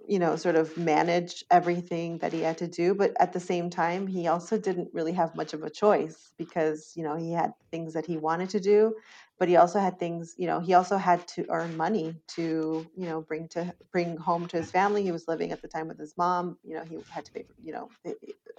[0.08, 3.70] you know sort of manage everything that he had to do but at the same
[3.70, 7.52] time he also didn't really have much of a choice because you know he had
[7.70, 8.94] things that he wanted to do
[9.38, 13.06] but he also had things you know he also had to earn money to you
[13.06, 15.02] know bring to bring home to his family.
[15.02, 17.46] He was living at the time with his mom you know he had to pay
[17.62, 18.16] you know the,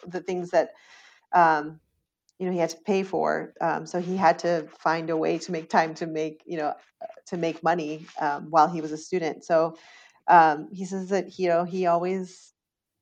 [0.08, 0.72] the things that
[1.34, 1.80] um,
[2.40, 5.38] you know he had to pay for um, so he had to find a way
[5.40, 6.74] to make time to make you know
[7.28, 9.44] to make money um, while he was a student.
[9.44, 9.78] So
[10.28, 12.54] um, he says that you know he always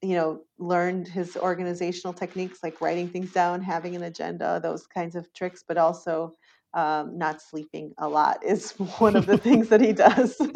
[0.02, 5.16] you know learned his organizational techniques like writing things down having an agenda those kinds
[5.16, 6.32] of tricks but also
[6.74, 10.36] um, not sleeping a lot is one of the things that he does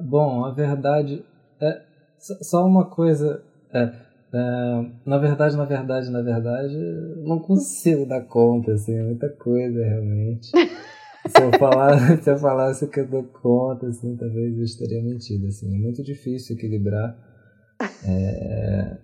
[0.00, 1.24] bom a verdade
[1.60, 1.82] é
[2.18, 3.42] só uma coisa
[3.72, 6.76] é É, na verdade, na verdade, na verdade,
[7.24, 10.50] não consigo dar conta, assim, é muita coisa realmente.
[11.28, 15.46] se, eu falar, se eu falasse que eu dou conta, assim, talvez eu estaria mentido,
[15.46, 17.16] assim, é muito difícil equilibrar.
[18.04, 18.98] É,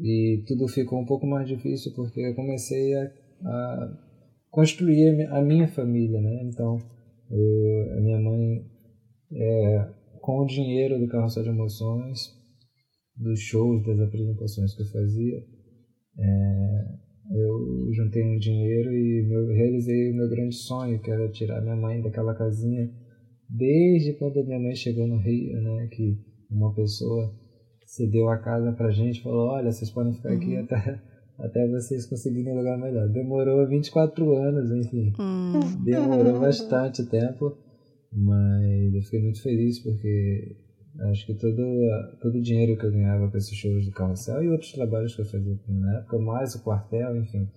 [0.00, 3.10] e tudo ficou um pouco mais difícil porque eu comecei a,
[3.44, 3.98] a
[4.50, 6.42] construir a minha família, né?
[6.44, 6.78] Então,
[7.30, 8.64] eu, a minha mãe,
[9.32, 9.88] é,
[10.20, 12.30] com o dinheiro do Carrossel de Emoções,
[13.16, 15.38] dos shows, das apresentações que eu fazia,
[16.18, 16.84] é,
[17.30, 21.76] eu juntei um dinheiro e meu, realizei o meu grande sonho, que era tirar minha
[21.76, 22.90] mãe daquela casinha
[23.52, 26.18] desde quando minha mãe chegou no Rio, né, que
[26.50, 27.34] uma pessoa
[27.84, 30.36] cedeu a casa pra gente, falou, olha, vocês podem ficar uhum.
[30.36, 31.02] aqui até,
[31.38, 33.08] até vocês conseguirem um lugar melhor.
[33.08, 35.84] Demorou 24 anos, enfim, uhum.
[35.84, 37.58] demorou bastante tempo,
[38.10, 40.56] mas eu fiquei muito feliz porque
[41.00, 41.62] Acho que todo,
[42.20, 45.22] todo o dinheiro que eu ganhava com esses shows do carrossel e outros trabalhos que
[45.22, 47.48] eu fazia na época, mais o quartel, enfim,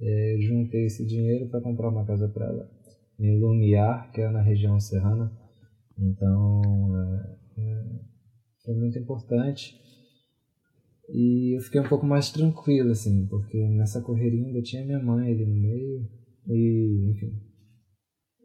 [0.00, 2.70] é, juntei esse dinheiro para comprar uma casa para ela
[3.18, 5.32] em Lumiar, que é na região serrana.
[5.98, 6.62] Então,
[6.96, 7.84] é, é,
[8.64, 9.76] foi muito importante.
[11.08, 15.32] E eu fiquei um pouco mais tranquilo, assim, porque nessa correria ainda tinha minha mãe
[15.32, 16.08] ali no meio.
[16.46, 17.47] E, enfim,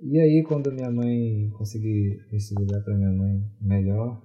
[0.05, 4.21] e aí, quando minha mãe consegui esse lugar para minha mãe melhor,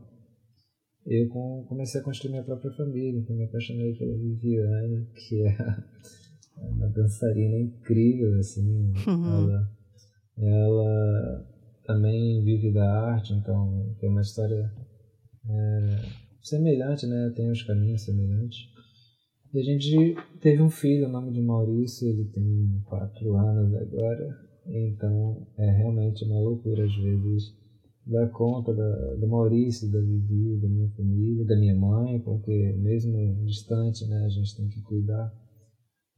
[1.07, 1.29] eu
[1.69, 3.19] comecei a construir minha própria família.
[3.19, 5.57] Então, me apaixonei pela Viviane, que é
[6.71, 8.93] uma dançarina incrível, assim.
[9.07, 9.51] Uhum.
[9.51, 9.71] Ela,
[10.37, 11.47] ela
[11.87, 14.71] também vive da arte, então tem uma história
[15.49, 16.03] é,
[16.43, 17.33] semelhante, né?
[17.37, 18.59] Tem os caminhos semelhantes.
[19.55, 24.48] E a gente teve um filho, o nome de Maurício, ele tem quatro anos agora.
[24.69, 27.57] Então é realmente uma loucura às vezes
[28.07, 33.45] dar conta da, do Maurício, da Vivi, da minha família, da minha mãe, porque mesmo
[33.45, 35.33] distante, né, a gente tem que cuidar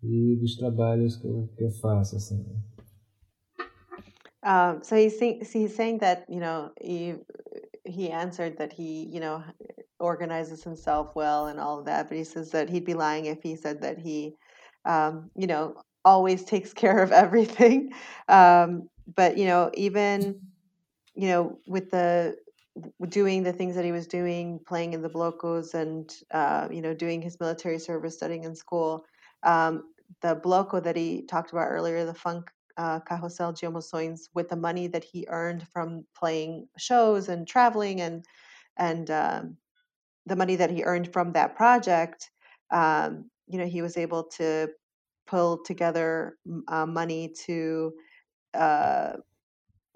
[0.02, 2.44] e dos trabalhos que eu, que eu faço, assim.
[4.42, 7.14] Um, so he's saying, he's saying that you know he
[7.84, 9.44] he answered that he you know
[9.98, 13.42] organizes himself well and all of that, but he says that he'd be lying if
[13.42, 14.34] he said that he
[14.86, 15.74] um, you know
[16.04, 17.92] always takes care of everything.
[18.28, 20.40] Um, but you know, even
[21.14, 22.36] you know, with the
[23.08, 26.94] doing the things that he was doing, playing in the blocos and uh, you know
[26.94, 29.04] doing his military service, studying in school.
[29.42, 29.84] Um,
[30.22, 34.86] the bloco that he talked about earlier, the funk uh, de Emoções, with the money
[34.88, 38.24] that he earned from playing shows and traveling and
[38.76, 39.56] and um,
[40.26, 42.30] the money that he earned from that project,
[42.70, 44.68] um, you know, he was able to
[45.30, 46.36] pull together
[46.68, 47.92] uh, money to
[48.54, 49.12] uh,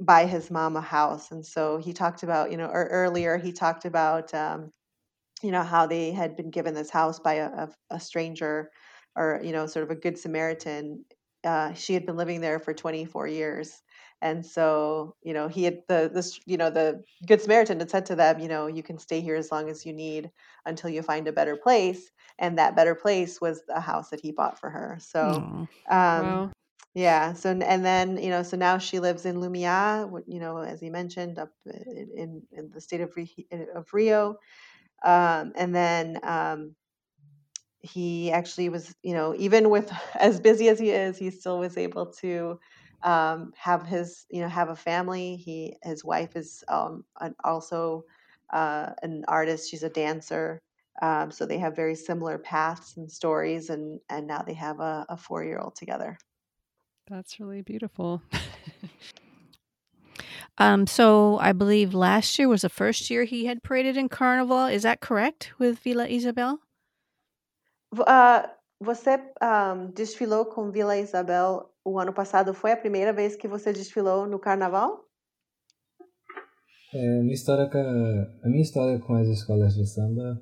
[0.01, 1.33] buy his mom a house.
[1.33, 4.71] And so he talked about, you know, or earlier he talked about, um,
[5.43, 8.71] you know, how they had been given this house by a, a, stranger
[9.17, 11.05] or, you know, sort of a good Samaritan.
[11.45, 13.83] Uh, she had been living there for 24 years.
[14.25, 18.07] And so, you know, he had the this, you know, the Good Samaritan had said
[18.09, 20.33] to them, you know, you can stay here as long as you need
[20.67, 22.13] until you find a better place.
[22.39, 24.99] And that better place was a house that he bought for her.
[25.01, 25.47] So,
[25.91, 26.53] um, Wow.
[26.95, 27.35] yeah.
[27.35, 30.91] So and then you know, so now she lives in Lumiar, you know, as he
[30.91, 33.13] mentioned, up in in, in the state of
[33.75, 34.39] of Rio.
[35.05, 36.77] Um, and then um,
[37.81, 41.77] he actually was, you know, even with as busy as he is, he still was
[41.79, 42.59] able to
[43.05, 45.37] um, have his, you know, have a family.
[45.37, 48.05] He his wife is um, an, also
[48.53, 49.71] uh, an artist.
[49.71, 50.61] She's a dancer.
[51.03, 55.07] Um, so they have very similar paths and stories, and and now they have a,
[55.09, 56.19] a four year old together.
[57.09, 58.23] That's really beautiful.
[60.59, 64.67] Um, so I believe last year was the first year he had paraded in Carnival.
[64.67, 66.61] Is that correct with Vila Isabel?
[68.07, 68.51] Ah,
[68.81, 72.55] você um, desfilou com Vila Isabel o ano passado?
[72.55, 75.05] Foi a primeira vez que você desfilou no carnaval?
[76.93, 80.41] É, minha história com a, a minha história com as escolas de samba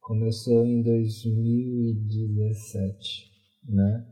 [0.00, 3.30] começou em 2017,
[3.68, 4.04] né?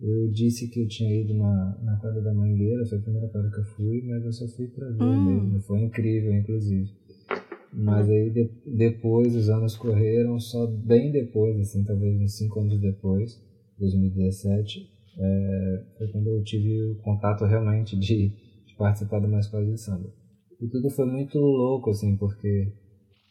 [0.00, 3.50] Eu disse que eu tinha ido na, na quadra da Mangueira, foi a primeira quadra
[3.50, 5.18] que eu fui, mas eu só fui pra ver Hum.
[5.18, 6.90] mesmo, foi incrível, inclusive.
[7.72, 12.80] Mas aí de- depois os anos correram, só bem depois, assim, talvez uns 5 anos
[12.80, 13.40] depois,
[13.78, 19.64] 2017, é, foi quando eu tive o contato realmente de, de participar de uma escola
[19.64, 20.12] de samba.
[20.60, 22.72] E tudo foi muito louco, assim, porque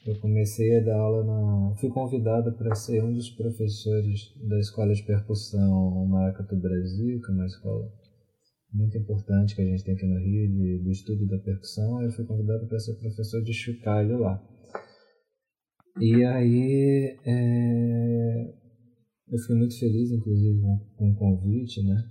[0.05, 1.75] eu comecei a dar aula na.
[1.75, 7.33] Fui convidado para ser um dos professores da Escola de Percussão Maracatu Brasil, que é
[7.33, 7.91] uma escola
[8.71, 12.01] muito importante que a gente tem aqui no Rio, de, do estudo da percussão.
[12.01, 14.43] Eu fui convidado para ser professor de chocalho lá.
[15.99, 17.17] E aí.
[17.25, 18.64] é,
[19.31, 20.59] eu fiquei muito feliz, inclusive,
[20.95, 22.03] com, o convite, né?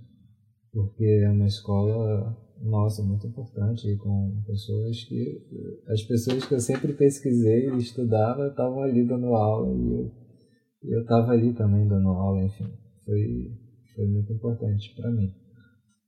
[0.71, 5.41] Porque é uma escola nossa, muito importante, com pessoas que.
[5.87, 10.25] As pessoas que eu sempre pesquisei e estudava estavam ali dando aula e eu
[10.87, 12.71] eu estava ali também dando aula, enfim.
[13.03, 13.51] Foi,
[13.95, 15.33] foi muito importante para mim.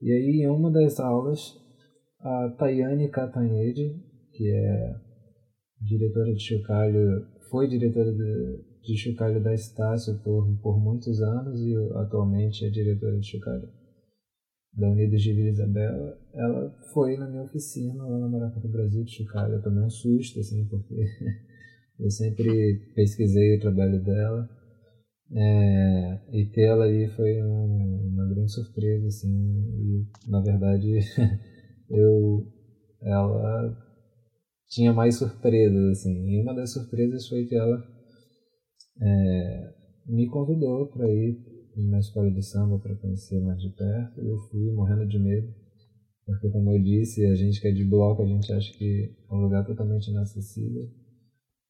[0.01, 1.55] E aí, em uma das aulas,
[2.19, 3.99] a Tayane Catanhede,
[4.33, 4.95] que é
[5.81, 11.75] diretora de chocalho, foi diretora de, de chocalho da Estácio por, por muitos anos e
[11.95, 13.67] atualmente é diretora de chocalho
[14.77, 19.11] da Unidos de Vila Isabel, ela foi na minha oficina lá na Maracatu Brasil de
[19.11, 19.55] chocalho.
[19.55, 20.95] Eu tomei um susto, assim, porque
[21.99, 24.47] eu sempre pesquisei o trabalho dela.
[25.31, 30.99] É, e tê-la ali foi um, uma grande surpresa, assim, e na verdade
[31.89, 32.45] eu,
[33.01, 33.75] ela
[34.69, 37.96] tinha mais surpresas, assim, e uma das surpresas foi que ela
[39.01, 39.73] é,
[40.05, 41.37] me convidou para ir
[41.75, 45.53] na escola de samba para conhecer mais de perto, e eu fui morrendo de medo,
[46.25, 49.33] porque como eu disse, a gente que é de bloco, a gente acha que é
[49.33, 50.89] um lugar totalmente inacessível,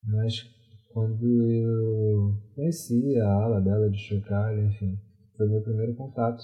[0.03, 0.43] mas
[0.89, 4.97] quando eu conheci a ala dela de chocalho, enfim,
[5.35, 6.43] foi meu primeiro contato.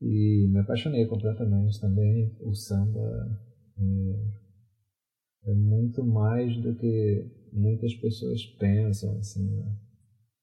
[0.00, 2.34] E me apaixonei completamente também.
[2.40, 3.38] O samba
[3.78, 9.76] é, é muito mais do que muitas pessoas pensam, assim, né?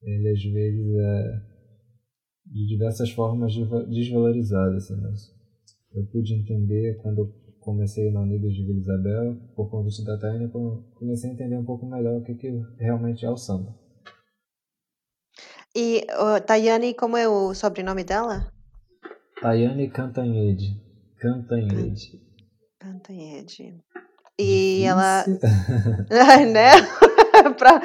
[0.02, 1.42] Ele às vezes é
[2.46, 5.14] de diversas formas desva- desvalorizado, assim, né?
[5.94, 10.50] Eu pude entender quando eu comecei na Unidos de Vila Isabel, por convite da Tânia,
[10.50, 13.76] comecei a entender um pouco melhor o que, que realmente é o samba.
[15.76, 18.52] E uh, Tayane, como é o sobrenome dela?
[19.42, 20.82] Tayane Cantanhede.
[21.20, 22.22] Cantanhede.
[22.80, 23.84] Cantanhede.
[24.40, 25.50] E ela, Difícil.
[26.54, 26.72] né?
[27.58, 27.82] Pra-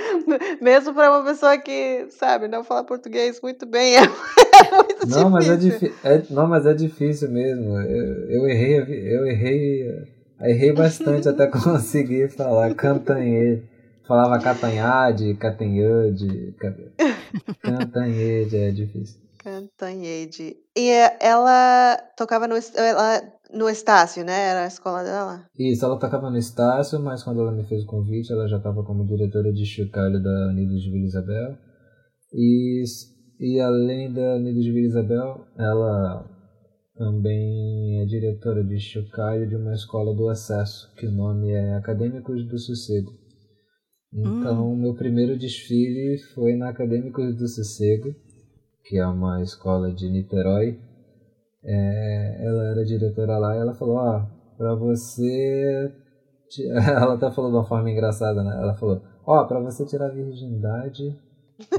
[0.61, 5.49] mesmo para uma pessoa que, sabe, não fala português muito bem, é muito Não, mas
[5.49, 5.89] é, difícil.
[5.91, 7.79] difi- é- não, mas é difícil mesmo.
[7.81, 10.07] Eu, eu errei, eu errei,
[10.41, 13.63] errei bastante até conseguir falar Cantanhede.
[14.07, 16.75] Falava Catanhade, Catanhade, Ca-
[17.63, 19.21] Cantanhede, é difícil.
[19.39, 20.57] Cantanhede.
[20.77, 23.23] E ela tocava no, ela,
[23.53, 24.51] no Estácio, né?
[24.51, 25.45] Era a escola dela?
[25.59, 28.83] Isso, ela tocava no Estácio, mas quando ela me fez o convite, ela já estava
[28.83, 31.59] como diretora de chocalho da Unidos de Vila Isabel.
[32.33, 32.83] E,
[33.39, 36.25] e além da Unidos de Vila Isabel, ela
[36.97, 42.47] também é diretora de chocalho de uma escola do acesso, que o nome é Acadêmicos
[42.47, 43.13] do Sossego.
[44.13, 44.77] Então, hum.
[44.77, 48.15] meu primeiro desfile foi na Acadêmicos do Sossego,
[48.85, 50.79] que é uma escola de Niterói.
[51.65, 54.27] É, ela era diretora lá e ela falou: Ó,
[54.57, 55.93] pra você.
[56.69, 58.55] Ela até falou de uma forma engraçada, né?
[58.61, 61.17] Ela falou: Ó, pra você tirar a virgindade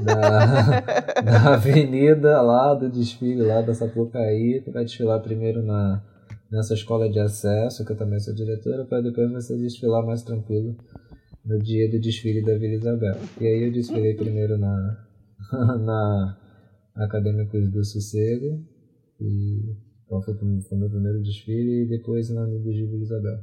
[0.02, 0.80] da,
[1.22, 6.02] da avenida lá, do desfile lá da Sapucaí, tu vai desfilar primeiro na,
[6.50, 10.76] nessa escola de acesso, que eu também sou diretora, para depois você desfilar mais tranquilo
[11.44, 13.16] no dia do desfile da Vila Isabel.
[13.40, 14.96] E aí eu desfilei primeiro na,
[15.78, 16.38] na
[16.96, 18.64] Acadêmicos do Sossego,
[19.24, 23.38] e então foi, foi meu primeiro desfile, e depois na Amigo de Vila Isabel.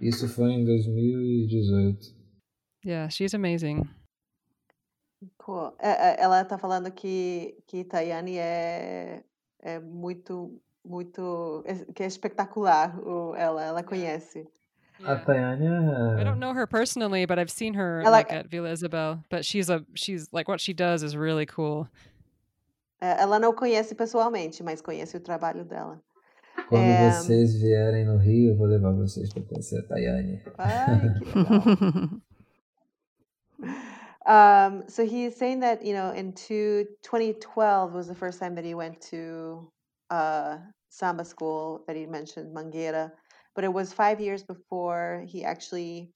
[0.00, 2.20] Isso foi em 2018.
[2.84, 3.82] Yeah, she's amazing.
[5.36, 5.74] Cool.
[5.78, 9.22] É, é, ela tá falando que, que Tayane é,
[9.60, 14.48] é muito, muito, é, que é espetacular o, ela, ela conhece.
[15.04, 15.66] A Tayane
[16.18, 19.22] I don't know her personally, but I've seen her ela, like at Vila Isabel.
[19.30, 21.88] But she's a she's like what she does is really cool.
[23.00, 26.00] Ela não conhece pessoalmente, mas conhece o trabalho dela.
[26.68, 27.10] Quando é...
[27.10, 30.42] vocês vierem no Rio, eu vou levar vocês para conhecer a Tayane.
[30.58, 31.62] Ai, que legal.
[34.80, 38.64] um, so he's saying that, you know, in two, 2012 was the first time that
[38.64, 39.70] he went to
[40.10, 40.58] uh,
[40.90, 43.10] samba school that he mentioned, Mangueira.
[43.54, 46.12] But it was five years before he actually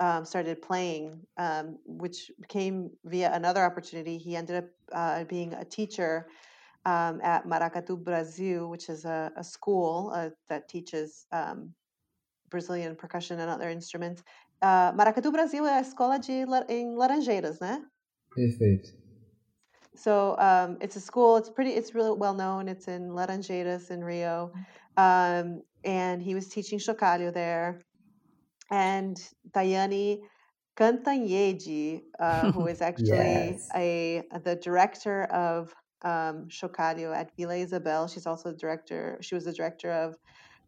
[0.00, 4.18] um, started playing, um, which came via another opportunity.
[4.18, 6.26] He ended up uh, being a teacher
[6.84, 11.72] um, at Maracatu Brasil, which is a, a school uh, that teaches um,
[12.50, 14.22] Brazilian percussion and other instruments.
[14.62, 17.82] Uh, Maracatu Brasil é a escola de em Laranjeiras, né?
[18.34, 18.88] Perfeito.
[19.94, 21.38] So um, it's a school.
[21.38, 21.70] It's pretty.
[21.70, 22.68] It's really well known.
[22.68, 24.52] It's in Laranjeiras in Rio,
[24.98, 27.85] um, and he was teaching chocalho there
[28.70, 29.16] and
[29.50, 30.20] Tayane
[30.76, 33.68] Cantanhede, uh, who is actually yes.
[33.74, 38.08] a the director of um, Chocalho at Vila Isabel.
[38.08, 39.18] She's also the director.
[39.20, 40.16] She was the director of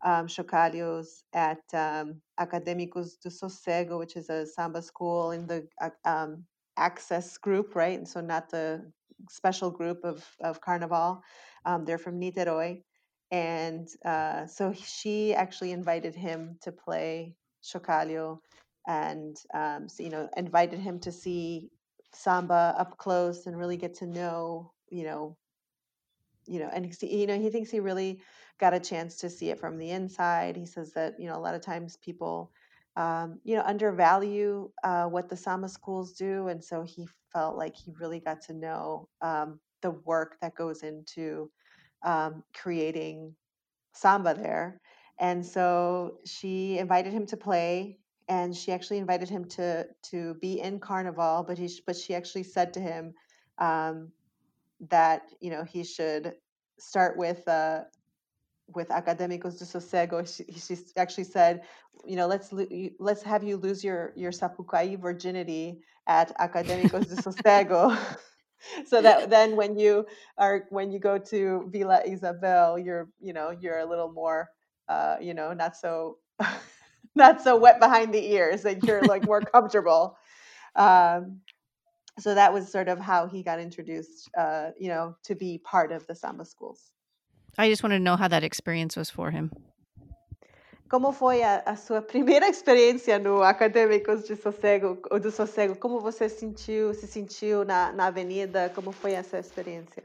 [0.05, 5.91] um, Chocalhos at um, Acadêmicos do Sossego, which is a samba school in the uh,
[6.05, 6.45] um,
[6.77, 7.99] access group, right?
[7.99, 8.91] And so not the
[9.29, 11.23] special group of of Carnival.
[11.65, 12.83] Um, they're from Niterói,
[13.31, 17.35] and uh, so she actually invited him to play
[17.73, 18.39] Chocalho
[18.87, 21.71] and um, so, you know invited him to see
[22.13, 25.37] samba up close and really get to know you know
[26.47, 28.21] you know and you know he thinks he really
[28.59, 30.57] got a chance to see it from the inside.
[30.57, 32.51] He says that you know a lot of times people
[32.97, 37.77] um, you know undervalue uh, what the samba schools do and so he felt like
[37.77, 41.51] he really got to know um, the work that goes into
[42.05, 43.35] um, creating
[43.93, 44.81] samba there
[45.19, 50.61] and so she invited him to play and she actually invited him to to be
[50.61, 53.15] in carnival but he but she actually said to him
[53.59, 54.11] um,
[54.89, 56.35] that you know he should
[56.79, 57.81] start with uh,
[58.75, 60.23] with Acadêmicos de Sossego.
[60.27, 61.63] She, she actually said
[62.07, 62.53] you know let's
[62.99, 67.97] let's have you lose your your sapucaí virginity at Acadêmicos de Sossego.
[68.87, 70.05] So that then when you
[70.37, 74.51] are when you go to Vila Isabel you're you know you're a little more
[74.89, 76.19] uh, you know, not so
[77.15, 80.17] not so wet behind the ears, that you're like more comfortable.
[80.77, 81.41] Um,
[82.19, 85.93] so that was sort of how he got introduced, uh, you know, to be part
[85.93, 86.93] of the samba schools.
[87.57, 89.51] I just wanted to know how that experience was for him.
[90.89, 95.77] Como foi a, a sua primeira experiência no Acadêmicos de Sossego, ou do Sossego?
[95.77, 98.71] Como você sentiu, se sentiu na, na avenida?
[98.75, 100.03] Como foi essa experiência?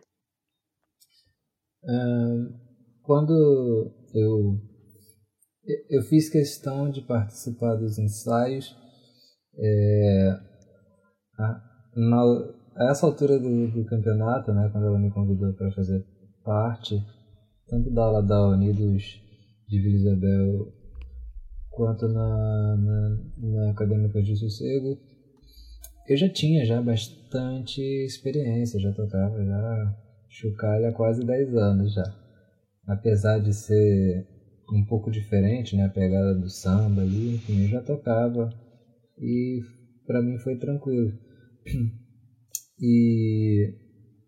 [1.84, 2.54] Uh,
[3.02, 4.60] quando eu
[5.90, 8.76] eu fiz questão de participar dos ensaios.
[9.58, 10.40] É,
[11.40, 11.62] a,
[11.96, 12.22] na,
[12.76, 16.04] a essa altura do, do, campeonato, né, quando ela me convidou para fazer
[16.44, 17.02] parte,
[17.68, 19.22] tanto da aula da Unidos
[19.68, 20.74] de Vila Isabel
[21.70, 24.98] quanto na, na, na Acadêmica de Sossego,
[26.08, 29.98] eu já tinha já bastante experiência, já tocava já
[30.30, 32.04] chocalho há quase 10 anos já.
[32.86, 34.28] Apesar de ser
[34.72, 35.86] um pouco diferente, né?
[35.86, 38.50] A pegada do samba ali, enfim, eu já tocava
[39.18, 39.62] e
[40.06, 41.12] para mim foi tranquilo.
[42.86, 43.74] E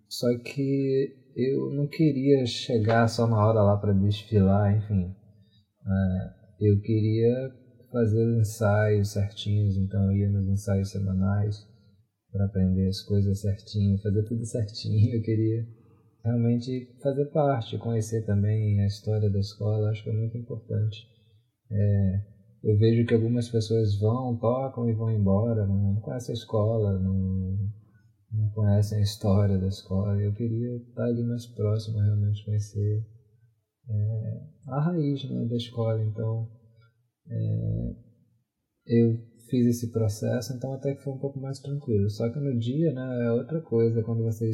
[0.07, 5.13] só que eu não queria chegar só na hora lá para desfilar, enfim.
[5.85, 7.51] É, eu queria
[7.91, 11.67] fazer os ensaios certinhos, então eu ia nos ensaios semanais
[12.31, 15.15] para aprender as coisas certinho, fazer tudo certinho.
[15.15, 15.65] Eu queria
[16.25, 21.07] realmente fazer parte, conhecer também a história da escola, acho que é muito importante.
[21.71, 22.21] É,
[22.63, 27.69] eu vejo que algumas pessoas vão, tocam e vão embora, não, conhecem a escola, não,
[28.31, 30.19] não conhecem a história da escola.
[30.19, 33.05] Eu queria estar ali mais próximo, realmente conhecer
[33.87, 36.03] é, a raiz né, da escola.
[36.03, 36.49] Então,
[37.29, 37.95] é,
[38.87, 42.09] eu fiz esse processo, então até que foi um pouco mais tranquilo.
[42.09, 44.49] Só que no dia, né, é outra coisa quando você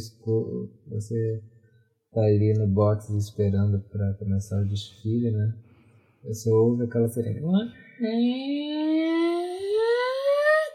[0.89, 1.41] você
[2.13, 5.53] tá ali no box esperando para começar o desfile, né?
[6.25, 7.39] Você ouve aquela sirene.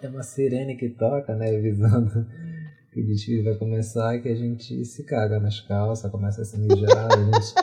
[0.02, 1.50] É uma sirene que toca, né?
[1.56, 2.26] Avisando
[2.92, 6.44] que o desfile vai começar e que a gente se caga nas calças, começa a
[6.44, 7.54] se mijar, a gente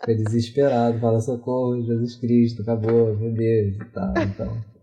[0.00, 4.12] fica desesperado, fala socorro, Jesus Cristo, acabou, meu Deus e tal.
[4.18, 4.75] Então,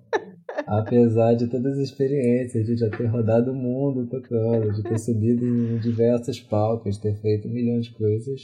[0.68, 5.45] apesar de todas as experiências, de já ter rodado o mundo tocando, de ter subido
[5.45, 8.41] em diversos palcos, ter feito um milhão de coisas,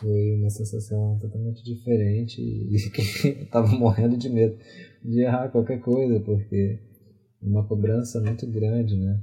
[0.00, 2.76] foi uma sensação totalmente diferente e
[3.40, 4.56] eu tava morrendo de medo
[5.04, 6.78] de errar qualquer coisa, porque
[7.42, 9.20] uma cobrança muito grande, né?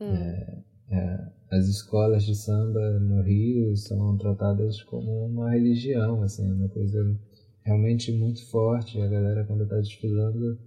[0.00, 0.14] Hum.
[0.14, 6.68] É, é, as escolas de samba no Rio são tratadas como uma religião, assim, uma
[6.68, 6.98] coisa
[7.64, 9.00] realmente muito forte.
[9.00, 10.58] A galera, quando está desfilando,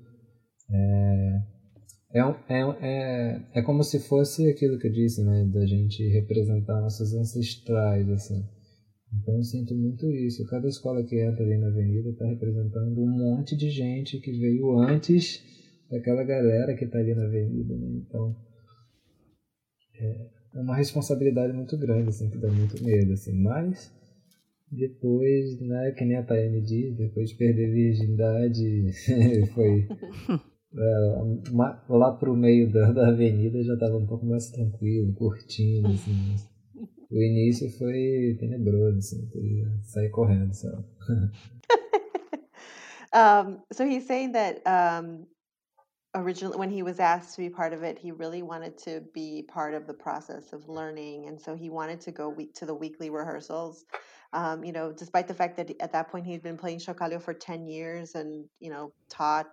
[0.70, 1.42] é,
[2.14, 6.82] é, é, é, é como se fosse aquilo que eu disse, né, da gente representar
[6.82, 8.44] nossos ancestrais, assim.
[9.14, 10.46] Então eu sinto muito isso.
[10.48, 14.78] Cada escola que entra ali na avenida está representando um monte de gente que veio
[14.80, 15.44] antes
[15.90, 17.76] daquela galera que está ali na avenida.
[17.76, 18.02] Né?
[18.06, 18.36] Então
[20.00, 23.34] é uma responsabilidade muito grande, assim, que dá muito medo, assim.
[23.34, 23.92] Mas
[24.72, 28.92] depois, né, que nem a Tayane diz, depois de perder a virgindade,
[29.54, 29.88] foi
[30.78, 36.36] é, lá pro meio da, da avenida já um pouco mais tranquilo, curtindo, assim.
[37.10, 39.30] O início foi tenebroso, assim,
[39.84, 40.86] sair correndo, sabe?
[43.14, 45.26] um, so he's saying that um,
[46.16, 49.44] originally when he was asked to be part of it he really wanted to be
[49.48, 52.74] part of the process of learning and so he wanted to go week to the
[52.74, 53.86] weekly rehearsals
[54.34, 57.34] um, you know despite the fact that at that point he'd been playing chocalho for
[57.34, 59.48] 10 years and you know taught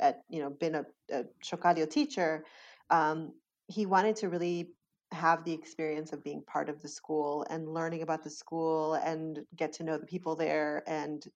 [0.00, 2.44] at you know been a, a chocalho teacher
[2.90, 3.32] um,
[3.68, 4.70] he wanted to really
[5.12, 9.40] have the experience of being part of the school and learning about the school and
[9.56, 11.26] get to know the people there and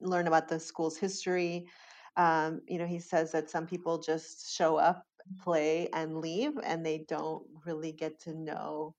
[0.00, 1.66] learn about the school's history
[2.16, 5.06] um, you know, he says that some people just show up,
[5.40, 8.94] play, and leave, and they don't really get to know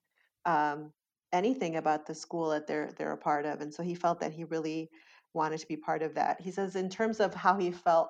[0.46, 0.92] um,
[1.34, 3.62] anything about the school that they're they're a part of.
[3.62, 4.90] And so he felt that he really
[5.34, 6.42] wanted to be part of that.
[6.42, 8.10] He says in terms of how he felt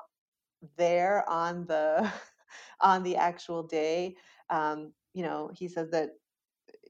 [0.78, 2.12] there on the
[2.82, 4.16] on the actual day,
[4.50, 6.12] um, you know, he says that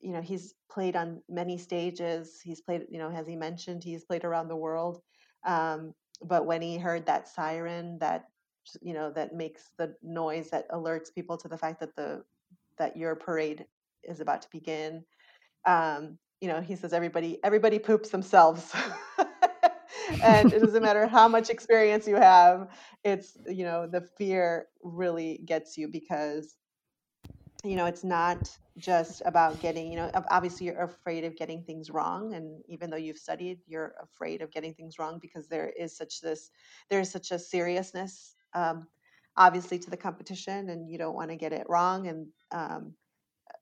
[0.01, 2.39] you know he's played on many stages.
[2.43, 5.01] He's played, you know, as he mentioned, he's played around the world.
[5.45, 5.93] Um,
[6.23, 8.25] but when he heard that siren that
[8.81, 12.23] you know that makes the noise that alerts people to the fact that the
[12.77, 13.65] that your parade
[14.03, 15.03] is about to begin
[15.67, 18.73] um, you know he says everybody everybody poops themselves
[20.23, 22.67] and it doesn't matter how much experience you have
[23.03, 26.57] it's you know the fear really gets you because
[27.63, 31.89] you know it's not just about getting you know obviously you're afraid of getting things
[31.89, 35.95] wrong and even though you've studied you're afraid of getting things wrong because there is
[35.95, 36.51] such this
[36.89, 38.87] there's such a seriousness um,
[39.37, 42.93] obviously to the competition and you don't want to get it wrong and um,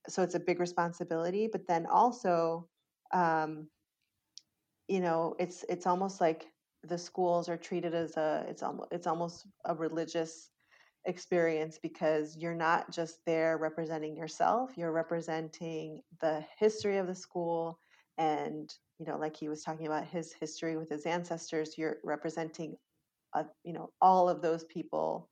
[0.08, 2.68] so it's a big responsibility but then also
[3.14, 3.68] um,
[4.90, 6.48] you know it's it's almost like
[6.84, 10.52] the schools are treated as a it's almost it's almost a religious
[11.06, 17.80] experience because you're not just there representing yourself you're representing the history of the school
[18.18, 22.76] and you know like he was talking about his history with his ancestors you're representing
[23.36, 25.30] uh, you know all of those people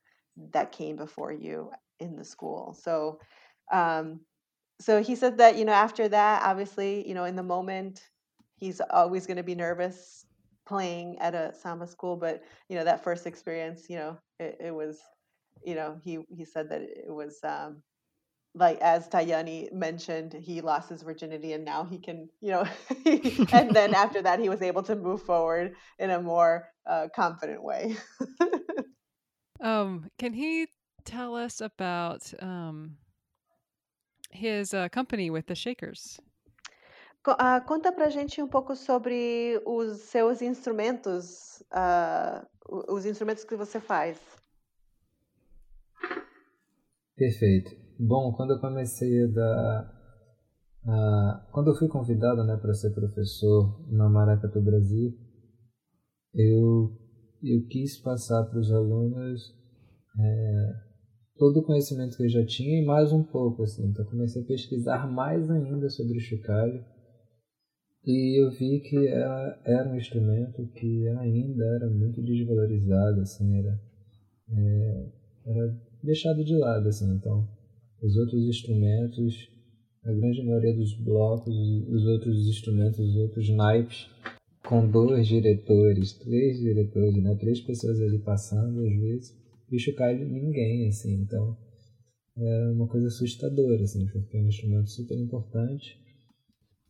[0.54, 2.78] that came before you in the school.
[2.80, 3.20] So
[3.72, 4.22] um
[4.80, 8.04] so he said that you know after that obviously you know in the moment
[8.58, 10.26] he's always going to be nervous
[10.68, 14.72] playing at a samba school but you know that first experience you know it, it
[14.72, 15.00] was
[15.64, 17.82] you know, he he said that it was um,
[18.56, 22.66] like as Tayane mentioned, he lost his virginity and now he can, you know,
[23.52, 27.64] and then after that he was able to move forward in a more uh, confident
[27.64, 27.96] way.
[29.62, 30.68] um, can he
[31.06, 32.98] tell us about um,
[34.32, 36.20] his uh, company with the Shakers?
[37.26, 42.46] Uh, conta pra gente um pouco sobre os seus instrumentos, uh,
[42.90, 44.18] os instrumentos que você faz.
[47.16, 47.72] Perfeito.
[48.00, 49.98] Bom, quando eu comecei a dar.
[50.86, 55.12] Uh, quando eu fui convidado né, para ser professor na Maracatu Brasil,
[56.34, 56.96] eu,
[57.44, 59.54] eu quis passar para os alunos
[60.18, 60.74] é,
[61.36, 63.64] todo o conhecimento que eu já tinha e mais um pouco.
[63.64, 63.88] Assim.
[63.88, 66.86] Então, comecei a pesquisar mais ainda sobre o chocalho
[68.08, 73.82] e eu vi que era, era um instrumento que ainda era muito desvalorizado, assim, era,
[74.50, 75.06] é,
[75.46, 77.14] era deixado de lado, assim.
[77.16, 77.46] Então,
[78.02, 79.50] os outros instrumentos,
[80.06, 84.10] a grande maioria dos blocos, os outros instrumentos, os outros naipes,
[84.66, 87.36] com dois diretores, três diretores, né?
[87.36, 89.38] Três pessoas ali passando, às vezes,
[89.70, 91.14] e chocalho ninguém, assim.
[91.14, 91.58] Então,
[92.38, 96.00] é uma coisa assustadora, assim, porque é um instrumento super importante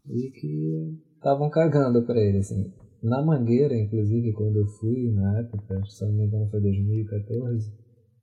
[0.10, 2.72] e que estavam cagando para ele, assim.
[3.04, 7.72] Na Mangueira, inclusive, quando eu fui, na época, se não me engano foi 2014,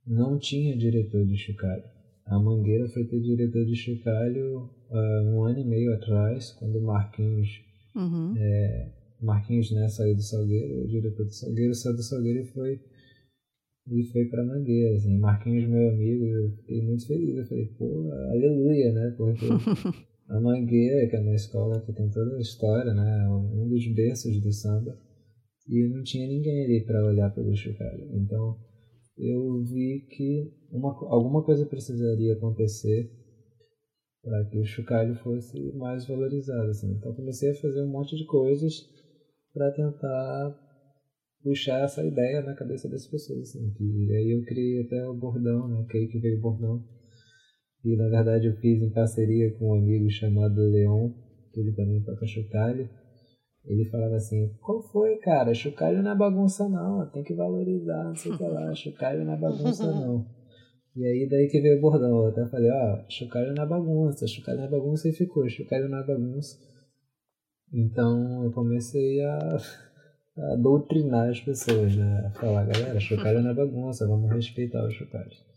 [0.05, 1.83] não tinha diretor de chocalho.
[2.25, 6.83] A Mangueira foi ter diretor de chocalho uh, um ano e meio atrás, quando o
[6.83, 7.47] Marquinhos,
[7.95, 8.33] uhum.
[8.37, 8.91] é,
[9.21, 12.79] Marquinhos né, saiu do Salgueiro, o diretor do Salgueiro saiu do Salgueiro e foi
[13.87, 18.11] e foi pra Mangueira, assim, Marquinhos, meu amigo, eu fiquei muito feliz, eu falei, pô,
[18.31, 19.45] aleluia, né, porque
[20.27, 23.29] A Mangueira, que é uma escola que tem toda a história, né?
[23.29, 24.97] Um dos berços do samba.
[25.67, 28.09] E não tinha ninguém ali para olhar pelo chocalho.
[28.13, 28.57] Então
[29.17, 33.09] eu vi que uma, alguma coisa precisaria acontecer
[34.21, 36.69] para que o chocalho fosse mais valorizado.
[36.69, 36.91] Assim.
[36.93, 38.73] Então comecei a fazer um monte de coisas
[39.53, 40.59] para tentar
[41.43, 43.49] puxar essa ideia na cabeça das pessoas.
[43.49, 43.73] Assim.
[43.79, 45.85] E aí eu criei até o bordão, né?
[45.89, 46.83] Que aí que veio o bordão
[47.85, 51.11] e na verdade eu fiz em parceria com um amigo chamado Leon,
[51.53, 52.89] que ele também toca chocalho.
[53.63, 55.53] Ele falava assim, qual foi, cara?
[55.53, 59.33] Chocalho não é bagunça não, tem que valorizar, não sei o que lá, chocalho não
[59.33, 60.25] é bagunça não.
[60.95, 63.67] E aí daí que veio o bordão, eu até falei, ó, oh, chocalho não é
[63.67, 66.57] bagunça, chocalho não é bagunça e ficou, chocalho não é bagunça.
[67.71, 69.37] Então eu comecei a,
[70.37, 72.25] a doutrinar as pessoas, né?
[72.25, 75.54] A falar, galera, chocalho não é bagunça, vamos respeitar os chocalhos.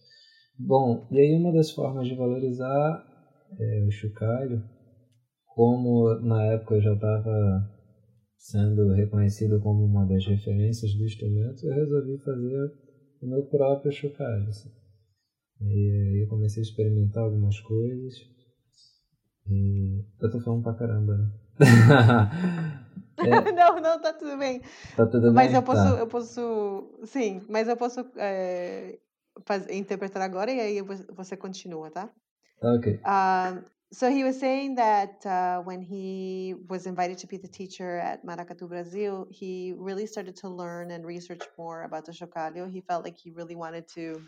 [0.59, 3.07] Bom, e aí uma das formas de valorizar
[3.59, 4.63] é, o chocalho,
[5.55, 7.71] como na época eu já estava
[8.37, 12.73] sendo reconhecido como uma das referências do instrumento, eu resolvi fazer
[13.23, 14.49] o meu próprio chocalho.
[14.49, 14.71] Assim.
[15.61, 18.15] E aí eu comecei a experimentar algumas coisas.
[19.47, 21.33] E eu tô falando pra caramba, né?
[23.19, 23.53] é...
[23.53, 24.61] não, não, tá tudo bem.
[24.97, 25.57] Tá tudo mas bem?
[25.57, 26.01] eu posso, tá.
[26.01, 28.99] eu posso, sim, mas eu posso é,
[29.47, 32.13] faz, interpretar agora e aí você continua, tá?
[32.63, 33.01] Okay.
[33.05, 37.97] Um, so he was saying that uh, when he was invited to be the teacher
[37.97, 42.71] at Maracatu Brasil, he really started to learn and research more about the chocalho.
[42.71, 44.23] He felt like he really wanted to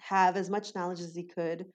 [0.00, 1.66] have as much knowledge as he could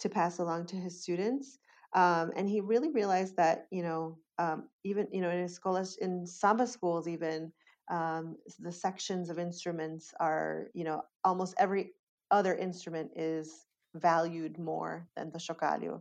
[0.00, 1.58] to pass along to his students.
[1.94, 5.96] Um, and he really realized that, you know, um, even, you know, in his schools,
[5.98, 7.52] in samba schools, even,
[7.90, 11.92] um, the sections of instruments are you know almost every
[12.30, 16.00] other instrument is valued more than the chocalho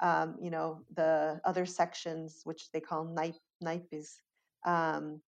[0.00, 4.20] um, you know the other sections which they call naip, naipes
[4.66, 5.20] um,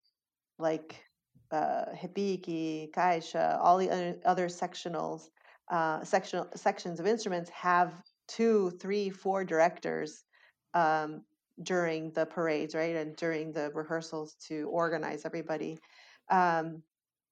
[0.59, 1.05] like
[1.51, 5.28] uh, caixa, all the other, other sectionals,
[5.70, 7.93] uh, sectional sections of instruments have
[8.28, 10.24] two, three, four directors
[10.74, 11.22] um,
[11.62, 15.78] during the parades, right, and during the rehearsals to organize everybody.
[16.31, 16.82] Um,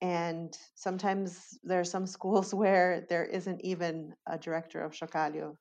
[0.00, 5.56] and sometimes there are some schools where there isn't even a director of chocalho.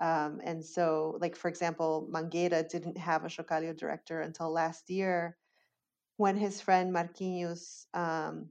[0.00, 5.36] Um, and so, like for example, Mangueira didn't have a chocalho director until last year,
[6.18, 8.50] when his friend Marquinhos um,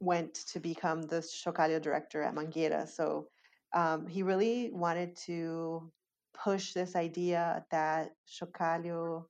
[0.00, 2.88] went to become the chocalho director at Mangueira.
[2.88, 3.28] So
[3.74, 5.90] um, he really wanted to
[6.42, 9.24] push this idea that chocalho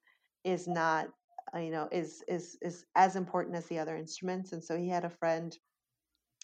[0.45, 1.09] is not
[1.55, 4.89] uh, you know is is is as important as the other instruments and so he
[4.89, 5.59] had a friend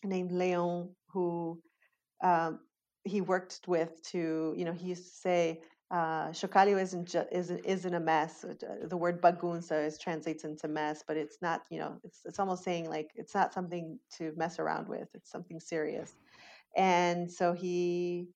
[0.04, 1.60] named leon who
[2.22, 2.60] um,
[3.04, 5.60] he worked with to you know he used to say
[5.90, 8.44] uh, chocalho isn't ju- isn't isn't a mess.
[8.44, 8.54] Uh,
[8.88, 11.62] the word bagunça is translates into mess, but it's not.
[11.70, 15.08] You know, it's it's almost saying like it's not something to mess around with.
[15.14, 16.12] It's something serious.
[16.76, 18.28] And so he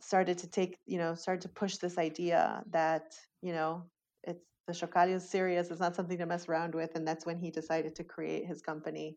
[0.00, 3.84] started to take, you know, started to push this idea that you know
[4.24, 5.70] it's the chocalho is serious.
[5.70, 6.94] It's not something to mess around with.
[6.96, 9.16] And that's when he decided to create his company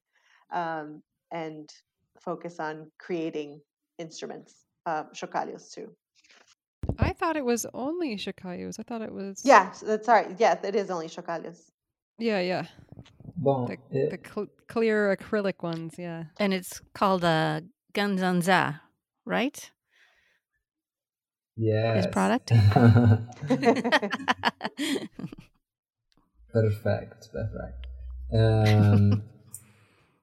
[0.51, 1.01] um,
[1.31, 1.69] and
[2.19, 3.61] focus on creating
[3.97, 5.89] instruments, uh, chocalhos too.
[6.99, 8.79] I thought it was only chocalhos.
[8.79, 9.41] I thought it was.
[9.43, 10.35] Yeah, that's right.
[10.39, 11.59] Yes, it is only chocalhos.
[12.19, 12.65] Yeah, yeah.
[13.37, 16.25] Bom, The, é- the cl- clear acrylic ones, yeah.
[16.39, 17.63] And it's called a
[17.93, 18.79] Ganzanzá,
[19.25, 19.71] right?
[21.57, 22.07] Yes.
[22.07, 22.53] product?
[26.51, 27.87] Perfect, perfect.
[28.31, 29.21] Ahn,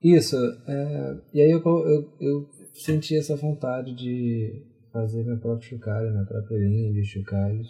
[0.02, 0.36] isso,
[0.66, 6.24] é, e aí eu, eu, eu senti essa vontade de fazer meu próprio chocalho, minha
[6.24, 7.69] própria linha de chocalhos.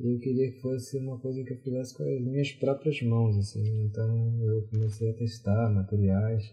[0.00, 3.36] E eu queria que fosse uma coisa que eu fizesse com as minhas próprias mãos,
[3.36, 3.84] assim.
[3.84, 6.44] Então eu comecei a testar materiais.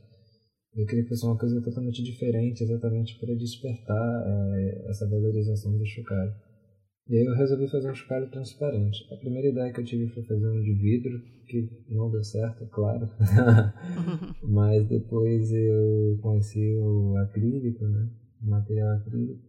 [0.76, 5.85] Eu queria que fosse uma coisa totalmente diferente, exatamente para despertar é, essa valorização do
[5.85, 6.34] chocalho.
[7.10, 9.06] E aí eu resolvi fazer um chocalho transparente.
[9.14, 12.65] A primeira ideia que eu tive foi fazer um de vidro, que não deu certo,
[12.68, 13.10] claro.
[14.41, 18.10] Mas depois eu conheci o acrílico, né?
[18.41, 19.41] O material acrílico.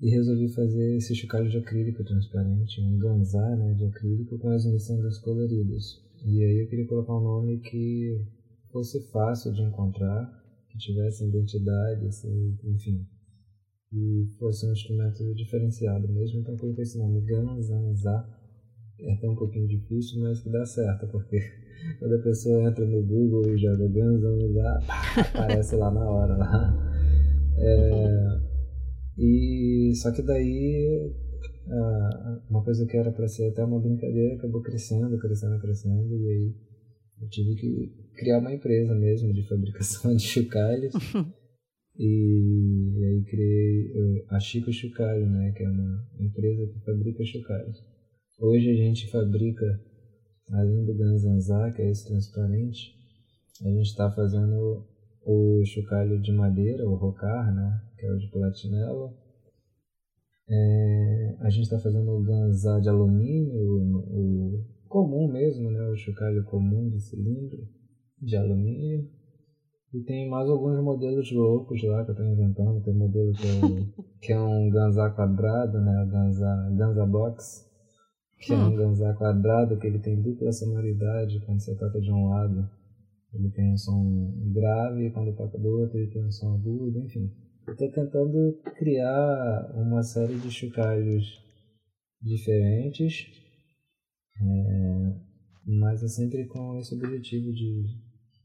[0.00, 4.64] E resolvi fazer esse chocalho de acrílico transparente, um ganzá né, de acrílico com as
[4.64, 6.00] miçangas coloridas.
[6.24, 8.24] E aí eu queria colocar um nome que
[8.72, 10.30] fosse fácil de encontrar,
[10.68, 13.06] que tivesse identidade, assim, enfim,
[13.92, 16.40] e fosse um instrumento diferenciado mesmo.
[16.40, 18.38] Então coloquei esse nome Ganzanzá.
[18.98, 21.38] É até um pouquinho difícil, mas que dá certo, porque
[21.98, 26.36] quando a pessoa entra no Google e joga Ganzanzá, pá, aparece lá na hora.
[26.36, 26.92] Lá.
[27.58, 28.40] É,
[29.18, 31.12] e só que daí
[31.68, 36.28] ah, uma coisa que era para ser até uma brincadeira acabou crescendo, crescendo, crescendo e
[36.28, 36.54] aí
[37.22, 40.92] eu tive que criar uma empresa mesmo de fabricação de chocalhos
[41.96, 47.76] e aí criei eh, a Chico Chocalho, né, que é uma empresa que fabrica chocalhos.
[48.40, 49.80] Hoje a gente fabrica
[50.50, 52.94] além do Ganzanzá, que é esse transparente,
[53.62, 54.86] a gente está fazendo
[55.24, 59.14] o chocalho de madeira, o rocar, né, que é o de platinela.
[60.48, 65.96] É, a gente está fazendo o ganzá de alumínio, o, o comum mesmo, né, o
[65.96, 67.66] chocalho comum de cilindro
[68.20, 69.08] de alumínio.
[69.94, 72.82] E tem mais alguns modelos loucos lá que eu estou inventando.
[72.82, 73.86] Tem um modelo que é, o-
[74.20, 77.66] que é um ganzá quadrado, né, o ganzá, ganzá box,
[78.38, 82.28] que é um ganzá quadrado que ele tem dupla sonoridade quando você toca de um
[82.28, 82.68] lado.
[83.34, 87.30] Ele tem um som grave, quando toca do outro ele tem um som agudo, enfim.
[87.66, 91.40] Eu tô tentando criar uma série de chocalhos
[92.20, 93.26] diferentes,
[95.66, 97.84] mas é sempre com esse objetivo de,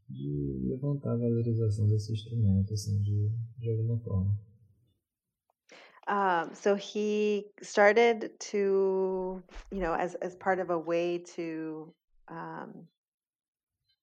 [0.09, 4.38] de levantar a valorização desse instrumento, assim, de, de alguma forma.
[6.09, 11.93] Um, so he started to, you know, as as part of a way to
[12.30, 12.88] um,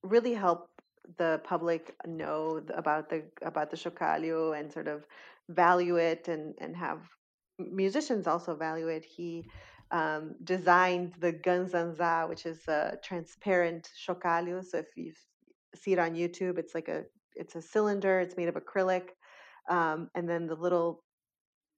[0.02, 0.68] really help
[1.16, 5.06] the public know about the about the chocalho and sort of
[5.48, 7.00] value it and and have
[7.58, 9.04] musicians also value it.
[9.04, 9.46] He
[9.90, 14.64] um, designed the Ganzanzá, which is a transparent chocalho.
[14.64, 15.12] So if you
[15.74, 17.04] see it on YouTube, it's like a
[17.34, 18.20] it's a cylinder.
[18.20, 19.08] It's made of acrylic,
[19.68, 21.02] um, and then the little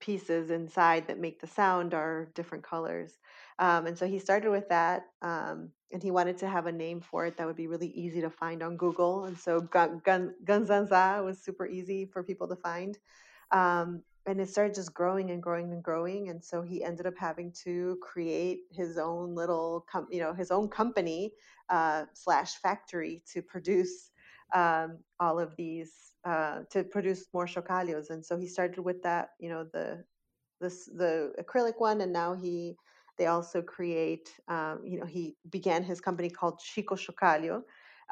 [0.01, 3.19] pieces inside that make the sound are different colors.
[3.59, 7.01] Um, and so he started with that, um, and he wanted to have a name
[7.01, 9.25] for it that would be really easy to find on Google.
[9.25, 12.99] And so Gun, Gun, Gunzanza was super easy for people to find.
[13.51, 16.29] Um, and it started just growing and growing and growing.
[16.31, 20.51] And so he ended up having to create his own little, com- you know, his
[20.51, 21.33] own company
[21.69, 24.11] uh, slash factory to produce
[24.55, 25.93] um, all of these
[26.25, 28.11] uh, to produce more chocalhos.
[28.11, 30.05] And so he started with that, you know, the
[30.61, 32.77] this the acrylic one, and now he
[33.19, 37.63] they also create, um, you know, he began his company called Chico Chocalho,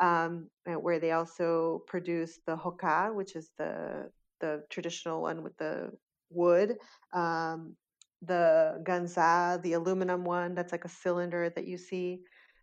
[0.00, 4.10] um, where they also produce the rocar, which is the
[4.40, 5.90] the traditional one with the
[6.34, 6.76] wood.
[7.12, 7.76] Um,
[8.22, 12.20] the ganzá, the aluminum one, that's like a cylinder that you see.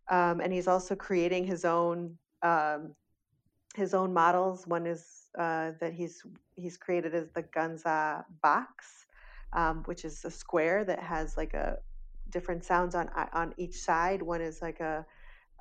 [0.10, 2.96] Um, and he's also creating his own um,
[3.76, 4.68] his own models.
[4.68, 6.24] One is uh, that he's
[6.56, 9.08] he's created as the ganzá box,
[9.54, 11.78] um, which is a square that has like a
[12.30, 14.22] different sounds on on each side.
[14.22, 15.06] One is like a,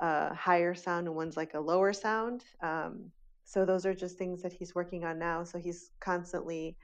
[0.00, 2.44] a higher sound, and one's like a lower sound.
[2.62, 3.10] Um,
[3.44, 5.44] so those are just things that he's working on now.
[5.44, 6.76] So he's constantly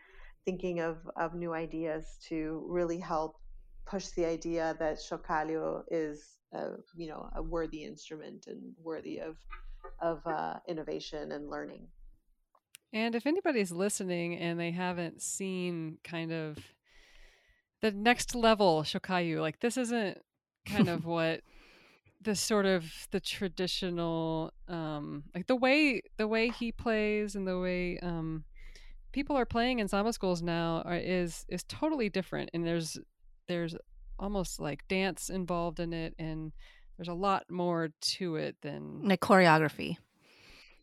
[0.47, 3.37] thinking of of new ideas to really help
[3.85, 9.37] push the idea that chocalho is a, you know a worthy instrument and worthy of
[10.01, 11.87] of uh, innovation and learning.
[12.93, 16.59] And if anybody's listening and they haven't seen kind of
[17.83, 20.19] the next level chocalho, like this isn't
[20.65, 21.43] kind of what
[22.23, 27.59] the sort of the traditional um like the way the way he plays and the
[27.59, 28.43] way um
[29.17, 32.99] people are playing in samba schools now are, is is totally different, and there's
[33.49, 33.75] there's
[34.19, 36.53] almost like dance involved in it, and
[36.99, 39.97] there's a lot more to it than like choreography.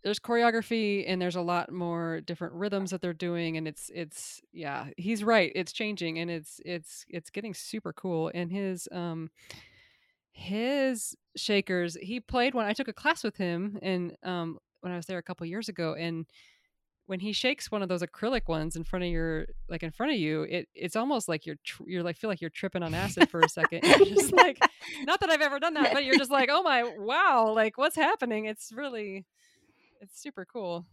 [0.04, 4.42] There's choreography and there's a lot more different rhythms that they're doing and it's it's
[4.52, 9.30] yeah he's right it's changing and it's it's it's getting super cool and his um
[10.34, 14.98] his shakers he played one i took a class with him and um when i
[14.98, 16.26] was there a couple years ago and
[17.06, 20.12] when he shakes one of those acrylic ones in front of your like in front
[20.12, 22.94] of you it it's almost like you're tr- you're like feel like you're tripping on
[22.94, 24.58] acid for a second you're just like
[25.04, 27.96] not that i've ever done that but you're just like oh my wow like what's
[27.96, 29.26] happening it's really
[30.02, 30.86] it's super cool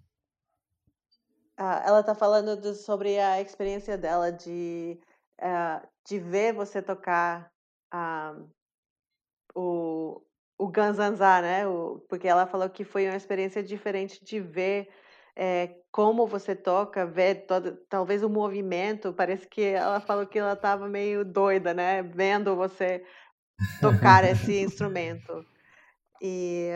[1.59, 4.99] uh, ela tá falando do, sobre a experiência dela de
[5.43, 7.53] uh, de ver você tocar
[7.95, 8.49] um,
[9.55, 10.23] o
[10.61, 11.66] o Ganzanzá, né?
[11.66, 14.91] O, porque ela falou que foi uma experiência diferente de ver
[15.43, 20.53] é, como você toca, ver todo, talvez o movimento, parece que ela falou que ela
[20.53, 22.03] estava meio doida, né?
[22.03, 23.03] Vendo você
[23.81, 25.43] tocar esse instrumento.
[26.21, 26.69] E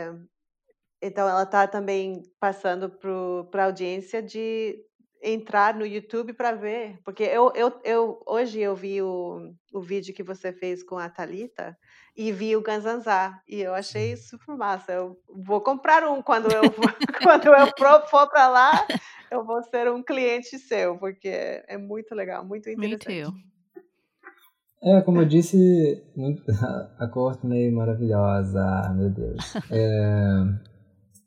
[0.99, 4.83] então ela está também passando para a audiência de
[5.25, 10.13] entrar no YouTube para ver, porque eu, eu, eu hoje eu vi o, o vídeo
[10.13, 11.75] que você fez com a Talita
[12.15, 14.91] e vi o Ganzanzá e eu achei super massa.
[14.91, 16.61] Eu vou comprar um quando eu
[17.23, 17.67] quando eu
[18.07, 18.87] for para lá,
[19.31, 23.07] eu vou ser um cliente seu, porque é muito legal, muito interessante.
[23.07, 23.55] Me too.
[24.83, 26.03] É, como eu disse,
[26.99, 29.55] a Courtney maravilhosa, meu Deus.
[29.71, 30.43] É,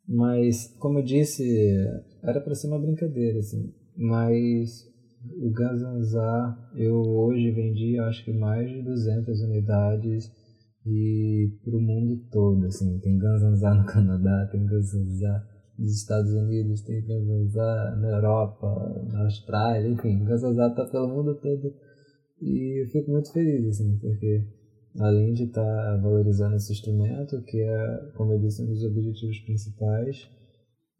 [0.09, 1.77] mas, como eu disse,
[2.23, 3.75] era para ser uma brincadeira, assim.
[3.99, 4.89] Mas
[5.41, 10.31] o Ganzanzá, eu hoje vendi acho que mais de 200 unidades
[10.87, 15.45] e para o mundo todo, assim, tem Ganzanzá no Canadá, tem Ganzanzá
[15.77, 21.75] nos Estados Unidos, tem Ganzanzá na Europa, na Austrália, enfim, Ganzanzá tá pelo mundo todo.
[22.41, 24.45] E eu fico muito feliz, assim, porque
[25.01, 29.41] além de estar tá valorizando esse instrumento, que é, como eu disse, um dos objetivos
[29.41, 30.31] principais,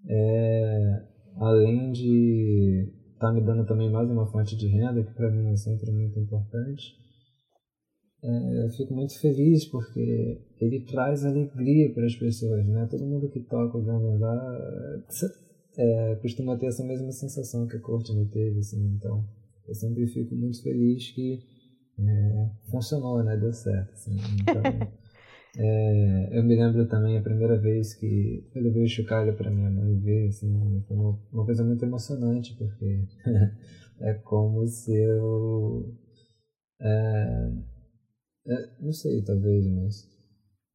[0.07, 1.03] é,
[1.39, 5.49] além de estar tá me dando também mais uma fonte de renda, que para mim
[5.49, 6.97] é sempre muito importante,
[8.23, 12.87] é, eu fico muito feliz porque ele traz alegria para as pessoas, né?
[12.91, 14.59] Todo mundo que toca o Gandalá
[15.77, 19.25] é, costuma ter essa mesma sensação que a Courtney teve, assim, então
[19.69, 21.39] eu sempre fico muito feliz que
[22.01, 23.37] é, funcionou, né?
[23.37, 24.98] Deu certo, assim, então...
[25.61, 29.69] É, eu me lembro também a primeira vez que eu levei o chocalho para minha
[29.69, 33.05] mãe ver, assim, foi uma, uma coisa muito emocionante, porque
[34.01, 35.97] é como se eu.
[36.81, 37.53] É,
[38.47, 40.09] é, não sei, talvez, mas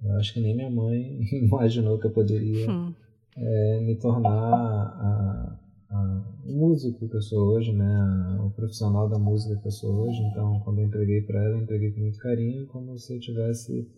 [0.03, 2.93] eu acho que nem minha mãe imaginou que eu poderia hum.
[3.37, 8.37] É, me tornar a, a, o músico que eu sou hoje, né?
[8.45, 10.21] O profissional da música que eu sou hoje.
[10.23, 13.89] Então, quando eu entreguei para ela, eu entreguei com muito carinho, como se eu tivesse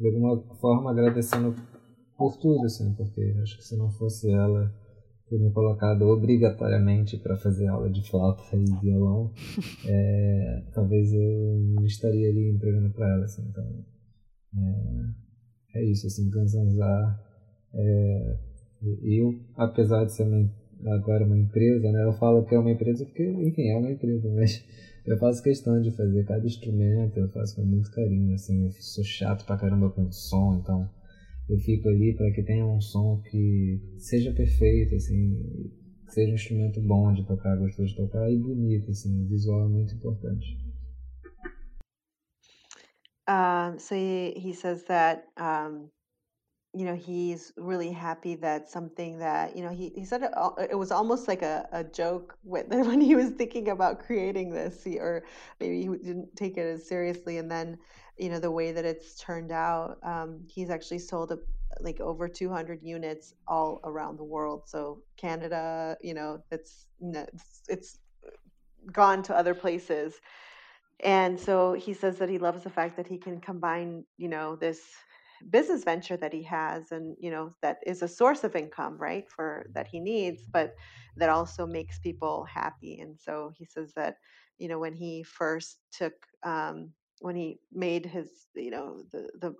[0.00, 1.54] de alguma forma agradecendo
[2.16, 4.74] por tudo, assim, porque acho que se não fosse ela
[5.28, 9.30] ter me colocado obrigatoriamente para fazer aula de flauta e violão,
[9.86, 13.84] é, talvez eu não estaria ali entregando para ela, assim, então
[15.74, 17.20] é, é isso, assim, Ganzanzar,
[17.74, 18.38] é,
[19.02, 20.50] eu, apesar de ser uma,
[20.94, 24.28] agora uma empresa, né, eu falo que é uma empresa porque, enfim, é uma empresa,
[24.34, 24.64] mas
[25.06, 29.04] eu faço questão de fazer cada instrumento, eu faço com muito carinho, assim, eu sou
[29.04, 30.88] chato pra caramba com som, então
[31.48, 35.70] eu fico ali para que tenha um som que seja perfeito, assim,
[36.08, 39.94] seja um instrumento bom de tocar, gostoso de tocar e bonito, assim, visual é muito
[39.94, 40.58] importante.
[43.28, 45.88] Uh, so he, he says that um,
[46.72, 50.30] you know he's really happy that something that you know he, he said it,
[50.70, 54.84] it was almost like a, a joke with, when he was thinking about creating this
[54.84, 55.24] he, or
[55.58, 57.78] maybe he didn't take it as seriously and then
[58.18, 61.38] you know the way that it's turned out um, he's actually sold a,
[61.80, 66.86] like over 200 units all around the world so canada you know it's,
[67.68, 67.98] it's
[68.92, 70.20] gone to other places.
[71.02, 74.56] And so he says that he loves the fact that he can combine you know
[74.56, 74.80] this
[75.50, 79.28] business venture that he has and you know that is a source of income right
[79.30, 80.74] for that he needs but
[81.16, 83.00] that also makes people happy.
[83.00, 84.16] And so he says that
[84.58, 89.54] you know when he first took um, when he made his you know the the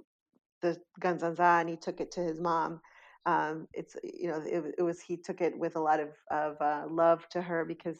[0.62, 2.80] the Ganzanzá and he took it to his mom
[3.26, 6.60] um, it's you know it, it was he took it with a lot of of
[6.60, 7.98] uh, love to her because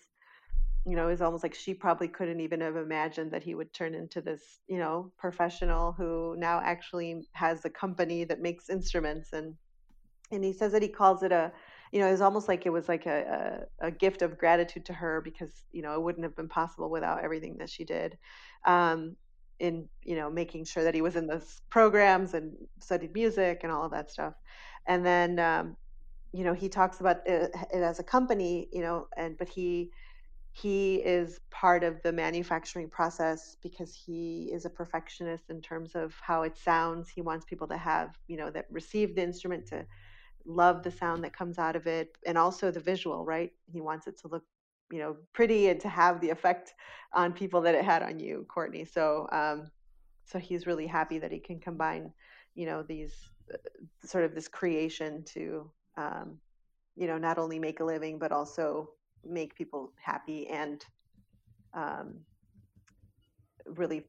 [0.87, 3.73] you know, it was almost like she probably couldn't even have imagined that he would
[3.73, 9.33] turn into this, you know, professional who now actually has a company that makes instruments
[9.33, 9.55] and
[10.33, 11.53] and he says that he calls it a
[11.93, 14.85] you know, it was almost like it was like a, a, a, gift of gratitude
[14.85, 18.17] to her because, you know, it wouldn't have been possible without everything that she did.
[18.65, 19.17] Um,
[19.61, 23.71] in you know making sure that he was in those programs and studied music and
[23.71, 24.35] all of that stuff
[24.89, 25.77] and then um,
[26.33, 29.91] you know he talks about it, it, as a company you know and but he
[30.61, 36.15] he is part of the manufacturing process because he is a perfectionist in terms of
[36.23, 37.09] how it sounds.
[37.09, 39.87] He wants people to have you know that receive the instrument to
[40.47, 43.53] love the sound that comes out of it and also the visual right?
[43.73, 44.45] He wants it to look
[44.91, 46.75] you know pretty and to have the effect
[47.15, 48.85] on people that it had on you courtney.
[48.85, 49.71] So um
[50.25, 52.13] so he's really happy that he can combine
[52.55, 53.15] you know these
[53.53, 53.57] uh,
[54.05, 56.39] sort of this creation to um
[56.97, 58.91] you know not only make a living but also
[59.25, 60.85] make people happy and
[61.75, 62.21] um
[63.77, 64.05] really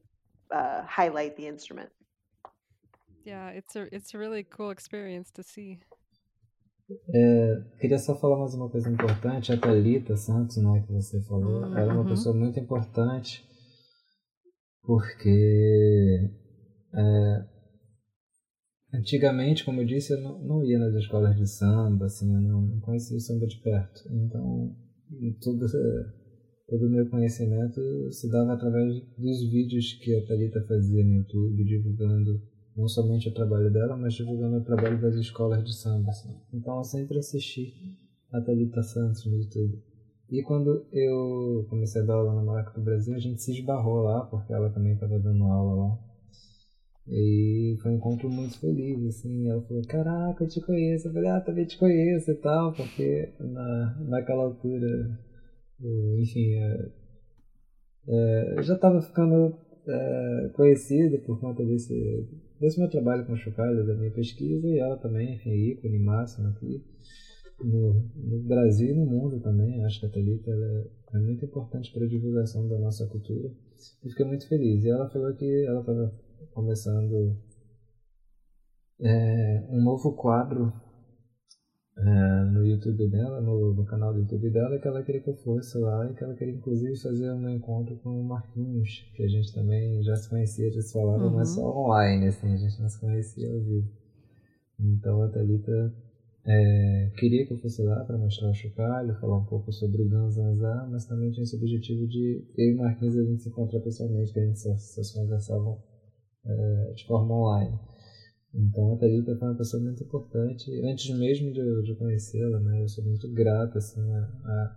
[0.50, 1.90] uh, highlight the instrument
[3.24, 5.78] yeah it's a it's a really cool experience to see
[7.08, 9.50] É, queria só falar mais uma coisa importante.
[9.50, 11.78] A Thalita Santos, né, que você falou, uhum.
[11.78, 12.08] ela é uma uhum.
[12.08, 13.42] pessoa muito importante
[14.82, 16.30] porque
[16.92, 17.46] é,
[18.94, 22.62] antigamente, como eu disse, eu não, não, ia nas escolas de samba, assim, eu não,
[22.62, 24.02] não conhecia o samba de perto.
[24.10, 24.76] Então,
[25.40, 25.66] tudo,
[26.68, 27.80] todo o meu conhecimento
[28.10, 32.40] se dava através dos vídeos que a Thalita fazia no YouTube, divulgando
[32.76, 36.10] não somente o trabalho dela, mas divulgando o trabalho das escolas de samba.
[36.10, 36.34] Assim.
[36.52, 37.74] Então eu sempre assisti
[38.32, 39.82] a Thalita Santos no YouTube.
[40.30, 44.02] E quando eu comecei a dar aula na Maraca do Brasil, a gente se esbarrou
[44.02, 46.11] lá, porque ela também estava dando aula lá.
[47.08, 49.48] E foi um encontro muito feliz, assim.
[49.48, 51.08] Ela falou: Caraca, eu te conheço.
[51.08, 55.18] Eu falei: Ah, também te conheço e tal, porque na, naquela altura,
[56.18, 56.90] enfim, é,
[58.08, 59.56] é, eu já estava ficando
[59.86, 62.28] é, conhecido por conta desse,
[62.60, 66.84] desse meu trabalho com chocalho, da minha pesquisa, e ela também, enfim, ícone máximo aqui.
[67.60, 72.04] No, no, Brasil e no mundo também, acho que a Thalita é, muito importante para
[72.04, 73.50] a divulgação da nossa cultura.
[74.04, 74.84] E fiquei muito feliz.
[74.84, 76.12] E ela falou que ela estava
[76.52, 77.36] começando
[79.00, 80.72] é, um novo quadro
[81.96, 85.36] é, no YouTube dela, no, no, canal do YouTube dela, que ela queria que eu
[85.36, 89.28] fosse lá e que ela queria inclusive fazer um encontro com o Marquinhos, que a
[89.28, 91.34] gente também já se conhecia, já se falava, uhum.
[91.34, 93.88] mas só online, assim, a gente não se conhecia ao vivo.
[94.80, 95.94] Então a Thalita
[96.44, 100.08] é, queria que eu fosse lá para mostrar o chocalho, falar um pouco sobre o
[100.08, 104.32] Ganzanzá, mas também tinha esse objetivo de eu e Marquinhos a gente se encontrar pessoalmente,
[104.32, 105.78] que a gente só, só se conversavam
[106.44, 107.78] é, de forma online.
[108.54, 112.82] Então a Thalita foi uma pessoa muito importante, antes mesmo de, de conhecê-la, né?
[112.82, 114.76] Eu sou muito grato assim, a, a,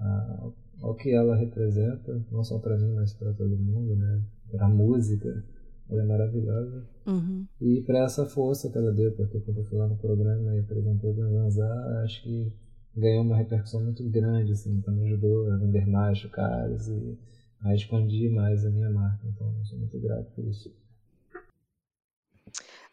[0.00, 0.52] a,
[0.82, 4.22] ao que ela representa, não só para mim, mas para todo mundo, né?
[4.50, 5.44] Para a música,
[5.88, 6.86] ela é maravilhosa.
[7.06, 7.46] Uhum.
[7.60, 10.60] E para essa força que ela deu, porque quando eu fui lá no programa e
[10.60, 12.52] apresentei o Ganzá, acho que
[12.94, 17.18] ganhou uma repercussão muito grande, assim, então me ajudou a vender mais chocalhos e
[17.60, 19.26] a expandir mais a minha marca.
[19.26, 20.70] Então, eu sou muito grato por isso.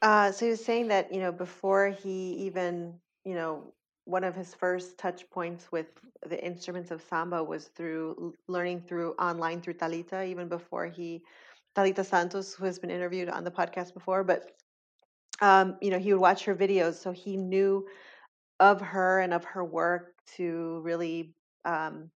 [0.04, 3.74] Uh, so he was saying that, you know, before he even, you know,
[4.06, 5.88] one of his first touch points with
[6.28, 11.24] the instruments of samba was through learning through online through Thalita, even before he,
[11.76, 14.52] Thalita Santos, who has been interviewed on the podcast before, but,
[15.42, 16.96] um, you know, he would watch her videos.
[16.96, 17.88] So he knew
[18.60, 21.36] of her and of her work to really
[21.66, 22.12] um,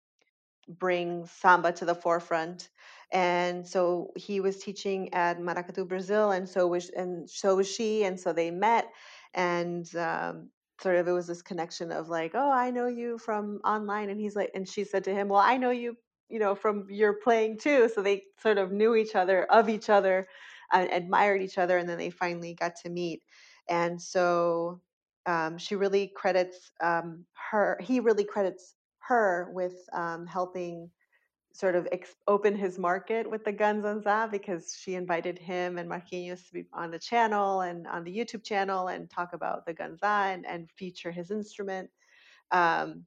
[0.67, 2.69] bring samba to the forefront
[3.11, 8.03] and so he was teaching at Maracatu, Brazil, and so was and so was she,
[8.03, 8.91] and so they met,
[9.33, 10.49] and um,
[10.81, 14.19] sort of it was this connection of like, oh, I know you from online, and
[14.19, 15.95] he's like, and she said to him, well, I know you,
[16.29, 17.89] you know, from your playing too.
[17.93, 20.27] So they sort of knew each other, of each other,
[20.73, 23.21] and admired each other, and then they finally got to meet,
[23.69, 24.81] and so
[25.25, 27.77] um, she really credits um, her.
[27.81, 28.75] He really credits
[29.07, 30.89] her with um, helping
[31.53, 36.45] sort of ex- open his market with the Ganzanzá because she invited him and Marquinhos
[36.47, 39.99] to be on the channel and on the YouTube channel and talk about the Guns
[40.03, 41.89] and, and feature his instrument.
[42.51, 43.05] Um,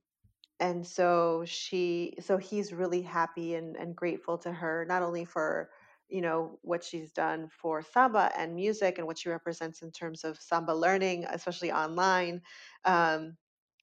[0.60, 5.70] and so she, so he's really happy and, and grateful to her, not only for
[6.08, 10.24] you know what she's done for samba and music and what she represents in terms
[10.24, 12.40] of samba learning, especially online.
[12.86, 13.36] Um,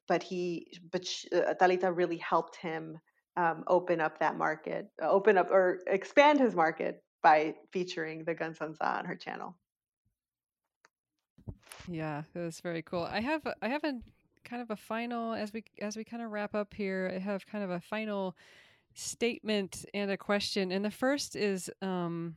[0.07, 2.97] but he, but she, uh, Thalita really helped him
[3.37, 8.35] um, open up that market, uh, open up or expand his market by featuring the
[8.35, 9.57] Ganzanzá on her channel.
[11.87, 13.03] Yeah, that was very cool.
[13.03, 13.93] I have I have a
[14.43, 17.11] kind of a final as we as we kind of wrap up here.
[17.13, 18.35] I have kind of a final
[18.93, 20.71] statement and a question.
[20.71, 22.35] And the first is um,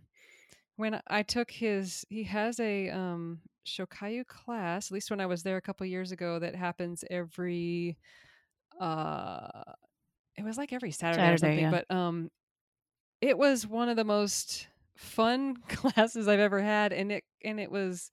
[0.79, 4.89] when I took his, he has a um, chocalho class.
[4.89, 7.99] At least when I was there a couple years ago, that happens every.
[8.81, 9.63] uh
[10.37, 11.63] It was like every Saturday, or something.
[11.63, 11.71] yeah.
[11.71, 12.31] But um,
[13.21, 17.71] it was one of the most fun classes I've ever had, and it and it
[17.71, 18.13] was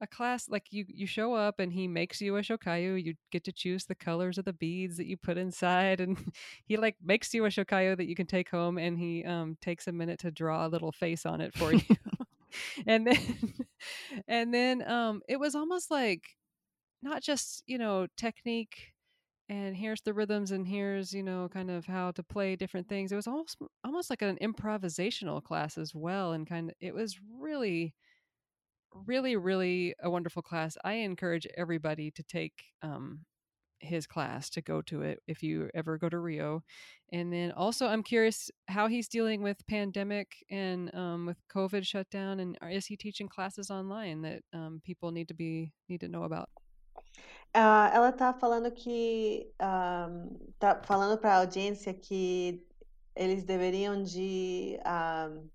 [0.00, 3.44] a class like you you show up and he makes you a chocalho you get
[3.44, 6.32] to choose the colors of the beads that you put inside and
[6.66, 9.86] he like makes you a chocalho that you can take home and he um takes
[9.86, 11.80] a minute to draw a little face on it for you.
[12.86, 13.54] And then
[14.28, 16.22] and then um it was almost like
[17.02, 18.92] not just you know technique
[19.48, 23.12] and here's the rhythms and here's you know kind of how to play different things.
[23.12, 27.18] It was almost almost like an improvisational class as well and kind of it was
[27.40, 27.94] really
[29.06, 30.76] really really a wonderful class.
[30.84, 33.20] I encourage everybody to take um,
[33.80, 36.62] his class to go to it if you ever go to rio.
[37.12, 42.40] And then also i'm curious how he's dealing with pandemic and um, with covid shutdown
[42.40, 46.24] and is he teaching classes online that um, people need to be need to know
[46.24, 46.48] about?
[47.54, 50.28] Ah, ela tá falando que ahm,
[50.58, 52.62] tá falando para a audiência que
[53.14, 55.48] eles deveriam de ahm,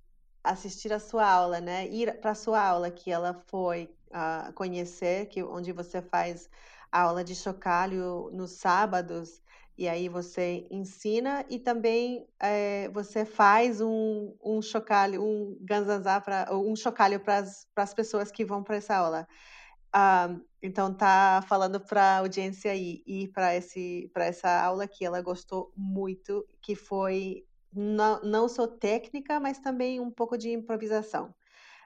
[0.43, 1.87] assistir a sua aula, né?
[1.87, 6.49] Ir para a sua aula que ela foi ah, conhecer, que onde você faz
[6.91, 9.41] a aula de chocalho nos sábados
[9.77, 16.47] e aí você ensina e também eh, você faz um, um chocalho, um ganzazá para
[16.55, 17.43] um chocalho para
[17.77, 19.27] as pessoas que vão para essa aula.
[19.93, 25.03] Ah, então tá falando para a audiência ir, ir para esse para essa aula que
[25.05, 31.33] ela gostou muito, que foi não, não só técnica, mas também um pouco de improvisação.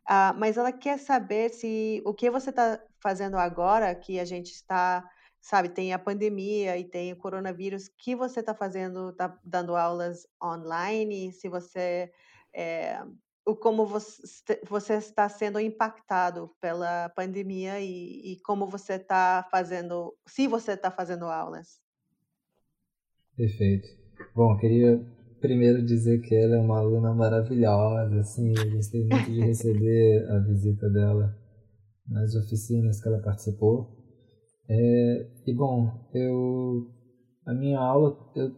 [0.08, 4.52] Ah, mas ela quer saber se o que você está fazendo agora, que a gente
[4.52, 5.08] está,
[5.42, 10.28] sabe, tem a pandemia e tem o coronavírus, que você está fazendo, está dando aulas
[10.42, 12.12] online, se você
[12.54, 13.02] é,
[13.46, 20.16] o como você, você está sendo impactado pela pandemia e, e como você está fazendo,
[20.26, 21.80] se você está fazendo aulas.
[23.36, 23.88] Perfeito.
[24.34, 25.04] Bom, queria
[25.40, 30.40] primeiro dizer que ela é uma aluna maravilhosa, assim, eu gostei muito de receber a
[30.40, 31.36] visita dela
[32.08, 33.96] nas oficinas que ela participou.
[34.68, 36.88] É, e bom, eu
[37.46, 38.52] a minha aula, eu,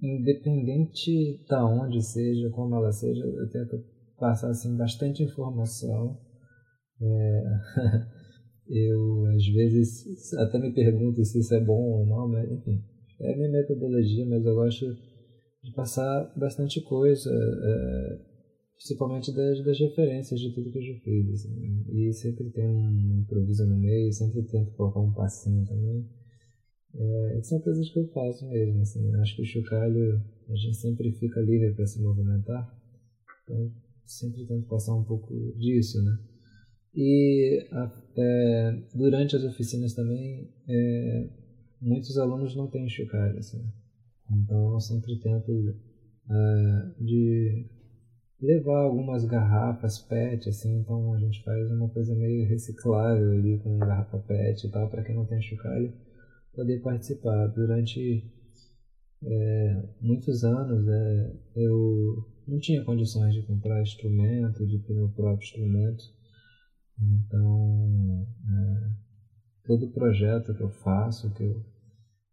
[0.00, 3.84] independente da onde seja, como ela seja, eu tento
[4.18, 6.18] passar assim bastante informação.
[7.00, 7.44] É,
[8.68, 12.82] eu às vezes até me pergunto se isso é bom ou não, mas enfim,
[13.20, 14.86] é a minha metodologia, mas eu gosto
[15.62, 18.18] de passar bastante coisa, é,
[18.76, 21.30] principalmente das, das referências de tudo que eu já fiz.
[21.34, 26.08] Assim, e sempre tem um improviso no meio, sempre tento colocar um passinho também.
[26.94, 28.82] É, são coisas que eu faço mesmo.
[28.82, 32.76] Assim, acho que o chocalho a gente sempre fica livre para se movimentar,
[33.44, 33.72] então
[34.04, 36.18] sempre tento passar um pouco disso, né?
[36.94, 37.66] E
[38.18, 41.28] é, durante as oficinas também, é,
[41.80, 43.64] muitos alunos não têm chocalho, assim.
[44.30, 45.74] Então eu sempre tento
[46.30, 47.66] é, de
[48.40, 53.78] levar algumas garrafas PET, assim, então a gente faz uma coisa meio reciclável ali com
[53.78, 55.92] garrafa PET e tal, para quem não tem chocalho
[56.52, 57.46] poder participar.
[57.48, 58.28] Durante
[59.22, 65.44] é, muitos anos é, eu não tinha condições de comprar instrumento, de ter meu próprio
[65.44, 66.04] instrumento,
[67.00, 68.90] então é,
[69.64, 71.71] todo projeto que eu faço, que eu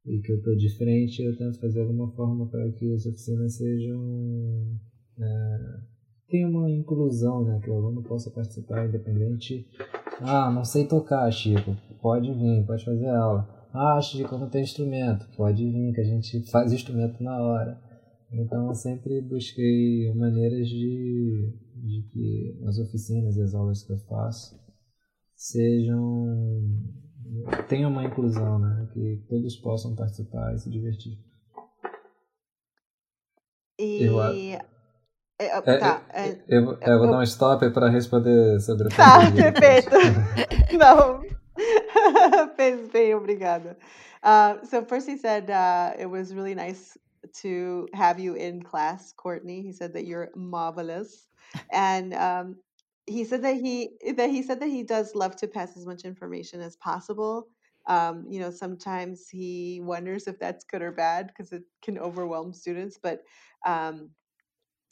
[0.06, 3.58] e que eu estou de frente, eu tento fazer alguma forma para que as oficinas
[3.58, 4.80] sejam.
[5.18, 5.80] É,
[6.30, 7.60] tenham uma inclusão, né?
[7.64, 9.68] Que o aluno possa participar independente.
[10.22, 11.76] Ah, não sei tocar, Chico.
[12.02, 13.48] Pode vir, pode fazer aula.
[13.74, 15.28] Ah, Chico, não tenho instrumento.
[15.36, 17.80] Pode vir, que a gente faz instrumento na hora.
[18.32, 23.98] Então, eu sempre busquei maneiras de, de que as oficinas e as aulas que eu
[24.08, 24.60] faço
[25.36, 26.28] sejam
[27.68, 28.88] tenha uma inclusão, né?
[28.94, 31.18] Que todos possam participar e se divertir.
[33.80, 34.60] E Eu é,
[35.42, 38.90] É, tá, eu, é, eu, vou- eu vou dar um stop para responder sobre a
[38.96, 39.96] Tá, pandemia perfeito.
[40.78, 41.22] Não.
[42.58, 43.78] Fez bem, obrigada.
[44.22, 46.98] Uh, so first he said uh, it was really nice
[47.42, 49.62] to have you in class, Courtney.
[49.62, 51.28] He said that you're marvelous,
[51.72, 52.56] and um,
[53.10, 56.04] he said that he that he said that he does love to pass as much
[56.04, 57.48] information as possible.
[57.88, 62.54] Um, you know, sometimes he wonders if that's good or bad because it can overwhelm
[62.54, 63.24] students, but
[63.66, 64.12] um,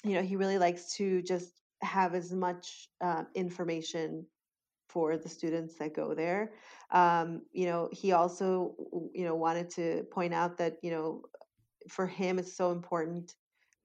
[0.03, 4.25] you know, he really likes to just have as much uh, information
[4.89, 6.53] for the students that go there.
[6.91, 8.73] Um, you know, he also,
[9.13, 11.23] you know, wanted to point out that, you know,
[11.89, 13.35] for him, it's so important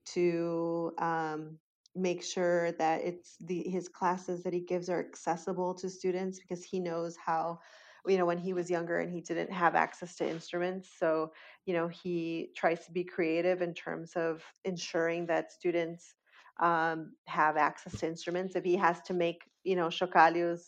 [0.06, 1.58] to um,
[1.94, 6.64] make sure that it's the his classes that he gives are accessible to students because
[6.64, 7.58] he knows how
[8.06, 10.90] you know when he was younger and he didn't have access to instruments.
[10.98, 11.32] So
[11.66, 16.14] you know he tries to be creative in terms of ensuring that students
[16.60, 18.56] um, have access to instruments.
[18.56, 20.62] If he has to make you know chocalhos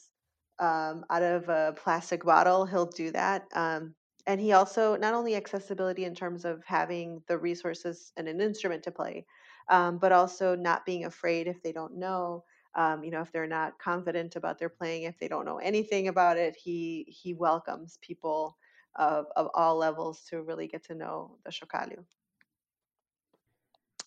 [0.61, 3.47] um, out of a plastic bottle he'll do that.
[3.55, 3.95] Um,
[4.27, 8.83] and he also not only accessibility in terms of having the resources and an instrument
[8.85, 9.27] to play
[9.69, 13.47] um, but also not being afraid if they don't know um, you know if they're
[13.47, 17.99] not confident about their playing if they don't know anything about it he he welcomes
[18.01, 18.57] people
[18.97, 22.05] of, of all levels to really get to know the chocalho.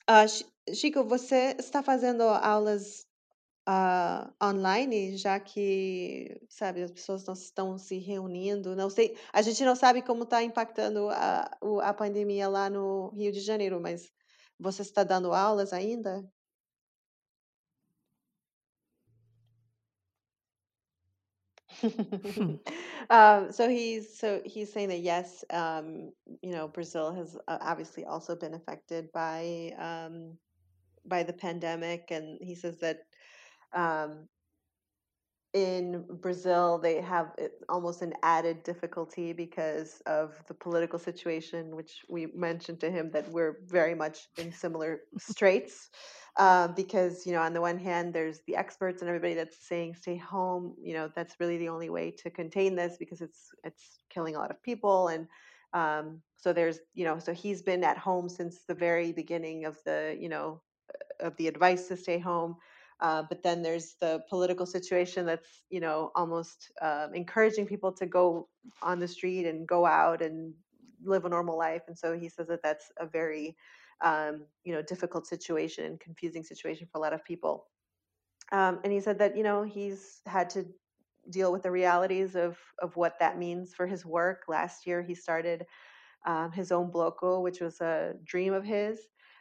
[0.08, 0.28] Uh,
[0.74, 3.06] Chico, você está fazendo aulas
[3.68, 9.66] uh, online, já que, sabe, as pessoas não estão se reunindo, não sei, a gente
[9.66, 11.52] não sabe como está impactando a,
[11.84, 14.10] a pandemia lá no Rio de Janeiro, mas
[14.60, 16.24] você está dando aulas ainda?
[23.10, 26.12] um, so he's so he's saying that yes, um,
[26.42, 30.38] you know, Brazil has uh, obviously also been affected by um,
[31.06, 33.00] by the pandemic, and he says that
[33.74, 34.28] um,
[35.54, 37.32] in Brazil, they have
[37.70, 43.30] almost an added difficulty because of the political situation, which we mentioned to him that
[43.30, 45.90] we're very much in similar straits.
[46.38, 49.96] Uh, because you know, on the one hand, there's the experts and everybody that's saying
[49.96, 50.76] stay home.
[50.80, 54.40] You know, that's really the only way to contain this because it's it's killing a
[54.40, 55.28] lot of people, and
[55.74, 59.80] um, so there's you know, so he's been at home since the very beginning of
[59.84, 60.62] the you know
[61.20, 62.56] of the advice to stay home.
[63.00, 68.06] Uh, but then there's the political situation that's you know almost uh, encouraging people to
[68.06, 68.48] go
[68.82, 70.54] on the street and go out and
[71.04, 73.56] live a normal life and so he says that that's a very
[74.02, 77.68] um, you know difficult situation and confusing situation for a lot of people.
[78.52, 80.66] Um, and he said that you know he's had to
[81.30, 84.44] deal with the realities of of what that means for his work.
[84.48, 85.66] Last year he started
[86.26, 89.00] um, his own bloco which was a dream of his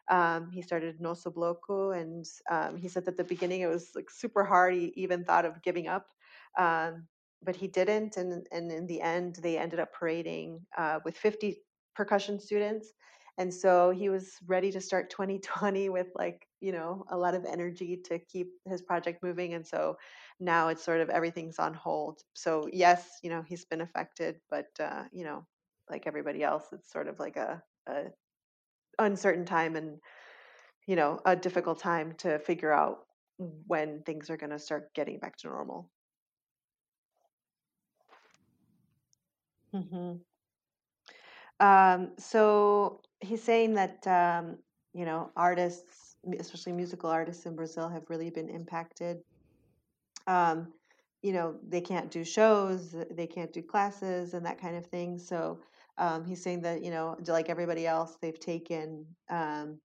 [0.08, 3.90] um, he started Nosso Bloco, and um, he said that at the beginning it was
[3.94, 4.74] like super hard.
[4.74, 6.06] He even thought of giving up,
[6.58, 7.06] um,
[7.42, 8.16] but he didn't.
[8.16, 11.58] And and in the end, they ended up parading uh, with 50
[11.94, 12.92] percussion students,
[13.38, 17.44] and so he was ready to start 2020 with like you know a lot of
[17.44, 19.54] energy to keep his project moving.
[19.54, 19.96] And so
[20.40, 22.20] now it's sort of everything's on hold.
[22.34, 25.46] So yes, you know he's been affected, but uh, you know
[25.90, 28.04] like everybody else, it's sort of like a, a
[28.98, 29.98] uncertain time and
[30.86, 33.06] you know a difficult time to figure out
[33.66, 35.90] when things are going to start getting back to normal.
[39.72, 40.16] Hmm
[41.60, 44.58] um, so he's saying that um,
[44.92, 49.18] you know artists especially musical artists in brazil have really been impacted.
[50.26, 50.72] Um,
[51.22, 55.18] you know they can't do shows they can't do classes and that kind of thing
[55.18, 55.60] so
[55.98, 59.78] um, he's saying that you know like everybody else they've taken um,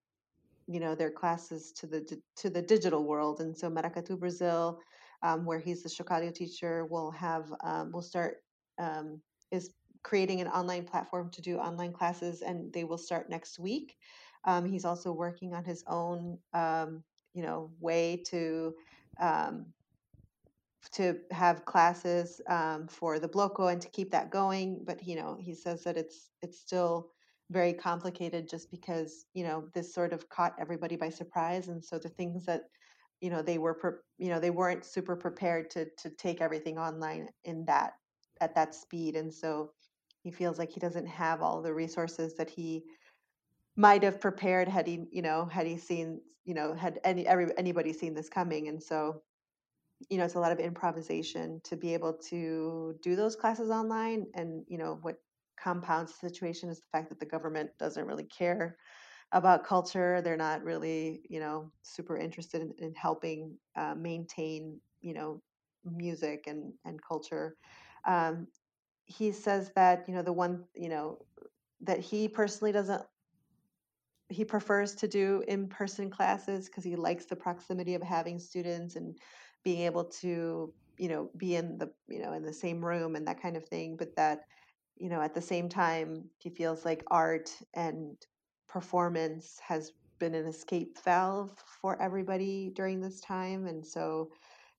[0.68, 4.80] you know their classes to the to the digital world and so maracatu brazil
[5.24, 8.38] um, where he's the chocalho teacher will have um, will start
[8.80, 9.22] um,
[9.52, 9.72] is
[10.04, 13.98] creating an online platform to do online classes and they will start next week.
[14.46, 16.40] Um, he's also working on his own
[17.34, 18.74] you know way to
[20.90, 25.38] to have classes um, for the bloco and to keep that going but you know
[25.40, 27.12] he says that it's it's still
[27.52, 32.00] very complicated just because you know this sort of caught everybody by surprise and so
[32.00, 32.64] the things that
[33.20, 36.78] you know they were pre- you know they weren't super prepared to to take everything
[36.78, 37.94] online in that
[38.40, 39.72] at that speed and so
[40.24, 42.84] he feels like he doesn't have all the resources that he
[43.76, 47.48] might have prepared had he you know had he seen you know had any every,
[47.58, 49.22] anybody seen this coming and so
[50.10, 54.26] you know it's a lot of improvisation to be able to do those classes online
[54.36, 55.18] and you know what
[55.62, 58.78] compounds the situation is the fact that the government doesn't really care
[59.34, 60.22] about culture.
[60.22, 65.42] They're not really you know super interested in, in helping uh, maintain you know
[65.86, 67.56] music and and culture.
[68.08, 68.48] Um,
[69.06, 71.20] he says that you know the one you know
[71.82, 73.02] that he personally doesn't
[74.30, 79.18] he prefers to do in-person classes because he likes the proximity of having students and
[79.64, 83.28] being able to you know be in the you know in the same room and
[83.28, 84.42] that kind of thing but that
[84.98, 88.18] you know at the same time he feels like art and
[88.68, 91.52] performance has been an escape valve
[91.82, 94.30] for everybody during this time and so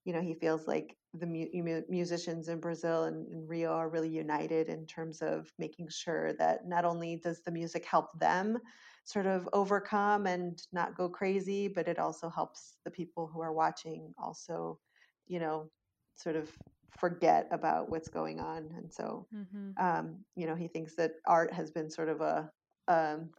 [0.04, 4.08] you know he feels like the mu- musicians in Brazil and in Rio are really
[4.08, 8.58] united in terms of making sure that not only does the music help them
[9.04, 13.52] sort of overcome and not go crazy, but it also helps the people who are
[13.52, 14.78] watching also,
[15.26, 15.68] you know,
[16.14, 16.50] sort of
[16.98, 18.70] forget about what's going on.
[18.76, 19.70] And so, mm-hmm.
[19.84, 22.50] um, you know, he thinks that art has been sort of a,
[22.88, 23.30] um,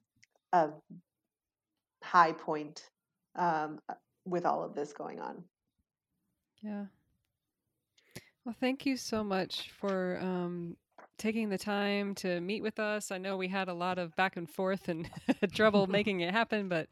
[0.52, 0.70] a
[2.04, 2.90] high point
[3.36, 3.80] um,
[4.26, 5.44] with all of this going on.
[6.62, 6.86] Yeah.
[8.46, 10.76] Well, thank you so much for um,
[11.18, 13.12] taking the time to meet with us.
[13.12, 15.10] I know we had a lot of back and forth and
[15.54, 16.88] trouble making it happen, but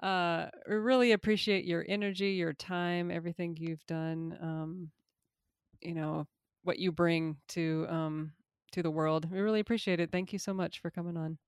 [0.00, 4.36] uh, we really appreciate your energy, your time, everything you've done.
[4.40, 4.90] Um,
[5.80, 6.26] you know
[6.64, 8.32] what you bring to um,
[8.72, 9.30] to the world.
[9.30, 10.12] We really appreciate it.
[10.12, 11.38] Thank you so much for coming on.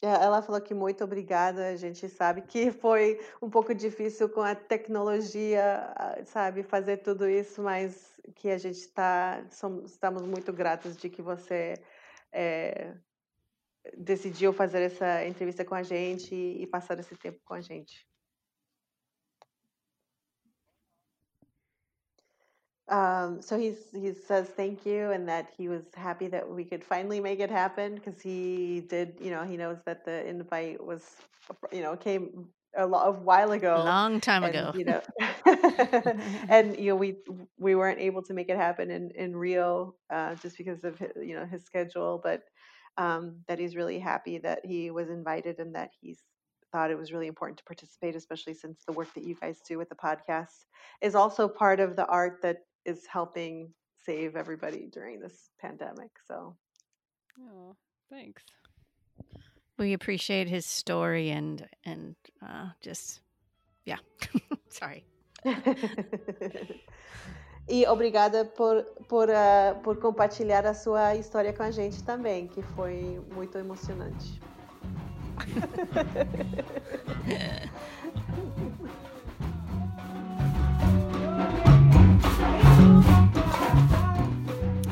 [0.00, 1.68] É, ela falou que muito obrigada.
[1.68, 5.92] A gente sabe que foi um pouco difícil com a tecnologia,
[6.26, 9.44] sabe, fazer tudo isso, mas que a gente está,
[9.84, 11.74] estamos muito gratos de que você
[12.32, 12.94] é,
[13.96, 18.07] decidiu fazer essa entrevista com a gente e passar esse tempo com a gente.
[22.88, 26.82] Um, so he's he says thank you and that he was happy that we could
[26.82, 31.02] finally make it happen because he did you know he knows that the invite was
[31.70, 32.46] you know came
[32.78, 34.72] a lot of while ago long time and, ago.
[34.74, 35.02] you know
[36.48, 37.16] and you know we
[37.58, 41.10] we weren't able to make it happen in in Rio uh, just because of his,
[41.16, 42.42] you know his schedule but
[42.96, 46.20] um, that he's really happy that he was invited and that he's
[46.72, 49.76] thought it was really important to participate especially since the work that you guys do
[49.76, 50.64] with the podcast
[51.02, 52.58] is also part of the art that
[52.88, 53.72] is helping
[54.04, 56.10] save everybody during this pandemic.
[56.26, 56.56] So,
[57.40, 57.76] oh,
[58.10, 58.42] thanks.
[59.78, 63.20] We appreciate his story and and uh, just
[63.84, 63.98] yeah.
[64.68, 65.04] Sorry.
[67.68, 72.60] e obrigada por, por, uh, por compartilhar a sua história com a gente também, que
[72.62, 74.40] foi muito emocionante.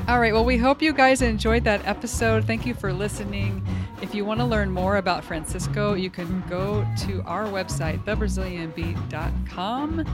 [0.08, 0.32] All right.
[0.32, 2.44] Well, we hope you guys enjoyed that episode.
[2.44, 3.66] Thank you for listening.
[4.00, 10.00] If you want to learn more about Francisco, you can go to our website, thebrazilianbeat.com,
[10.00, 10.04] uh,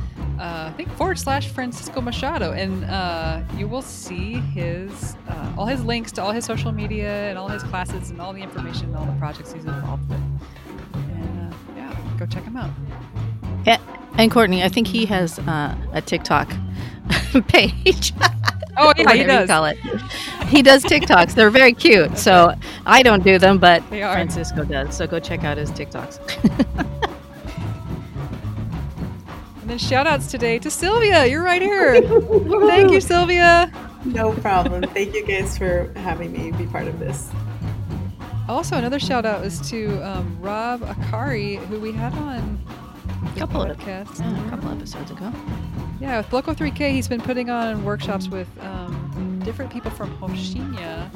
[0.40, 5.84] I think forward slash Francisco Machado, and uh, you will see his uh, all his
[5.84, 8.96] links to all his social media and all his classes and all the information and
[8.96, 10.22] all the projects he's involved with.
[10.94, 12.70] And uh, yeah, go check him out.
[13.66, 13.76] Yeah,
[14.16, 16.50] and Courtney, I think he has uh, a TikTok
[17.48, 18.14] page.
[18.76, 19.48] Oh yeah, he does.
[19.48, 19.78] Call it.
[20.46, 21.34] He does TikToks.
[21.34, 22.16] They're very cute.
[22.18, 22.54] So
[22.86, 24.96] I don't do them, but Francisco does.
[24.96, 26.18] So go check out his TikToks.
[29.60, 31.26] and then shout outs today to Sylvia.
[31.26, 32.00] You're right here.
[32.02, 33.72] Thank you, Sylvia.
[34.04, 34.82] No problem.
[34.90, 37.30] Thank you guys for having me be part of this.
[38.48, 42.58] Also, another shout out is to um, Rob Akari, who we had on
[43.24, 45.32] a couple of podcasts, yeah, a couple episodes ago.
[46.00, 51.08] Yeah, with Bloco 3K, he's been putting on workshops with um, different people from Rocinha,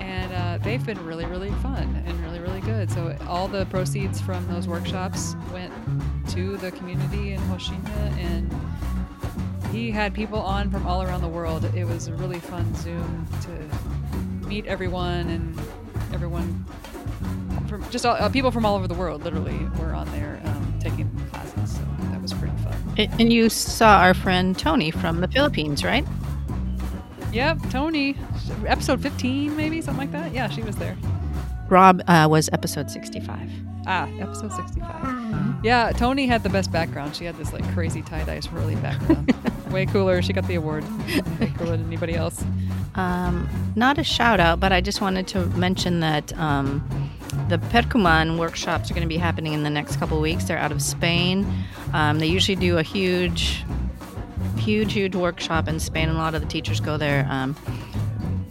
[0.00, 2.90] and uh, they've been really, really fun and really, really good.
[2.90, 5.72] So all the proceeds from those workshops went
[6.30, 8.52] to the community in Rocinha, and
[9.72, 11.64] he had people on from all around the world.
[11.74, 15.58] It was a really fun Zoom to meet everyone and
[16.12, 16.64] everyone
[17.68, 19.24] from just all, uh, people from all over the world.
[19.24, 21.08] Literally, were on there um, taking
[22.98, 26.04] And you saw our friend Tony from the Philippines, right?
[27.32, 28.16] Yep, Tony.
[28.66, 30.32] Episode 15, maybe something like that.
[30.32, 30.96] Yeah, she was there.
[31.68, 33.50] Rob uh, was episode 65.
[33.86, 34.88] Ah, episode 65.
[34.90, 35.64] Mm-hmm.
[35.64, 37.16] Yeah, Tony had the best background.
[37.16, 39.34] She had this like crazy tie dye swirly background.
[39.72, 40.20] Way cooler.
[40.20, 40.84] She got the award.
[41.40, 42.44] Way cooler than anybody else.
[42.94, 46.86] Um, not a shout out, but I just wanted to mention that um,
[47.52, 50.44] the Percuman workshops are going to be happening in the next couple weeks.
[50.44, 51.46] They're out of Spain.
[51.92, 53.62] Um, they usually do a huge,
[54.56, 57.26] huge, huge workshop in Spain, and a lot of the teachers go there.
[57.28, 57.54] Um,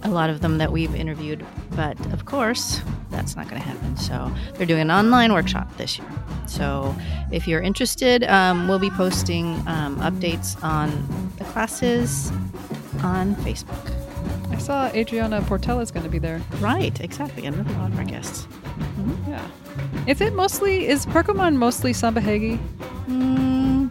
[0.03, 3.97] a lot of them that we've interviewed, but of course, that's not going to happen.
[3.97, 6.07] So they're doing an online workshop this year.
[6.45, 6.95] So
[7.31, 12.31] if you're interested, um, we'll be posting um, updates on the classes
[13.01, 13.91] on Facebook.
[14.51, 16.39] I saw Adriana Portela is going to be there.
[16.59, 17.47] Right, exactly.
[17.47, 18.47] Another one of our guests.
[19.01, 19.31] Mm-hmm.
[19.31, 19.47] Yeah.
[20.07, 22.59] Is it mostly, is Percomon mostly samba-reggae?
[23.07, 23.89] Mm,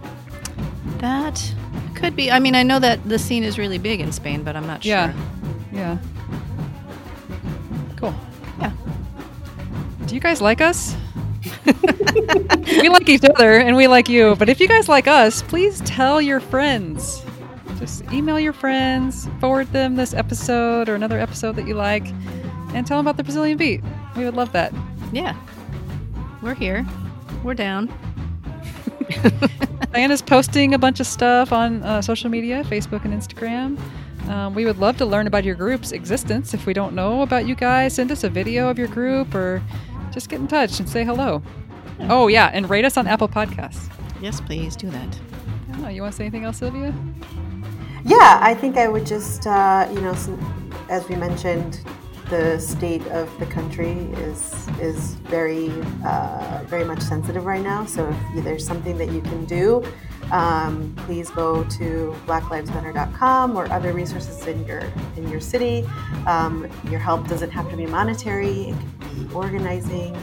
[0.98, 1.54] that
[1.94, 2.30] could be.
[2.30, 4.82] I mean, I know that the scene is really big in Spain, but I'm not
[4.82, 4.92] sure.
[4.92, 5.14] Yeah.
[5.72, 5.98] Yeah.
[7.96, 8.14] Cool.
[8.60, 8.72] Yeah.
[10.06, 10.96] Do you guys like us?
[12.66, 15.80] we like each other and we like you, but if you guys like us, please
[15.82, 17.22] tell your friends.
[17.78, 22.06] just email your friends, forward them this episode or another episode that you like,
[22.74, 23.82] and tell them about the Brazilian beat.
[24.16, 24.72] We would love that.
[25.12, 25.36] Yeah.
[26.42, 26.86] We're here.
[27.42, 27.92] We're down.
[29.92, 33.78] Diana's posting a bunch of stuff on uh, social media, Facebook and Instagram.
[34.28, 36.54] Um, we would love to learn about your group's existence.
[36.54, 39.62] If we don't know about you guys, send us a video of your group or
[40.12, 41.42] just get in touch and say hello.
[42.02, 43.90] Oh, yeah, and rate us on Apple Podcasts.
[44.20, 45.18] Yes, please do that.
[45.72, 46.94] I know, you want to say anything else, Sylvia?
[48.04, 50.16] Yeah, I think I would just, uh, you know,
[50.88, 51.80] as we mentioned,
[52.30, 53.92] the state of the country
[54.28, 55.70] is is very
[56.04, 57.84] uh, very much sensitive right now.
[57.84, 59.84] So if there's something that you can do,
[60.30, 64.82] um, please go to blacklivesmatter.com or other resources in your
[65.16, 65.84] in your city.
[66.26, 70.16] Um, your help doesn't have to be monetary; it can be organizing.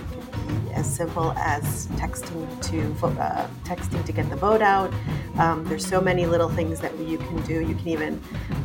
[0.47, 4.93] It can be as simple as texting to uh, texting to get the vote out.
[5.37, 7.59] Um, there's so many little things that you can do.
[7.61, 8.21] You can even,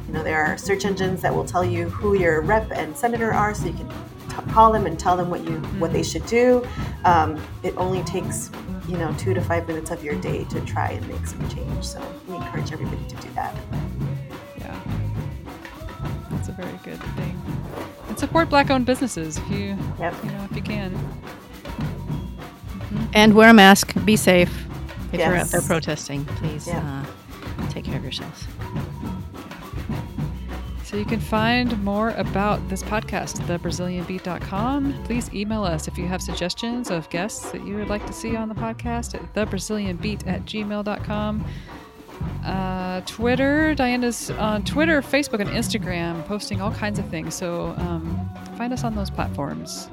[0.07, 3.33] you know, there are search engines that will tell you who your rep and senator
[3.33, 6.25] are, so you can t- call them and tell them what you what they should
[6.27, 6.65] do.
[7.05, 8.51] Um, it only takes
[8.89, 11.85] you know two to five minutes of your day to try and make some change.
[11.85, 13.55] So we encourage everybody to do that.
[14.59, 14.81] Yeah.
[16.31, 17.41] That's a very good thing.
[18.09, 20.15] And support black owned businesses if you Yep.
[20.25, 20.93] you know if you can.
[23.15, 23.93] And wear a mask.
[24.05, 24.67] Be safe.
[25.13, 27.05] If you're out there protesting, please Yeah.
[27.61, 28.47] uh, take care of yourselves.
[30.85, 35.05] So you can find more about this podcast at thebrazilianbeat.com.
[35.05, 38.37] Please email us if you have suggestions of guests that you would like to see
[38.37, 41.45] on the podcast at thebrazilianbeat at gmail.com.
[42.45, 47.35] Uh, Twitter, Diana's on Twitter, Facebook, and Instagram, posting all kinds of things.
[47.35, 49.89] So um, find us on those platforms.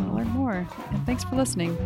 [0.00, 0.66] Learn more.
[0.90, 1.76] And thanks for listening.